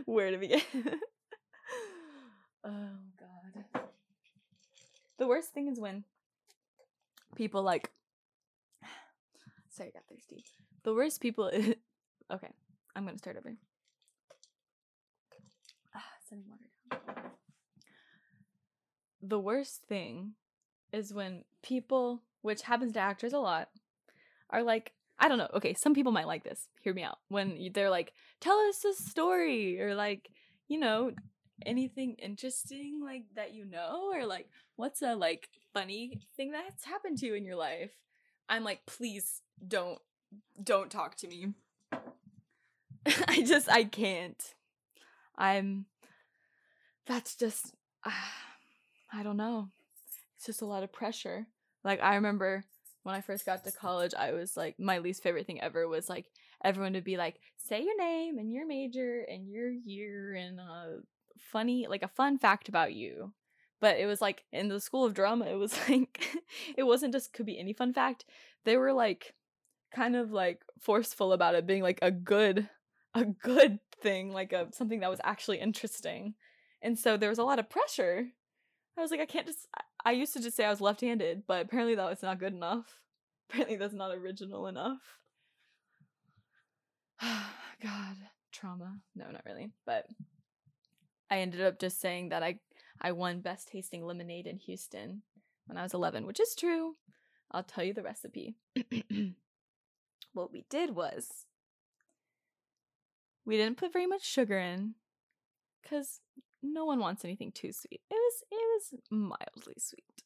where 0.06 0.32
to 0.32 0.38
begin? 0.38 0.62
oh 2.66 2.90
god. 3.20 3.84
The 5.18 5.28
worst 5.28 5.54
thing 5.54 5.70
is 5.70 5.80
when 5.80 6.04
people 7.36 7.64
like 7.64 7.90
sorry, 9.70 9.90
I 9.90 9.98
got 9.98 10.04
thirsty. 10.10 10.44
The 10.84 10.94
worst 10.94 11.22
people 11.22 11.48
is 11.48 11.76
okay. 12.32 12.50
I'm 12.96 13.06
gonna 13.06 13.18
start 13.18 13.38
over. 13.38 13.56
Ah, 15.96 16.04
sending 16.28 16.48
water 16.50 16.66
down. 16.90 17.32
The 19.22 19.40
worst 19.40 19.84
thing 19.88 20.34
is 20.94 21.14
when 21.14 21.44
people, 21.64 22.24
which 22.42 22.62
happens 22.64 22.94
to 22.94 23.00
actors 23.00 23.34
a 23.34 23.40
lot, 23.40 23.70
are 24.50 24.64
like, 24.64 24.94
I 25.20 25.28
don't 25.28 25.38
know. 25.38 25.50
Okay, 25.56 25.74
some 25.74 25.94
people 25.94 26.12
might 26.12 26.28
like 26.28 26.44
this. 26.44 26.68
Hear 26.82 26.94
me 26.94 27.04
out. 27.04 27.18
When 27.30 27.72
they're 27.74 27.90
like, 27.90 28.14
"Tell 28.40 28.58
us 28.70 28.86
a 28.86 28.94
story," 28.94 29.82
or 29.82 29.96
like, 29.96 30.30
you 30.68 30.80
know, 30.80 31.12
anything 31.66 32.16
interesting 32.16 33.02
like 33.04 33.24
that 33.36 33.54
you 33.54 33.66
know, 33.66 34.12
or 34.14 34.26
like, 34.26 34.50
what's 34.76 35.02
a 35.02 35.16
like 35.16 35.50
funny 35.74 36.22
thing 36.36 36.52
that's 36.52 36.86
happened 36.86 37.18
to 37.20 37.26
you 37.26 37.34
in 37.34 37.46
your 37.46 37.56
life? 37.56 37.92
I'm 38.48 38.64
like, 38.64 38.86
please 38.86 39.42
don't 39.68 40.00
don't 40.64 40.92
talk 40.92 41.16
to 41.18 41.28
me. 41.28 41.54
I 43.28 43.44
just 43.44 43.70
I 43.70 43.84
can't. 43.84 44.42
I'm 45.38 45.86
that's 47.06 47.36
just 47.36 47.74
uh, 48.06 48.12
I 49.14 49.24
don't 49.24 49.38
know. 49.38 49.70
It's 50.36 50.46
just 50.46 50.62
a 50.62 50.66
lot 50.66 50.84
of 50.84 50.92
pressure. 50.92 51.48
Like 51.84 52.02
I 52.02 52.16
remember 52.16 52.66
when 53.04 53.16
I 53.16 53.22
first 53.22 53.46
got 53.46 53.64
to 53.64 53.72
college, 53.72 54.14
I 54.18 54.34
was 54.34 54.58
like 54.58 54.80
my 54.80 54.98
least 54.98 55.24
favorite 55.24 55.48
thing 55.48 55.62
ever 55.62 55.88
was 55.88 56.10
like 56.10 56.26
everyone 56.64 56.94
would 56.94 57.04
be 57.04 57.18
like 57.18 57.40
say 57.58 57.82
your 57.82 57.98
name 57.98 58.38
and 58.38 58.52
your 58.52 58.68
major 58.68 59.26
and 59.30 59.48
your 59.48 59.70
year 59.70 60.34
and 60.34 60.60
a 60.60 60.98
funny 61.52 61.88
like 61.88 62.04
a 62.04 62.10
fun 62.10 62.38
fact 62.38 62.68
about 62.68 62.94
you. 62.94 63.34
But 63.80 63.98
it 63.98 64.08
was 64.08 64.22
like 64.22 64.44
in 64.52 64.70
the 64.70 64.80
school 64.80 65.06
of 65.06 65.14
drama, 65.14 65.46
it 65.46 65.56
was 65.56 65.78
like 65.90 66.42
it 66.76 66.84
wasn't 66.84 67.14
just 67.14 67.32
could 67.34 67.46
be 67.46 67.60
any 67.60 67.74
fun 67.74 67.94
fact. 67.94 68.26
They 68.66 68.76
were 68.76 68.92
like 68.92 69.34
kind 69.96 70.16
of 70.18 70.32
like 70.32 70.62
forceful 70.82 71.32
about 71.32 71.56
it 71.56 71.66
being 71.66 71.82
like 71.82 72.00
a 72.02 72.12
good 72.12 72.68
a 73.18 73.26
good 73.26 73.80
thing 74.02 74.32
like 74.32 74.54
a 74.54 74.68
something 74.72 75.00
that 75.00 75.10
was 75.10 75.22
actually 75.24 75.60
interesting 75.60 76.34
and 76.82 76.98
so 76.98 77.18
there 77.18 77.30
was 77.30 77.40
a 77.40 77.44
lot 77.44 77.60
of 77.60 77.70
pressure 77.70 78.28
i 78.98 79.02
was 79.02 79.12
like 79.12 79.20
i 79.20 79.26
can't 79.26 79.48
just 79.48 79.68
i 80.06 80.12
used 80.12 80.34
to 80.34 80.42
just 80.42 80.56
say 80.56 80.66
i 80.66 80.70
was 80.70 80.82
left-handed 80.82 81.44
but 81.48 81.66
apparently 81.66 81.96
that 81.96 82.10
was 82.10 82.22
not 82.22 82.40
good 82.40 82.54
enough 82.54 83.00
apparently 83.50 83.76
that's 83.76 83.94
not 83.94 84.16
original 84.16 84.68
enough 84.68 85.18
God, 87.82 88.18
trauma. 88.52 89.00
No, 89.16 89.26
not 89.32 89.44
really. 89.46 89.72
But 89.86 90.08
I 91.30 91.40
ended 91.40 91.62
up 91.62 91.80
just 91.80 92.00
saying 92.00 92.30
that 92.30 92.44
I 92.44 92.60
I 93.02 93.12
won 93.12 93.42
best 93.42 93.68
tasting 93.68 94.06
lemonade 94.06 94.48
in 94.48 94.58
Houston 94.58 95.22
when 95.68 95.78
I 95.78 95.84
was 95.84 95.94
11, 95.94 96.26
which 96.26 96.40
is 96.40 96.56
true. 96.56 96.96
I'll 97.52 97.64
tell 97.64 97.84
you 97.84 97.94
the 97.94 98.04
recipe. 98.04 98.56
what 100.34 100.52
we 100.52 100.66
did 100.70 100.96
was 100.96 101.46
we 103.48 103.56
didn't 103.56 103.78
put 103.78 103.94
very 103.94 104.06
much 104.06 104.26
sugar 104.26 104.60
in 104.60 104.94
cuz 105.82 106.20
no 106.62 106.84
one 106.84 107.00
wants 107.00 107.24
anything 107.24 107.52
too 107.52 107.72
sweet. 107.72 108.02
It 108.12 108.16
was 108.16 108.44
it 108.52 108.56
was 108.56 108.94
mildly 109.10 109.76
sweet. 109.78 110.24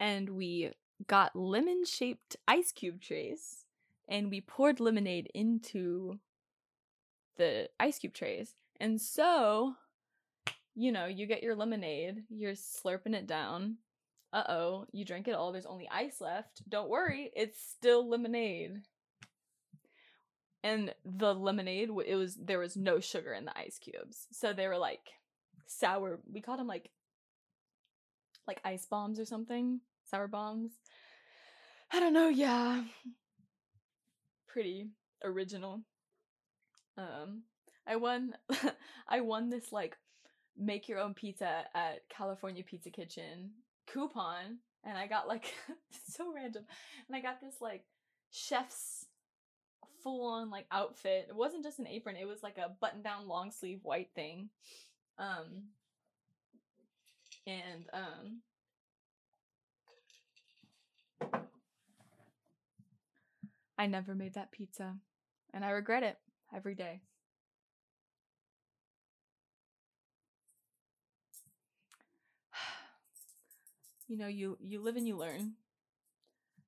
And 0.00 0.30
we 0.30 0.72
got 1.06 1.36
lemon-shaped 1.36 2.36
ice 2.48 2.72
cube 2.72 3.02
trays 3.02 3.66
and 4.08 4.30
we 4.30 4.40
poured 4.40 4.80
lemonade 4.80 5.30
into 5.34 6.18
the 7.36 7.68
ice 7.78 7.98
cube 7.98 8.14
trays. 8.14 8.54
And 8.80 9.00
so, 9.00 9.74
you 10.74 10.92
know, 10.92 11.06
you 11.06 11.26
get 11.26 11.42
your 11.42 11.54
lemonade, 11.54 12.24
you're 12.30 12.52
slurping 12.52 13.14
it 13.14 13.26
down. 13.26 13.76
Uh 14.32 14.44
oh, 14.48 14.86
you 14.90 15.04
drink 15.04 15.28
it 15.28 15.34
all, 15.34 15.52
there's 15.52 15.66
only 15.66 15.88
ice 15.90 16.20
left. 16.20 16.68
Don't 16.68 16.88
worry, 16.88 17.30
it's 17.36 17.60
still 17.60 18.08
lemonade. 18.08 18.82
And 20.66 20.92
the 21.04 21.32
lemonade, 21.32 21.90
it 22.04 22.16
was 22.16 22.34
there 22.34 22.58
was 22.58 22.76
no 22.76 22.98
sugar 22.98 23.32
in 23.32 23.44
the 23.44 23.56
ice 23.56 23.78
cubes, 23.78 24.26
so 24.32 24.52
they 24.52 24.66
were 24.66 24.76
like 24.76 25.12
sour. 25.68 26.18
We 26.28 26.40
called 26.40 26.58
them 26.58 26.66
like 26.66 26.90
like 28.48 28.60
ice 28.64 28.84
bombs 28.84 29.20
or 29.20 29.24
something, 29.24 29.80
sour 30.10 30.26
bombs. 30.26 30.72
I 31.92 32.00
don't 32.00 32.12
know. 32.12 32.28
Yeah, 32.30 32.82
pretty 34.48 34.88
original. 35.22 35.82
Um, 36.98 37.44
I 37.86 37.94
won. 37.94 38.34
I 39.08 39.20
won 39.20 39.50
this 39.50 39.70
like 39.70 39.96
make 40.58 40.88
your 40.88 40.98
own 40.98 41.14
pizza 41.14 41.62
at 41.76 42.08
California 42.08 42.64
Pizza 42.64 42.90
Kitchen 42.90 43.52
coupon, 43.86 44.58
and 44.82 44.98
I 44.98 45.06
got 45.06 45.28
like 45.28 45.54
so 46.08 46.34
random, 46.34 46.64
and 47.06 47.14
I 47.14 47.20
got 47.20 47.40
this 47.40 47.60
like 47.60 47.84
chef's 48.32 49.06
full 50.06 50.24
on 50.24 50.50
like 50.50 50.66
outfit. 50.70 51.26
It 51.28 51.34
wasn't 51.34 51.64
just 51.64 51.80
an 51.80 51.88
apron; 51.88 52.14
it 52.14 52.28
was 52.28 52.40
like 52.44 52.58
a 52.58 52.68
button 52.80 53.02
down 53.02 53.26
long 53.26 53.50
sleeve 53.50 53.80
white 53.82 54.10
thing. 54.14 54.50
Um, 55.18 55.64
and 57.44 57.86
um. 57.92 58.42
I 63.78 63.86
never 63.86 64.14
made 64.14 64.34
that 64.34 64.52
pizza, 64.52 64.96
and 65.52 65.64
I 65.64 65.70
regret 65.70 66.02
it 66.02 66.18
every 66.54 66.74
day. 66.74 67.02
you 74.08 74.16
know, 74.16 74.28
you 74.28 74.56
you 74.60 74.80
live 74.80 74.96
and 74.96 75.06
you 75.06 75.16
learn. 75.16 75.54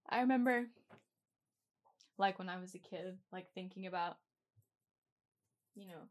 I 0.09 0.21
remember 0.21 0.67
like 2.19 2.39
when 2.39 2.49
I 2.49 2.59
was 2.59 2.75
a 2.75 2.79
kid, 2.79 3.19
like 3.33 3.47
thinking 3.55 3.87
about 3.87 4.17
you 5.75 5.87
know, 5.87 6.09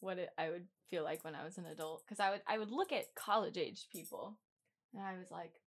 what 0.00 0.18
it, 0.18 0.30
I 0.38 0.48
would 0.48 0.66
feel 0.88 1.04
like 1.04 1.22
when 1.24 1.34
I 1.34 1.44
was 1.44 1.58
an 1.58 1.66
adult 1.66 2.06
cuz 2.06 2.20
I 2.20 2.30
would 2.30 2.42
I 2.46 2.58
would 2.58 2.70
look 2.70 2.92
at 2.92 3.14
college-aged 3.14 3.90
people 3.90 4.38
and 4.94 5.02
I 5.02 5.18
was 5.18 5.30
like, 5.30 5.60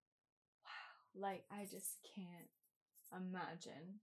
wow, 0.66 1.22
like 1.28 1.46
I 1.52 1.66
just 1.66 2.00
can't 2.16 2.50
imagine 3.16 4.00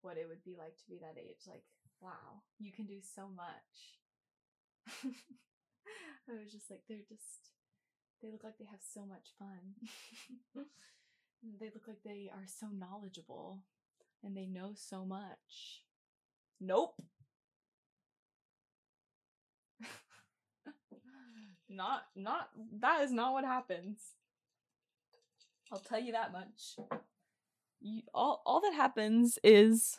what 0.00 0.16
it 0.18 0.26
would 0.28 0.42
be 0.44 0.56
like 0.56 0.76
to 0.78 0.88
be 0.88 0.98
that 0.98 1.18
age. 1.18 1.46
Like 1.46 1.64
wow, 2.04 2.42
you 2.58 2.72
can 2.72 2.86
do 2.86 3.00
so 3.00 3.28
much. 3.28 4.00
I 6.28 6.32
was 6.36 6.52
just 6.52 6.70
like, 6.70 6.80
they're 6.88 7.08
just, 7.08 7.52
they 8.22 8.30
look 8.30 8.44
like 8.44 8.58
they 8.58 8.68
have 8.70 8.82
so 8.82 9.06
much 9.06 9.32
fun. 9.38 9.74
they 11.60 11.70
look 11.72 11.88
like 11.88 12.02
they 12.04 12.30
are 12.32 12.46
so 12.46 12.66
knowledgeable 12.68 13.64
and 14.24 14.36
they 14.36 14.46
know 14.46 14.72
so 14.74 15.04
much. 15.04 15.82
Nope. 16.60 16.94
not, 21.68 22.04
not, 22.16 22.48
that 22.80 23.02
is 23.02 23.12
not 23.12 23.32
what 23.32 23.44
happens. 23.44 23.98
I'll 25.72 25.78
tell 25.78 26.00
you 26.00 26.12
that 26.12 26.32
much. 26.32 26.76
You, 27.80 28.02
all, 28.14 28.42
all 28.46 28.60
that 28.60 28.74
happens 28.74 29.38
is 29.42 29.98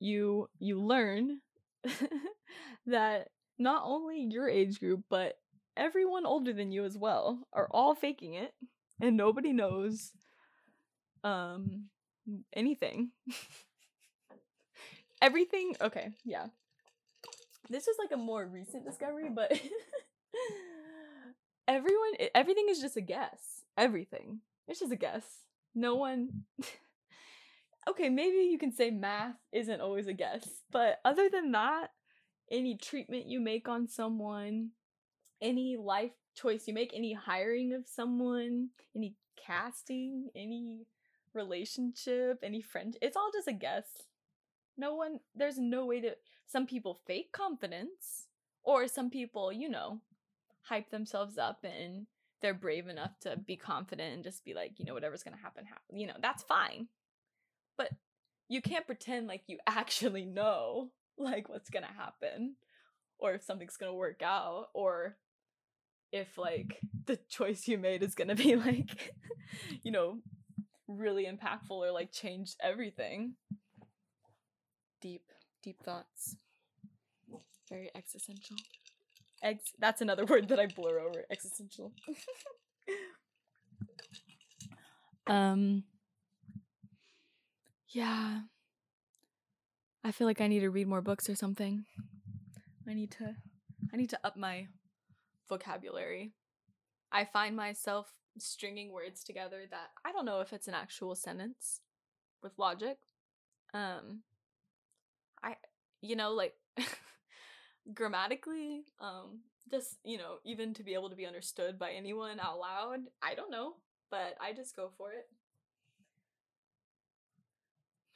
you 0.00 0.48
you 0.58 0.80
learn 0.80 1.40
that 2.86 3.28
not 3.58 3.82
only 3.84 4.26
your 4.30 4.48
age 4.48 4.78
group 4.78 5.02
but 5.08 5.34
everyone 5.76 6.26
older 6.26 6.52
than 6.52 6.70
you 6.70 6.84
as 6.84 6.96
well 6.96 7.46
are 7.52 7.68
all 7.70 7.94
faking 7.94 8.34
it 8.34 8.52
and 9.00 9.16
nobody 9.16 9.52
knows 9.52 10.12
um 11.24 11.84
anything. 12.52 13.10
Everything 15.22 15.74
okay 15.80 16.10
yeah. 16.24 16.46
This 17.70 17.88
is 17.88 17.96
like 17.98 18.12
a 18.12 18.16
more 18.16 18.46
recent 18.46 18.84
discovery 18.84 19.30
but 19.34 19.52
everyone 21.68 22.12
everything 22.34 22.66
is 22.68 22.80
just 22.80 22.96
a 22.96 23.00
guess. 23.00 23.62
Everything. 23.76 24.40
It's 24.66 24.80
just 24.80 24.92
a 24.92 24.96
guess. 24.96 25.24
No 25.74 25.96
one 25.96 26.44
okay, 27.88 28.08
maybe 28.08 28.48
you 28.50 28.58
can 28.58 28.72
say 28.72 28.90
math 28.90 29.36
isn't 29.52 29.80
always 29.80 30.06
a 30.06 30.12
guess, 30.12 30.46
but 30.70 30.98
other 31.04 31.28
than 31.30 31.52
that, 31.52 31.88
any 32.50 32.76
treatment 32.76 33.26
you 33.26 33.40
make 33.40 33.68
on 33.68 33.88
someone, 33.88 34.70
any 35.40 35.76
life 35.76 36.12
choice 36.34 36.64
you 36.66 36.74
make, 36.74 36.92
any 36.94 37.14
hiring 37.14 37.72
of 37.72 37.86
someone, 37.86 38.68
any 38.94 39.14
casting, 39.36 40.28
any 40.36 40.86
relationship, 41.38 42.40
any 42.42 42.62
friend, 42.62 42.96
it's 43.02 43.16
all 43.16 43.30
just 43.32 43.48
a 43.48 43.52
guess. 43.52 43.86
No 44.76 44.94
one, 44.94 45.20
there's 45.34 45.58
no 45.58 45.86
way 45.86 46.00
to, 46.00 46.16
some 46.46 46.66
people 46.66 47.00
fake 47.06 47.32
confidence, 47.32 48.26
or 48.62 48.86
some 48.88 49.10
people, 49.10 49.52
you 49.52 49.68
know, 49.68 50.00
hype 50.62 50.90
themselves 50.90 51.38
up 51.38 51.64
and 51.64 52.06
they're 52.42 52.54
brave 52.54 52.88
enough 52.88 53.18
to 53.20 53.36
be 53.36 53.56
confident 53.56 54.14
and 54.14 54.24
just 54.24 54.44
be 54.44 54.54
like, 54.54 54.72
you 54.78 54.84
know, 54.84 54.94
whatever's 54.94 55.22
gonna 55.22 55.36
happen, 55.36 55.64
happen. 55.64 55.98
You 55.98 56.08
know, 56.08 56.16
that's 56.20 56.42
fine 56.42 56.88
but 57.78 57.90
you 58.48 58.60
can't 58.60 58.86
pretend 58.86 59.26
like 59.26 59.44
you 59.46 59.58
actually 59.66 60.26
know 60.26 60.90
like 61.16 61.48
what's 61.48 61.70
gonna 61.70 61.86
happen 61.96 62.56
or 63.18 63.32
if 63.34 63.42
something's 63.42 63.76
gonna 63.76 63.94
work 63.94 64.22
out 64.22 64.66
or 64.74 65.16
if 66.12 66.38
like 66.38 66.78
the 67.06 67.18
choice 67.28 67.66
you 67.66 67.78
made 67.78 68.02
is 68.02 68.14
gonna 68.14 68.34
be 68.34 68.56
like 68.66 69.14
you 69.82 69.90
know 69.90 70.18
really 70.88 71.26
impactful 71.26 71.70
or 71.70 71.90
like 71.92 72.10
change 72.10 72.54
everything 72.62 73.34
deep 75.00 75.22
deep 75.62 75.80
thoughts 75.82 76.36
very 77.68 77.90
existential 77.94 78.56
Ex- 79.42 79.74
that's 79.78 80.00
another 80.00 80.24
word 80.24 80.48
that 80.48 80.58
i 80.58 80.66
blur 80.66 80.98
over 80.98 81.24
existential 81.30 81.92
um 85.26 85.84
yeah. 87.88 88.40
I 90.04 90.12
feel 90.12 90.26
like 90.26 90.40
I 90.40 90.46
need 90.46 90.60
to 90.60 90.70
read 90.70 90.86
more 90.86 91.00
books 91.00 91.28
or 91.28 91.34
something. 91.34 91.84
I 92.88 92.94
need 92.94 93.10
to 93.12 93.34
I 93.92 93.96
need 93.96 94.10
to 94.10 94.20
up 94.24 94.36
my 94.36 94.66
vocabulary. 95.48 96.32
I 97.12 97.24
find 97.24 97.56
myself 97.56 98.12
stringing 98.38 98.92
words 98.92 99.24
together 99.24 99.62
that 99.70 99.90
I 100.04 100.12
don't 100.12 100.24
know 100.24 100.40
if 100.40 100.52
it's 100.52 100.68
an 100.68 100.74
actual 100.74 101.14
sentence 101.14 101.80
with 102.42 102.58
logic. 102.58 102.98
Um 103.74 104.22
I 105.42 105.56
you 106.00 106.16
know 106.16 106.32
like 106.32 106.54
grammatically 107.94 108.84
um 109.00 109.40
just 109.70 109.96
you 110.04 110.18
know 110.18 110.36
even 110.44 110.74
to 110.74 110.82
be 110.82 110.94
able 110.94 111.10
to 111.10 111.16
be 111.16 111.26
understood 111.26 111.78
by 111.78 111.90
anyone 111.92 112.40
out 112.40 112.58
loud, 112.58 113.00
I 113.22 113.34
don't 113.34 113.50
know, 113.50 113.74
but 114.10 114.36
I 114.40 114.52
just 114.52 114.74
go 114.76 114.90
for 114.96 115.12
it. 115.12 115.28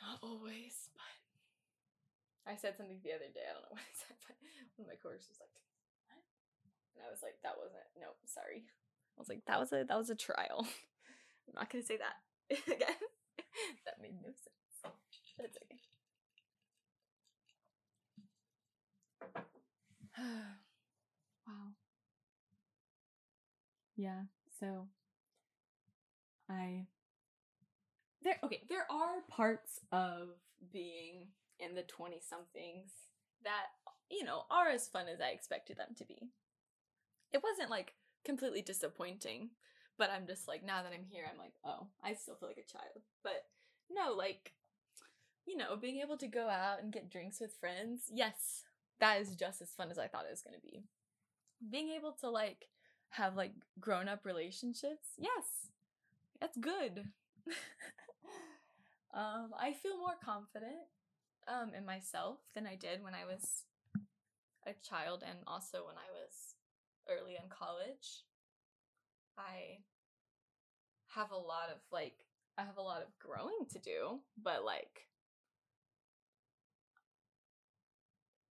Not 0.03 0.19
always, 0.23 0.91
but 0.95 1.03
I 2.47 2.57
said 2.57 2.77
something 2.77 2.99
the 3.03 3.15
other 3.15 3.31
day. 3.31 3.47
I 3.47 3.53
don't 3.55 3.67
know 3.67 3.75
what 3.79 3.87
I 3.87 3.95
said, 3.95 4.17
but 4.27 4.37
one 4.77 4.87
of 4.87 4.91
my 4.91 4.99
coworkers 4.99 5.29
was 5.31 5.39
like, 5.39 5.53
"What?" 6.11 6.23
And 6.97 7.03
I 7.07 7.11
was 7.11 7.23
like, 7.23 7.39
"That 7.43 7.59
wasn't. 7.59 7.87
No, 7.99 8.15
sorry." 8.27 8.67
I 9.17 9.21
was 9.21 9.29
like, 9.29 9.45
"That 9.47 9.61
was 9.61 9.73
a 9.73 9.85
that 9.89 9.99
was 9.99 10.11
a 10.11 10.15
trial. 10.15 10.67
I'm 11.49 11.55
not 11.55 11.71
gonna 11.71 11.85
say 11.85 11.99
that 11.99 12.17
again. 12.67 12.97
that 13.87 14.01
made 14.01 14.15
no 14.23 14.29
sense, 14.29 14.95
but 15.37 15.47
it's 15.47 15.59
okay." 15.63 15.79
wow. 21.47 21.73
Yeah. 23.97 24.23
So 24.59 24.89
I 26.49 26.87
there 28.23 28.39
okay 28.45 28.63
there 28.69 28.87
are 28.91 29.23
parts 29.29 29.81
of 29.91 30.29
being 30.73 31.29
in 31.59 31.75
the 31.75 31.83
20 31.83 32.21
somethings 32.21 32.91
that, 33.45 33.67
you 34.11 34.25
know, 34.25 34.43
are 34.51 34.69
as 34.69 34.89
fun 34.89 35.07
as 35.09 35.21
I 35.21 35.29
expected 35.29 35.77
them 35.77 35.95
to 35.99 36.05
be. 36.05 36.31
It 37.33 37.43
wasn't 37.43 37.71
like 37.71 37.95
completely 38.25 38.63
disappointing, 38.63 39.51
but 39.99 40.11
I'm 40.11 40.27
just 40.27 40.49
like, 40.49 40.65
now 40.65 40.83
that 40.83 40.93
I'm 40.93 41.05
here, 41.05 41.25
I'm 41.31 41.39
like, 41.39 41.55
oh, 41.65 41.87
I 42.03 42.15
still 42.15 42.35
feel 42.35 42.49
like 42.49 42.59
a 42.59 42.71
child. 42.71 43.03
But 43.23 43.47
no, 43.91 44.15
like, 44.15 44.53
you 45.47 45.57
know, 45.57 45.77
being 45.77 46.01
able 46.01 46.17
to 46.19 46.27
go 46.27 46.49
out 46.49 46.83
and 46.83 46.93
get 46.93 47.11
drinks 47.11 47.41
with 47.41 47.57
friends, 47.59 48.05
yes, 48.13 48.63
that 49.01 49.21
is 49.21 49.35
just 49.35 49.61
as 49.61 49.71
fun 49.71 49.91
as 49.91 49.99
I 49.99 50.07
thought 50.07 50.25
it 50.25 50.31
was 50.31 50.43
going 50.43 50.59
to 50.59 50.67
be. 50.67 50.85
Being 51.71 51.91
able 51.91 52.13
to 52.21 52.31
like 52.31 52.69
have 53.11 53.37
like 53.37 53.53
grown 53.81 54.09
up 54.09 54.25
relationships, 54.25 55.09
yes, 55.19 55.71
that's 56.41 56.57
good. 56.57 57.05
um, 59.15 59.51
I 59.59 59.73
feel 59.73 59.99
more 59.99 60.17
confident 60.25 60.87
um, 61.49 61.73
in 61.77 61.85
myself 61.85 62.39
than 62.55 62.67
I 62.67 62.77
did 62.77 63.03
when 63.03 63.15
I 63.15 63.25
was 63.25 63.65
a 64.67 64.73
child 64.89 65.25
and 65.29 65.39
also 65.47 65.79
when 65.87 65.97
I 65.97 66.09
was 66.13 66.52
early 67.09 67.37
in 67.37 67.49
college. 67.49 68.25
I 69.39 69.83
have 71.15 71.31
a 71.31 71.37
lot 71.37 71.69
of 71.71 71.79
like 71.91 72.15
I 72.59 72.63
have 72.63 72.77
a 72.77 72.83
lot 72.83 73.03
of 73.03 73.09
growing 73.19 73.67
to 73.71 73.79
do, 73.79 74.21
but 74.43 74.65
like 74.65 75.07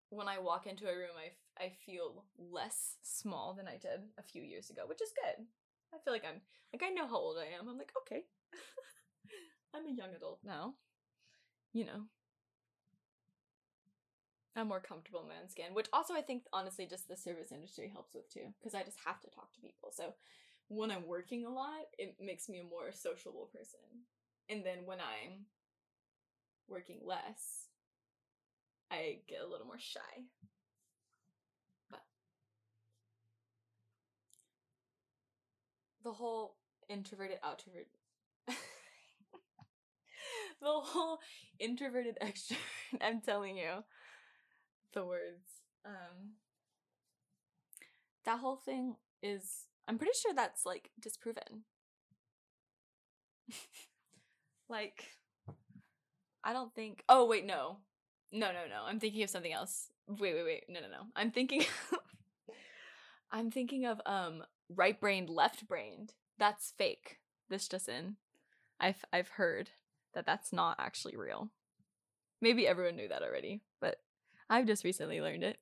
when 0.09 0.27
I 0.27 0.39
walk 0.39 0.67
into 0.67 0.85
a 0.89 0.95
room, 0.95 1.15
I, 1.17 1.27
f- 1.27 1.67
I 1.67 1.71
feel 1.85 2.25
less 2.37 2.97
small 3.01 3.53
than 3.53 3.67
I 3.67 3.77
did 3.77 4.01
a 4.17 4.23
few 4.23 4.41
years 4.41 4.69
ago, 4.69 4.83
which 4.87 5.01
is 5.01 5.11
good. 5.15 5.45
I 5.93 5.97
feel 6.03 6.13
like 6.13 6.25
I'm 6.25 6.41
like 6.73 6.83
I 6.83 6.93
know 6.93 7.07
how 7.07 7.17
old 7.17 7.37
I 7.37 7.57
am. 7.57 7.67
I'm 7.69 7.77
like, 7.77 7.91
okay. 8.01 8.23
I'm 9.75 9.85
a 9.85 9.95
young 9.95 10.13
adult 10.15 10.39
now. 10.43 10.75
You 11.73 11.85
know. 11.85 12.01
I'm 14.55 14.67
more 14.67 14.81
comfortable 14.81 15.21
in 15.21 15.29
my 15.29 15.35
own 15.41 15.49
skin, 15.49 15.73
which 15.73 15.87
also 15.93 16.13
I 16.13 16.21
think 16.21 16.43
honestly 16.51 16.85
just 16.85 17.07
the 17.07 17.15
service 17.15 17.51
industry 17.51 17.89
helps 17.91 18.13
with 18.13 18.29
too, 18.29 18.53
because 18.59 18.75
I 18.75 18.83
just 18.83 18.97
have 19.05 19.21
to 19.21 19.29
talk 19.29 19.53
to 19.53 19.61
people. 19.61 19.91
So 19.93 20.13
when 20.67 20.91
I'm 20.91 21.07
working 21.07 21.45
a 21.45 21.49
lot, 21.49 21.85
it 21.97 22.15
makes 22.19 22.49
me 22.49 22.59
a 22.59 22.63
more 22.63 22.91
sociable 22.93 23.49
person. 23.53 23.79
And 24.49 24.65
then 24.65 24.79
when 24.85 24.99
I'm 24.99 25.45
working 26.67 26.99
less, 27.05 27.67
I 28.91 29.19
get 29.27 29.41
a 29.41 29.47
little 29.47 29.65
more 29.67 29.79
shy. 29.79 29.99
But 31.89 32.01
the 36.03 36.11
whole 36.11 36.55
introverted 36.89 37.37
outrovert 37.41 37.87
the 38.47 38.55
whole 40.61 41.19
introverted 41.59 42.17
extrovert 42.21 43.01
I'm 43.01 43.21
telling 43.21 43.57
you 43.57 43.83
the 44.93 45.05
words 45.05 45.63
um 45.85 46.33
that 48.25 48.39
whole 48.39 48.55
thing 48.55 48.95
is 49.23 49.67
I'm 49.87 49.97
pretty 49.97 50.13
sure 50.15 50.33
that's 50.33 50.65
like 50.65 50.91
disproven. 50.99 51.63
like 54.69 55.03
I 56.43 56.53
don't 56.53 56.73
think 56.73 57.03
Oh 57.09 57.25
wait, 57.25 57.45
no. 57.45 57.77
No, 58.31 58.47
no, 58.47 58.65
no. 58.69 58.83
I'm 58.85 58.99
thinking 58.99 59.23
of 59.23 59.29
something 59.29 59.51
else. 59.51 59.89
Wait, 60.07 60.33
wait, 60.33 60.43
wait. 60.45 60.65
No, 60.69 60.79
no, 60.79 60.87
no. 60.87 61.07
I'm 61.15 61.31
thinking 61.31 61.65
I'm 63.31 63.51
thinking 63.51 63.85
of 63.85 64.01
um 64.05 64.43
right-brained, 64.69 65.29
left-brained. 65.29 66.13
That's 66.37 66.73
fake. 66.77 67.19
This 67.49 67.67
just 67.67 67.89
in. 67.89 68.15
I've 68.79 69.03
I've 69.11 69.29
heard 69.29 69.71
that 70.13 70.25
that's 70.25 70.53
not 70.53 70.77
actually 70.79 71.15
real. 71.15 71.49
Maybe 72.41 72.67
everyone 72.67 72.95
knew 72.95 73.07
that 73.07 73.21
already, 73.23 73.61
but 73.79 73.97
I've 74.51 74.67
just 74.67 74.83
recently 74.83 75.21
learned 75.21 75.45
it. 75.45 75.57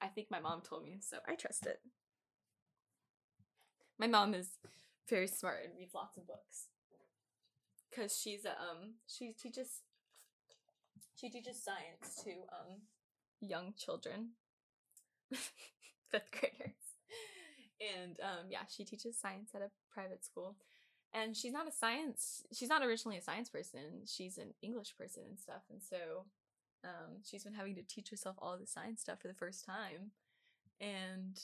I 0.00 0.06
think 0.06 0.28
my 0.30 0.40
mom 0.40 0.62
told 0.62 0.82
me, 0.82 0.96
so 1.00 1.18
I 1.28 1.34
trust 1.34 1.66
it. 1.66 1.80
My 3.98 4.06
mom 4.06 4.32
is 4.32 4.48
very 5.10 5.26
smart 5.26 5.58
and 5.64 5.74
reads 5.76 5.92
lots 5.92 6.16
of 6.16 6.26
books. 6.26 6.68
Cause 7.94 8.18
she's 8.18 8.46
a 8.46 8.50
um 8.50 8.94
she 9.06 9.34
teaches 9.38 9.82
she 11.16 11.28
teaches 11.28 11.62
science 11.62 12.22
to 12.24 12.30
um 12.30 12.82
young 13.40 13.74
children. 13.76 14.30
Fifth 16.10 16.30
graders. 16.30 16.80
And 17.80 18.18
um 18.22 18.46
yeah, 18.48 18.64
she 18.74 18.84
teaches 18.84 19.20
science 19.20 19.50
at 19.54 19.60
a 19.60 19.70
private 19.92 20.24
school. 20.24 20.56
And 21.12 21.36
she's 21.36 21.52
not 21.52 21.68
a 21.68 21.72
science 21.72 22.44
she's 22.54 22.68
not 22.70 22.82
originally 22.82 23.18
a 23.18 23.22
science 23.22 23.50
person. 23.50 24.06
She's 24.06 24.38
an 24.38 24.54
English 24.62 24.96
person 24.96 25.24
and 25.28 25.38
stuff. 25.38 25.62
And 25.70 25.82
so 25.82 26.24
um 26.84 27.22
she's 27.28 27.44
been 27.44 27.54
having 27.54 27.74
to 27.76 27.82
teach 27.82 28.10
herself 28.10 28.36
all 28.38 28.56
the 28.58 28.66
science 28.66 29.00
stuff 29.00 29.20
for 29.20 29.28
the 29.28 29.34
first 29.34 29.64
time. 29.64 30.12
And 30.80 31.38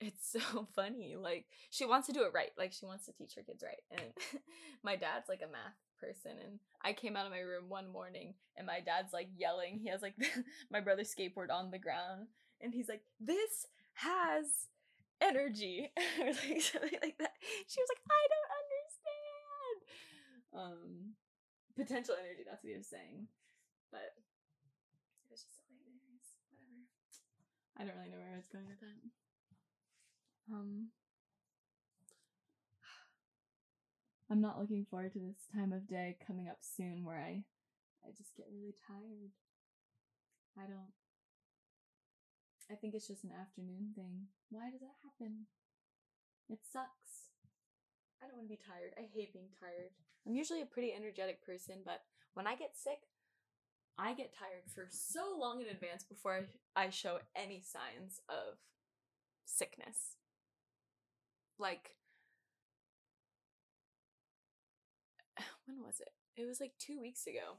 it's 0.00 0.30
so 0.32 0.68
funny. 0.74 1.16
Like 1.16 1.46
she 1.70 1.84
wants 1.84 2.06
to 2.06 2.12
do 2.12 2.22
it 2.24 2.32
right. 2.34 2.50
Like 2.56 2.72
she 2.72 2.86
wants 2.86 3.06
to 3.06 3.12
teach 3.12 3.34
her 3.36 3.42
kids 3.42 3.62
right. 3.62 3.82
And 3.90 4.12
my 4.82 4.96
dad's 4.96 5.28
like 5.28 5.42
a 5.42 5.50
math 5.52 5.76
person 6.00 6.32
and 6.44 6.60
I 6.82 6.92
came 6.92 7.16
out 7.16 7.26
of 7.26 7.32
my 7.32 7.40
room 7.40 7.64
one 7.68 7.88
morning 7.88 8.34
and 8.56 8.66
my 8.66 8.80
dad's 8.80 9.12
like 9.12 9.28
yelling. 9.36 9.78
He 9.82 9.88
has 9.88 10.02
like 10.02 10.14
my 10.70 10.80
brother's 10.80 11.14
skateboard 11.14 11.50
on 11.50 11.70
the 11.70 11.78
ground 11.78 12.28
and 12.60 12.72
he's 12.72 12.88
like, 12.88 13.02
"This 13.20 13.66
has 13.94 14.46
energy." 15.20 15.92
or 16.20 16.26
like 16.26 16.62
something 16.62 16.98
like 17.02 17.18
that. 17.18 17.34
She 17.66 17.80
was 17.80 17.88
like, 17.90 18.02
"I 18.10 18.24
don't 18.32 18.52
understand." 18.62 19.78
Um 20.54 21.14
potential 21.76 22.14
energy, 22.18 22.42
that's 22.42 22.62
what 22.64 22.70
he 22.70 22.76
was 22.76 22.90
saying. 22.90 23.28
But 23.90 24.10
it 24.10 25.30
was 25.30 25.42
just 25.42 25.54
hilarious. 25.62 26.34
Whatever. 26.50 26.82
I 27.78 27.84
don't 27.84 27.94
really 27.94 28.10
know 28.10 28.18
where 28.18 28.34
I 28.34 28.42
was 28.42 28.50
going 28.50 28.66
with 28.66 28.80
that. 28.82 29.00
Um, 30.50 30.88
I'm 34.30 34.40
not 34.40 34.58
looking 34.58 34.86
forward 34.90 35.12
to 35.12 35.20
this 35.20 35.46
time 35.54 35.72
of 35.72 35.86
day 35.86 36.16
coming 36.26 36.48
up 36.48 36.58
soon 36.60 37.04
where 37.04 37.18
I 37.18 37.44
I 38.02 38.10
just 38.16 38.36
get 38.36 38.50
really 38.50 38.74
tired. 38.86 39.30
I 40.58 40.66
don't 40.66 40.90
I 42.70 42.74
think 42.74 42.94
it's 42.94 43.08
just 43.08 43.24
an 43.24 43.32
afternoon 43.32 43.92
thing. 43.94 44.28
Why 44.50 44.68
does 44.70 44.80
that 44.80 45.00
happen? 45.00 45.46
It 46.50 46.60
sucks. 46.64 47.32
I 48.20 48.26
don't 48.26 48.36
want 48.36 48.48
to 48.48 48.56
be 48.56 48.60
tired. 48.60 48.92
I 48.98 49.08
hate 49.08 49.32
being 49.32 49.54
tired. 49.56 49.94
I'm 50.26 50.34
usually 50.34 50.60
a 50.60 50.68
pretty 50.68 50.92
energetic 50.92 51.40
person, 51.44 51.80
but 51.84 52.02
when 52.34 52.46
I 52.46 52.56
get 52.56 52.76
sick, 52.76 53.08
I 53.98 54.14
get 54.14 54.32
tired 54.32 54.62
for 54.72 54.86
so 54.90 55.36
long 55.38 55.60
in 55.60 55.68
advance 55.68 56.04
before 56.04 56.46
I, 56.76 56.90
show 56.90 57.18
any 57.34 57.60
signs 57.60 58.20
of 58.28 58.58
sickness 59.44 60.16
like 61.58 61.96
when 65.66 65.82
was 65.82 66.00
it? 66.00 66.12
It 66.40 66.46
was 66.46 66.60
like 66.60 66.72
two 66.78 67.00
weeks 67.00 67.26
ago. 67.26 67.58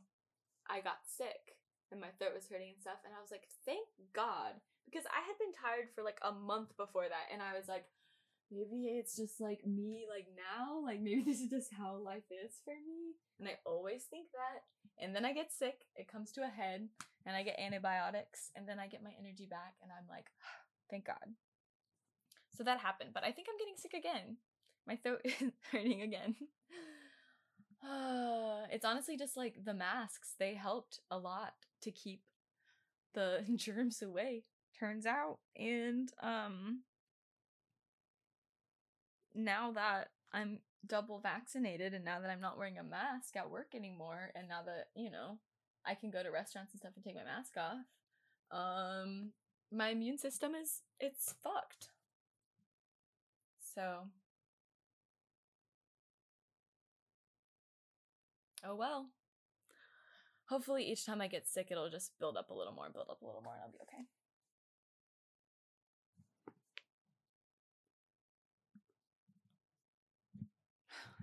I 0.70 0.80
got 0.80 1.00
sick 1.06 1.58
and 1.92 2.00
my 2.00 2.14
throat 2.18 2.38
was 2.38 2.48
hurting 2.48 2.78
and 2.78 2.82
stuff, 2.82 3.02
and 3.02 3.14
I 3.14 3.22
was 3.22 3.34
like, 3.34 3.50
thank 3.66 3.86
God. 4.14 4.62
Because 4.86 5.06
I 5.10 5.22
had 5.26 5.38
been 5.42 5.54
tired 5.54 5.90
for 5.94 6.06
like 6.06 6.22
a 6.22 6.34
month 6.34 6.78
before 6.78 7.10
that, 7.10 7.30
and 7.34 7.42
I 7.42 7.58
was 7.58 7.68
like, 7.68 7.86
maybe 8.52 8.98
it's 8.98 9.16
just 9.16 9.40
like 9.40 9.66
me, 9.66 10.06
like 10.10 10.28
now, 10.36 10.80
like 10.84 11.02
maybe 11.02 11.22
this 11.26 11.42
is 11.42 11.50
just 11.50 11.74
how 11.78 11.98
life 11.98 12.30
is 12.32 12.54
for 12.64 12.74
me. 12.74 13.16
And 13.40 13.48
I 13.48 13.54
always 13.66 14.04
think 14.04 14.28
that. 14.32 15.04
And 15.04 15.16
then 15.16 15.26
I 15.26 15.34
get 15.34 15.52
sick, 15.52 15.86
it 15.96 16.12
comes 16.12 16.32
to 16.34 16.42
a 16.42 16.48
head, 16.48 16.90
and 17.26 17.36
I 17.36 17.44
get 17.44 17.60
antibiotics, 17.60 18.52
and 18.56 18.68
then 18.68 18.80
I 18.80 18.88
get 18.88 19.04
my 19.04 19.14
energy 19.20 19.48
back, 19.50 19.76
and 19.82 19.92
I'm 19.92 20.08
like, 20.10 20.26
thank 20.90 21.06
God. 21.06 21.36
So 22.56 22.64
that 22.64 22.80
happened, 22.80 23.12
but 23.14 23.24
I 23.24 23.32
think 23.32 23.48
I'm 23.50 23.58
getting 23.58 23.78
sick 23.78 23.94
again. 23.94 24.38
My 24.86 24.98
throat 24.98 25.22
is 25.26 25.52
hurting 25.72 26.02
again. 26.02 26.36
It's 28.72 28.86
honestly 28.86 29.18
just 29.18 29.36
like 29.36 29.64
the 29.66 29.74
masks. 29.74 30.36
They 30.38 30.54
helped 30.54 31.00
a 31.10 31.18
lot 31.18 31.54
to 31.82 31.92
keep 31.92 32.22
the 33.14 33.44
germs 33.56 34.02
away, 34.02 34.44
turns 34.78 35.06
out. 35.06 35.40
And 35.58 36.12
um 36.22 36.82
now 39.46 39.72
that 39.74 40.10
I'm 40.34 40.60
double 40.86 41.20
vaccinated 41.20 41.94
and 41.94 42.06
now 42.06 42.20
that 42.20 42.30
I'm 42.30 42.42
not 42.42 42.58
wearing 42.58 42.78
a 42.78 42.84
mask 42.84 43.36
at 43.36 43.50
work 43.50 43.76
anymore 43.76 44.32
and 44.36 44.48
now 44.48 44.62
that, 44.66 44.88
you 44.96 45.10
know, 45.12 45.40
I 45.86 45.96
can 45.96 46.12
go 46.12 46.24
to 46.24 46.30
restaurants 46.32 46.74
and 46.74 46.80
stuff 46.80 46.94
and 46.96 47.04
take 47.04 47.16
my 47.16 47.24
mask 47.24 47.56
off, 47.58 47.86
um 48.52 49.32
my 49.72 49.90
immune 49.90 50.18
system 50.18 50.56
is 50.56 50.82
it's 51.00 51.36
fucked. 51.44 51.90
So, 53.76 54.08
oh 58.66 58.76
well. 58.76 59.10
Hopefully, 60.50 60.84
each 60.84 61.06
time 61.06 61.22
I 61.22 61.28
get 61.28 61.48
sick, 61.48 61.68
it'll 61.70 61.90
just 61.92 62.18
build 62.20 62.36
up 62.36 62.50
a 62.50 62.54
little 62.56 62.74
more, 62.74 62.90
build 62.90 63.08
up 63.10 63.22
a 63.22 63.26
little 63.26 63.42
more, 63.44 63.54
and 63.54 63.62
I'll 63.64 63.72
be 63.72 63.78
okay. 63.84 64.06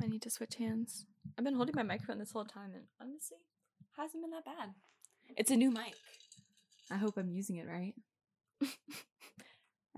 I 0.03 0.07
need 0.07 0.23
to 0.23 0.31
switch 0.31 0.57
hands. 0.57 1.07
I've 1.39 1.45
been 1.45 1.55
holding 1.55 1.75
my 1.75 1.83
microphone 1.83 2.19
this 2.19 2.33
whole 2.33 2.45
time, 2.45 2.73
and 2.75 2.85
honestly, 3.01 3.39
hasn't 3.97 4.23
been 4.23 4.31
that 4.31 4.45
bad. 4.45 4.71
It's 5.37 5.51
a 5.51 5.57
new 5.57 5.71
mic. 5.71 5.95
I 6.91 6.97
hope 6.97 7.17
I'm 7.17 7.31
using 7.31 7.57
it 7.57 7.67
right. 7.67 7.95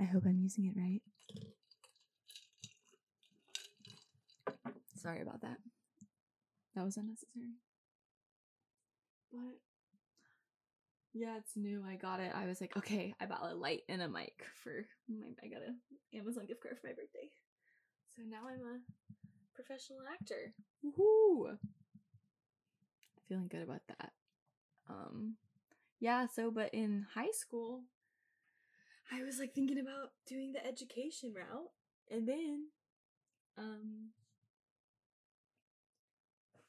I 0.01 0.05
hope 0.05 0.25
I'm 0.27 0.39
using 0.41 0.67
it 0.67 0.75
right. 0.77 1.03
Sorry 4.97 5.21
about 5.21 5.43
that. 5.43 5.59
That 6.75 6.85
was 6.85 6.97
unnecessary. 6.97 7.57
But 9.33 9.59
yeah, 11.13 11.37
it's 11.39 11.57
new. 11.57 11.85
I 11.87 11.97
got 11.97 12.21
it. 12.21 12.33
I 12.35 12.47
was 12.47 12.61
like, 12.61 12.77
okay, 12.77 13.15
I 13.21 13.27
bought 13.27 13.51
a 13.51 13.55
light 13.55 13.83
and 13.89 14.03
a 14.03 14.09
mic 14.09 14.45
for 14.63 14.87
my 15.09 15.29
I 15.43 15.49
got 15.49 15.63
a 15.63 16.17
Amazon 16.17 16.47
gift 16.47 16.63
card 16.63 16.79
for 16.81 16.87
my 16.87 16.93
birthday. 16.93 17.31
So 18.17 18.23
now 18.29 18.49
I'm 18.49 18.61
a 18.61 18.79
professional 19.59 20.01
actor. 20.13 20.53
Woohoo! 20.85 21.59
Feeling 23.29 23.49
good 23.49 23.63
about 23.63 23.83
that. 23.89 24.13
Um 24.89 25.35
yeah, 26.01 26.27
so 26.27 26.51
but 26.51 26.73
in 26.73 27.07
high 27.15 27.33
school 27.33 27.83
I 29.11 29.25
was 29.25 29.39
like 29.39 29.55
thinking 29.55 29.81
about 29.81 30.13
doing 30.27 30.53
the 30.53 30.65
education 30.65 31.35
route 31.35 31.71
and 32.11 32.29
then 32.29 32.67
um 33.57 34.11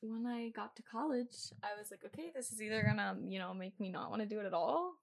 when 0.02 0.26
I 0.26 0.50
got 0.56 0.78
to 0.78 0.82
college, 0.82 1.52
I 1.62 1.78
was 1.78 1.92
like, 1.92 2.06
okay, 2.06 2.32
this 2.34 2.54
is 2.54 2.62
either 2.62 2.82
gonna, 2.84 3.18
you 3.28 3.38
know, 3.38 3.54
make 3.54 3.78
me 3.82 3.90
not 3.90 4.10
want 4.10 4.22
to 4.22 4.28
do 4.28 4.40
it 4.40 4.46
at 4.46 4.54
all, 4.54 4.94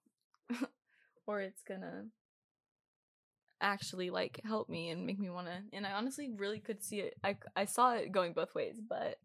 or 1.27 1.39
it's 1.39 1.61
gonna 1.61 2.05
actually 3.61 4.09
like 4.09 4.39
help 4.45 4.69
me 4.69 4.89
and 4.89 5.05
make 5.05 5.19
me 5.19 5.29
want 5.29 5.47
to. 5.47 5.53
And 5.73 5.85
I 5.85 5.91
honestly 5.93 6.29
really 6.35 6.59
could 6.59 6.83
see 6.83 6.99
it. 6.99 7.15
I, 7.23 7.37
I 7.55 7.65
saw 7.65 7.93
it 7.93 8.11
going 8.11 8.33
both 8.33 8.53
ways, 8.55 8.75
but 8.87 9.17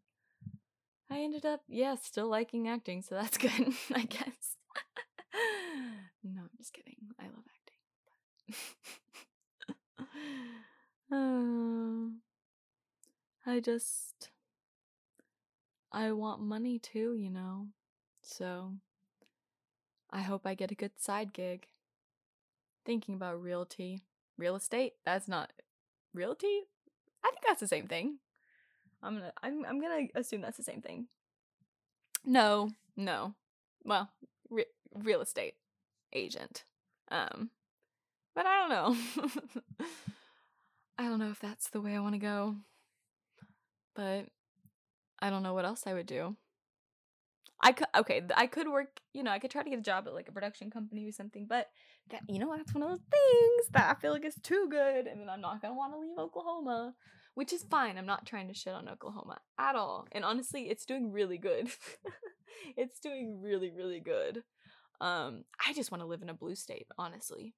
I 1.10 1.18
ended 1.20 1.44
up, 1.44 1.62
yeah, 1.68 1.94
still 1.96 2.28
liking 2.28 2.68
acting, 2.68 3.02
so 3.02 3.14
that's 3.14 3.36
good, 3.38 3.50
I 3.94 4.02
guess. 4.02 4.56
no, 6.24 6.42
I'm 6.42 6.50
just 6.56 6.72
kidding. 6.72 6.96
I 7.18 7.24
love 7.24 7.44
acting. 7.54 7.78
uh, 11.12 12.08
I 13.50 13.60
just 13.60 14.30
I 15.92 16.12
want 16.12 16.40
money 16.40 16.78
too, 16.78 17.14
you 17.14 17.30
know. 17.30 17.68
So 18.22 18.74
I 20.10 20.22
hope 20.22 20.46
I 20.46 20.54
get 20.54 20.70
a 20.70 20.74
good 20.76 20.98
side 20.98 21.32
gig. 21.32 21.66
Thinking 22.84 23.14
about 23.14 23.42
realty, 23.42 24.02
real 24.38 24.56
estate. 24.56 24.94
That's 25.04 25.28
not 25.28 25.52
realty. 26.14 26.62
I 27.24 27.30
think 27.30 27.42
that's 27.46 27.60
the 27.60 27.68
same 27.68 27.86
thing. 27.86 28.18
I'm 29.02 29.14
gonna 29.14 29.32
I'm 29.42 29.64
I'm 29.66 29.80
gonna 29.80 30.06
assume 30.14 30.40
that's 30.40 30.56
the 30.56 30.62
same 30.62 30.80
thing. 30.80 31.06
No, 32.24 32.70
no. 32.96 33.34
Well, 33.84 34.10
re- 34.48 34.66
real 34.94 35.20
estate 35.20 35.54
agent. 36.12 36.64
Um, 37.10 37.50
but 38.34 38.46
I 38.46 38.60
don't 38.60 38.70
know. 38.70 39.86
I 40.98 41.04
don't 41.04 41.18
know 41.18 41.30
if 41.30 41.40
that's 41.40 41.68
the 41.70 41.80
way 41.80 41.96
I 41.96 42.00
want 42.00 42.14
to 42.14 42.20
go. 42.20 42.56
But 43.94 44.26
I 45.20 45.30
don't 45.30 45.42
know 45.42 45.54
what 45.54 45.64
else 45.64 45.82
I 45.86 45.94
would 45.94 46.06
do. 46.06 46.36
I 47.62 47.72
could 47.72 47.86
okay, 47.96 48.22
I 48.36 48.48
could 48.48 48.68
work, 48.68 49.00
you 49.12 49.22
know, 49.22 49.30
I 49.30 49.38
could 49.38 49.50
try 49.50 49.62
to 49.62 49.70
get 49.70 49.78
a 49.78 49.82
job 49.82 50.06
at 50.08 50.14
like 50.14 50.28
a 50.28 50.32
production 50.32 50.70
company 50.70 51.06
or 51.08 51.12
something, 51.12 51.46
but 51.48 51.68
that 52.10 52.22
you 52.28 52.40
know, 52.40 52.52
that's 52.56 52.74
one 52.74 52.82
of 52.82 52.90
those 52.90 53.06
things 53.10 53.68
that 53.72 53.96
I 53.96 54.00
feel 54.00 54.12
like 54.12 54.24
is 54.24 54.34
too 54.42 54.66
good 54.68 55.06
and 55.06 55.20
then 55.20 55.28
I'm 55.28 55.40
not 55.40 55.62
going 55.62 55.72
to 55.72 55.78
want 55.78 55.92
to 55.92 55.98
leave 56.00 56.18
Oklahoma, 56.18 56.94
which 57.34 57.52
is 57.52 57.62
fine. 57.62 57.98
I'm 57.98 58.06
not 58.06 58.26
trying 58.26 58.48
to 58.48 58.54
shit 58.54 58.74
on 58.74 58.88
Oklahoma 58.88 59.38
at 59.58 59.76
all. 59.76 60.08
And 60.10 60.24
honestly, 60.24 60.62
it's 60.70 60.84
doing 60.84 61.12
really 61.12 61.38
good. 61.38 61.70
it's 62.76 62.98
doing 62.98 63.40
really 63.40 63.70
really 63.70 64.00
good. 64.00 64.42
Um 65.00 65.44
I 65.64 65.72
just 65.72 65.92
want 65.92 66.02
to 66.02 66.08
live 66.08 66.22
in 66.22 66.30
a 66.30 66.34
blue 66.34 66.56
state, 66.56 66.88
honestly. 66.98 67.54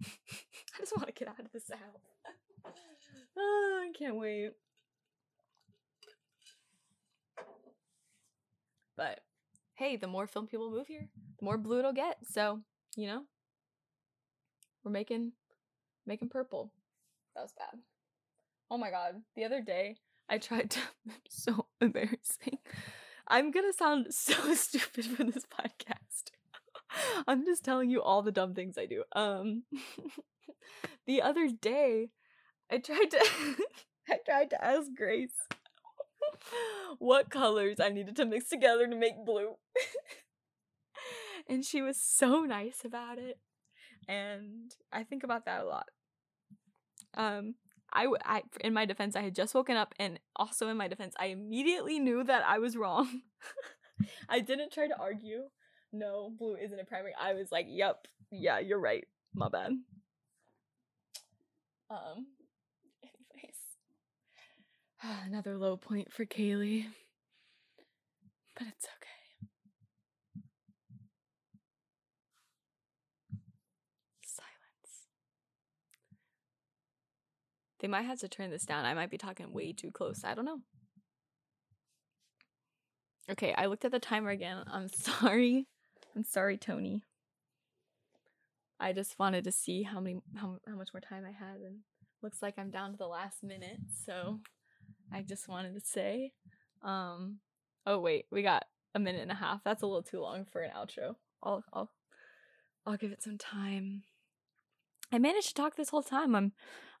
I 0.02 0.78
just 0.78 0.96
want 0.96 1.06
to 1.06 1.14
get 1.14 1.28
out 1.28 1.38
of 1.38 1.52
the 1.52 1.60
south. 1.60 1.78
oh, 3.36 3.84
I 3.88 3.96
can't 3.96 4.16
wait. 4.16 4.50
But 8.96 9.20
hey, 9.74 9.96
the 9.96 10.06
more 10.06 10.26
film 10.26 10.46
people 10.46 10.70
move 10.70 10.86
here, 10.86 11.08
the 11.38 11.44
more 11.44 11.58
blue 11.58 11.78
it'll 11.78 11.92
get. 11.92 12.18
So, 12.28 12.60
you 12.96 13.06
know, 13.06 13.22
we're 14.84 14.92
making 14.92 15.32
making 16.06 16.28
purple. 16.28 16.72
That 17.34 17.42
was 17.42 17.52
bad. 17.56 17.80
Oh 18.70 18.78
my 18.78 18.90
god. 18.90 19.22
The 19.36 19.44
other 19.44 19.60
day 19.60 19.96
I 20.28 20.38
tried 20.38 20.70
to 20.70 20.80
so 21.28 21.66
embarrassing. 21.80 22.58
I'm 23.28 23.50
gonna 23.50 23.72
sound 23.72 24.08
so 24.10 24.54
stupid 24.54 25.06
for 25.06 25.24
this 25.24 25.46
podcast. 25.46 26.30
I'm 27.26 27.44
just 27.44 27.64
telling 27.64 27.90
you 27.90 28.02
all 28.02 28.22
the 28.22 28.32
dumb 28.32 28.54
things 28.54 28.76
I 28.76 28.86
do. 28.86 29.04
Um 29.14 29.64
the 31.06 31.22
other 31.22 31.48
day 31.48 32.10
I 32.70 32.78
tried 32.78 33.10
to 33.10 33.26
I 34.10 34.18
tried 34.26 34.50
to 34.50 34.64
ask 34.64 34.88
Grace 34.96 35.34
what 36.98 37.30
colors 37.30 37.80
I 37.80 37.88
needed 37.88 38.16
to 38.16 38.24
mix 38.24 38.48
together 38.48 38.86
to 38.86 38.96
make 38.96 39.24
blue. 39.24 39.54
and 41.48 41.64
she 41.64 41.82
was 41.82 42.00
so 42.00 42.42
nice 42.42 42.82
about 42.84 43.18
it. 43.18 43.38
And 44.08 44.74
I 44.92 45.04
think 45.04 45.22
about 45.22 45.44
that 45.46 45.62
a 45.62 45.64
lot. 45.64 45.86
Um, 47.14 47.54
I, 47.92 48.08
I, 48.24 48.42
in 48.60 48.72
my 48.72 48.84
defense, 48.86 49.16
I 49.16 49.22
had 49.22 49.34
just 49.34 49.54
woken 49.54 49.76
up, 49.76 49.94
and 49.98 50.18
also 50.34 50.68
in 50.68 50.76
my 50.76 50.88
defense, 50.88 51.14
I 51.18 51.26
immediately 51.26 51.98
knew 51.98 52.24
that 52.24 52.42
I 52.44 52.58
was 52.58 52.76
wrong. 52.76 53.22
I 54.28 54.40
didn't 54.40 54.72
try 54.72 54.88
to 54.88 54.98
argue. 54.98 55.42
No, 55.92 56.32
blue 56.38 56.56
isn't 56.56 56.80
a 56.80 56.84
primary. 56.84 57.12
I 57.20 57.34
was 57.34 57.52
like, 57.52 57.66
"Yep, 57.68 58.06
yeah, 58.30 58.58
you're 58.58 58.80
right. 58.80 59.04
My 59.34 59.48
bad." 59.50 59.72
Um, 61.90 62.26
Another 65.26 65.56
low 65.56 65.76
point 65.76 66.12
for 66.12 66.24
Kaylee. 66.24 66.86
But 68.54 68.68
it's 68.68 68.86
okay. 68.86 69.48
Silence. 74.24 75.06
They 77.80 77.88
might 77.88 78.02
have 78.02 78.20
to 78.20 78.28
turn 78.28 78.50
this 78.50 78.64
down. 78.64 78.84
I 78.84 78.94
might 78.94 79.10
be 79.10 79.18
talking 79.18 79.52
way 79.52 79.72
too 79.72 79.90
close. 79.90 80.22
I 80.24 80.34
don't 80.34 80.44
know. 80.44 80.60
Okay, 83.30 83.54
I 83.56 83.66
looked 83.66 83.84
at 83.84 83.92
the 83.92 83.98
timer 83.98 84.30
again. 84.30 84.62
I'm 84.70 84.88
sorry. 84.88 85.66
I'm 86.14 86.24
sorry, 86.24 86.58
Tony. 86.58 87.02
I 88.78 88.92
just 88.92 89.18
wanted 89.18 89.44
to 89.44 89.52
see 89.52 89.84
how 89.84 90.00
many 90.00 90.20
how, 90.36 90.58
how 90.66 90.74
much 90.74 90.88
more 90.92 91.00
time 91.00 91.24
I 91.24 91.30
had 91.30 91.60
and 91.60 91.78
looks 92.20 92.42
like 92.42 92.54
I'm 92.58 92.70
down 92.70 92.90
to 92.90 92.96
the 92.96 93.06
last 93.06 93.42
minute, 93.42 93.78
so 94.04 94.40
I 95.12 95.22
just 95.22 95.48
wanted 95.48 95.74
to 95.74 95.80
say. 95.80 96.32
Um 96.82 97.38
oh 97.86 97.98
wait, 97.98 98.26
we 98.30 98.42
got 98.42 98.64
a 98.94 98.98
minute 98.98 99.22
and 99.22 99.30
a 99.30 99.36
half. 99.36 99.62
That's 99.64 99.82
a 99.82 99.86
little 99.86 100.02
too 100.02 100.20
long 100.20 100.44
for 100.44 100.62
an 100.62 100.70
outro. 100.76 101.16
I'll 101.42 101.64
I'll 101.72 101.90
I'll 102.86 102.96
give 102.96 103.12
it 103.12 103.22
some 103.22 103.38
time. 103.38 104.02
I 105.12 105.18
managed 105.18 105.48
to 105.48 105.54
talk 105.54 105.76
this 105.76 105.90
whole 105.90 106.02
time. 106.02 106.34
I'm 106.34 106.52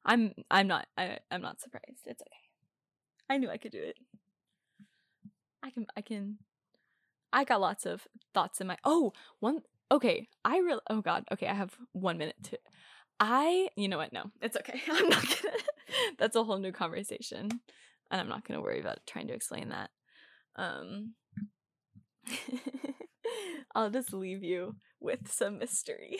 I'm 0.04 0.34
I'm 0.50 0.66
not 0.66 0.86
I, 0.96 1.18
I'm 1.30 1.42
not 1.42 1.60
surprised. 1.60 2.02
It's 2.06 2.22
okay. 2.22 2.30
I 3.28 3.38
knew 3.38 3.50
I 3.50 3.56
could 3.56 3.72
do 3.72 3.82
it. 3.82 3.96
I 5.62 5.70
can 5.70 5.86
I 5.96 6.00
can 6.02 6.38
I 7.32 7.44
got 7.44 7.60
lots 7.60 7.86
of 7.86 8.06
thoughts 8.34 8.60
in 8.60 8.66
my 8.66 8.76
Oh, 8.84 9.12
one 9.40 9.60
okay. 9.90 10.28
I 10.44 10.58
really 10.58 10.80
oh 10.90 11.00
god. 11.00 11.24
Okay, 11.32 11.46
I 11.46 11.54
have 11.54 11.76
1 11.92 12.18
minute 12.18 12.36
to 12.44 12.58
I 13.20 13.68
you 13.76 13.88
know 13.88 13.98
what? 13.98 14.12
No. 14.12 14.30
It's 14.40 14.56
okay. 14.56 14.80
I'm 14.90 15.08
not 15.08 15.22
to 15.22 15.50
That's 16.18 16.36
a 16.36 16.44
whole 16.44 16.58
new 16.58 16.72
conversation 16.72 17.60
and 18.12 18.20
I'm 18.20 18.28
not 18.28 18.46
going 18.46 18.58
to 18.58 18.62
worry 18.62 18.78
about 18.78 18.98
trying 19.06 19.26
to 19.28 19.34
explain 19.34 19.70
that. 19.70 19.90
Um, 20.54 21.14
I'll 23.74 23.90
just 23.90 24.12
leave 24.12 24.44
you 24.44 24.76
with 25.00 25.32
some 25.32 25.58
mystery. 25.58 26.18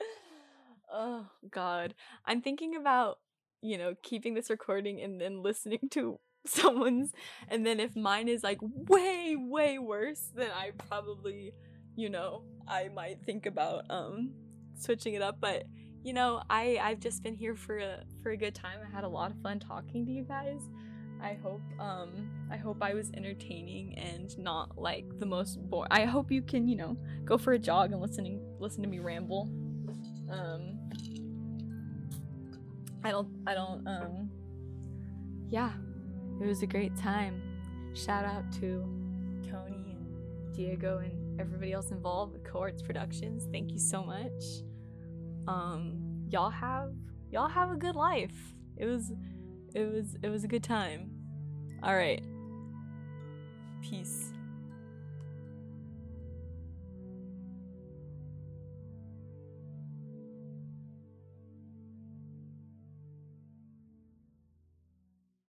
oh 0.92 1.26
god, 1.50 1.94
I'm 2.24 2.40
thinking 2.40 2.76
about 2.76 3.18
you 3.60 3.76
know 3.76 3.94
keeping 4.02 4.34
this 4.34 4.50
recording 4.50 5.00
and 5.02 5.20
then 5.20 5.42
listening 5.42 5.80
to 5.90 6.20
someone's 6.46 7.12
and 7.48 7.66
then 7.66 7.78
if 7.78 7.94
mine 7.94 8.28
is 8.28 8.42
like 8.42 8.58
way 8.62 9.36
way 9.38 9.78
worse 9.78 10.30
then 10.34 10.50
I 10.50 10.72
probably 10.88 11.52
you 11.94 12.10
know 12.10 12.42
I 12.66 12.88
might 12.88 13.24
think 13.24 13.46
about 13.46 13.84
um 13.90 14.32
switching 14.76 15.14
it 15.14 15.22
up 15.22 15.36
but 15.40 15.62
you 16.02 16.12
know, 16.12 16.42
I 16.50 16.78
I've 16.82 17.00
just 17.00 17.22
been 17.22 17.34
here 17.34 17.54
for 17.54 17.78
a 17.78 18.04
for 18.22 18.30
a 18.30 18.36
good 18.36 18.54
time. 18.54 18.78
I 18.86 18.94
had 18.94 19.04
a 19.04 19.08
lot 19.08 19.30
of 19.30 19.40
fun 19.40 19.60
talking 19.60 20.04
to 20.06 20.12
you 20.12 20.22
guys. 20.22 20.60
I 21.22 21.38
hope 21.42 21.62
um 21.78 22.28
I 22.50 22.56
hope 22.56 22.78
I 22.82 22.94
was 22.94 23.10
entertaining 23.14 23.96
and 23.96 24.36
not 24.38 24.76
like 24.76 25.04
the 25.20 25.26
most 25.26 25.58
boring. 25.70 25.88
I 25.92 26.04
hope 26.04 26.30
you 26.30 26.42
can, 26.42 26.66
you 26.66 26.76
know, 26.76 26.96
go 27.24 27.38
for 27.38 27.52
a 27.52 27.58
jog 27.58 27.92
and 27.92 28.00
listening 28.00 28.40
listen 28.58 28.82
to 28.82 28.88
me 28.88 28.98
ramble. 28.98 29.48
Um 30.30 30.78
I 33.04 33.10
don't 33.10 33.28
I 33.46 33.54
don't 33.54 33.86
um 33.86 34.30
yeah. 35.48 35.72
It 36.40 36.46
was 36.46 36.62
a 36.62 36.66
great 36.66 36.96
time. 36.96 37.40
Shout 37.94 38.24
out 38.24 38.50
to 38.54 38.82
Tony 39.48 39.96
and 39.96 40.54
Diego 40.54 40.98
and 40.98 41.40
everybody 41.40 41.72
else 41.72 41.92
involved 41.92 42.32
with 42.32 42.42
Cohorts 42.42 42.82
Productions. 42.82 43.46
Thank 43.52 43.70
you 43.70 43.78
so 43.78 44.02
much. 44.02 44.42
Um, 45.48 46.26
y'all 46.28 46.50
have 46.50 46.92
y'all 47.30 47.48
have 47.48 47.70
a 47.70 47.76
good 47.76 47.96
life. 47.96 48.54
It 48.76 48.86
was 48.86 49.12
it 49.74 49.92
was 49.92 50.16
it 50.22 50.28
was 50.28 50.44
a 50.44 50.48
good 50.48 50.62
time. 50.62 51.10
All 51.82 51.96
right. 51.96 52.22
Peace. 53.82 54.31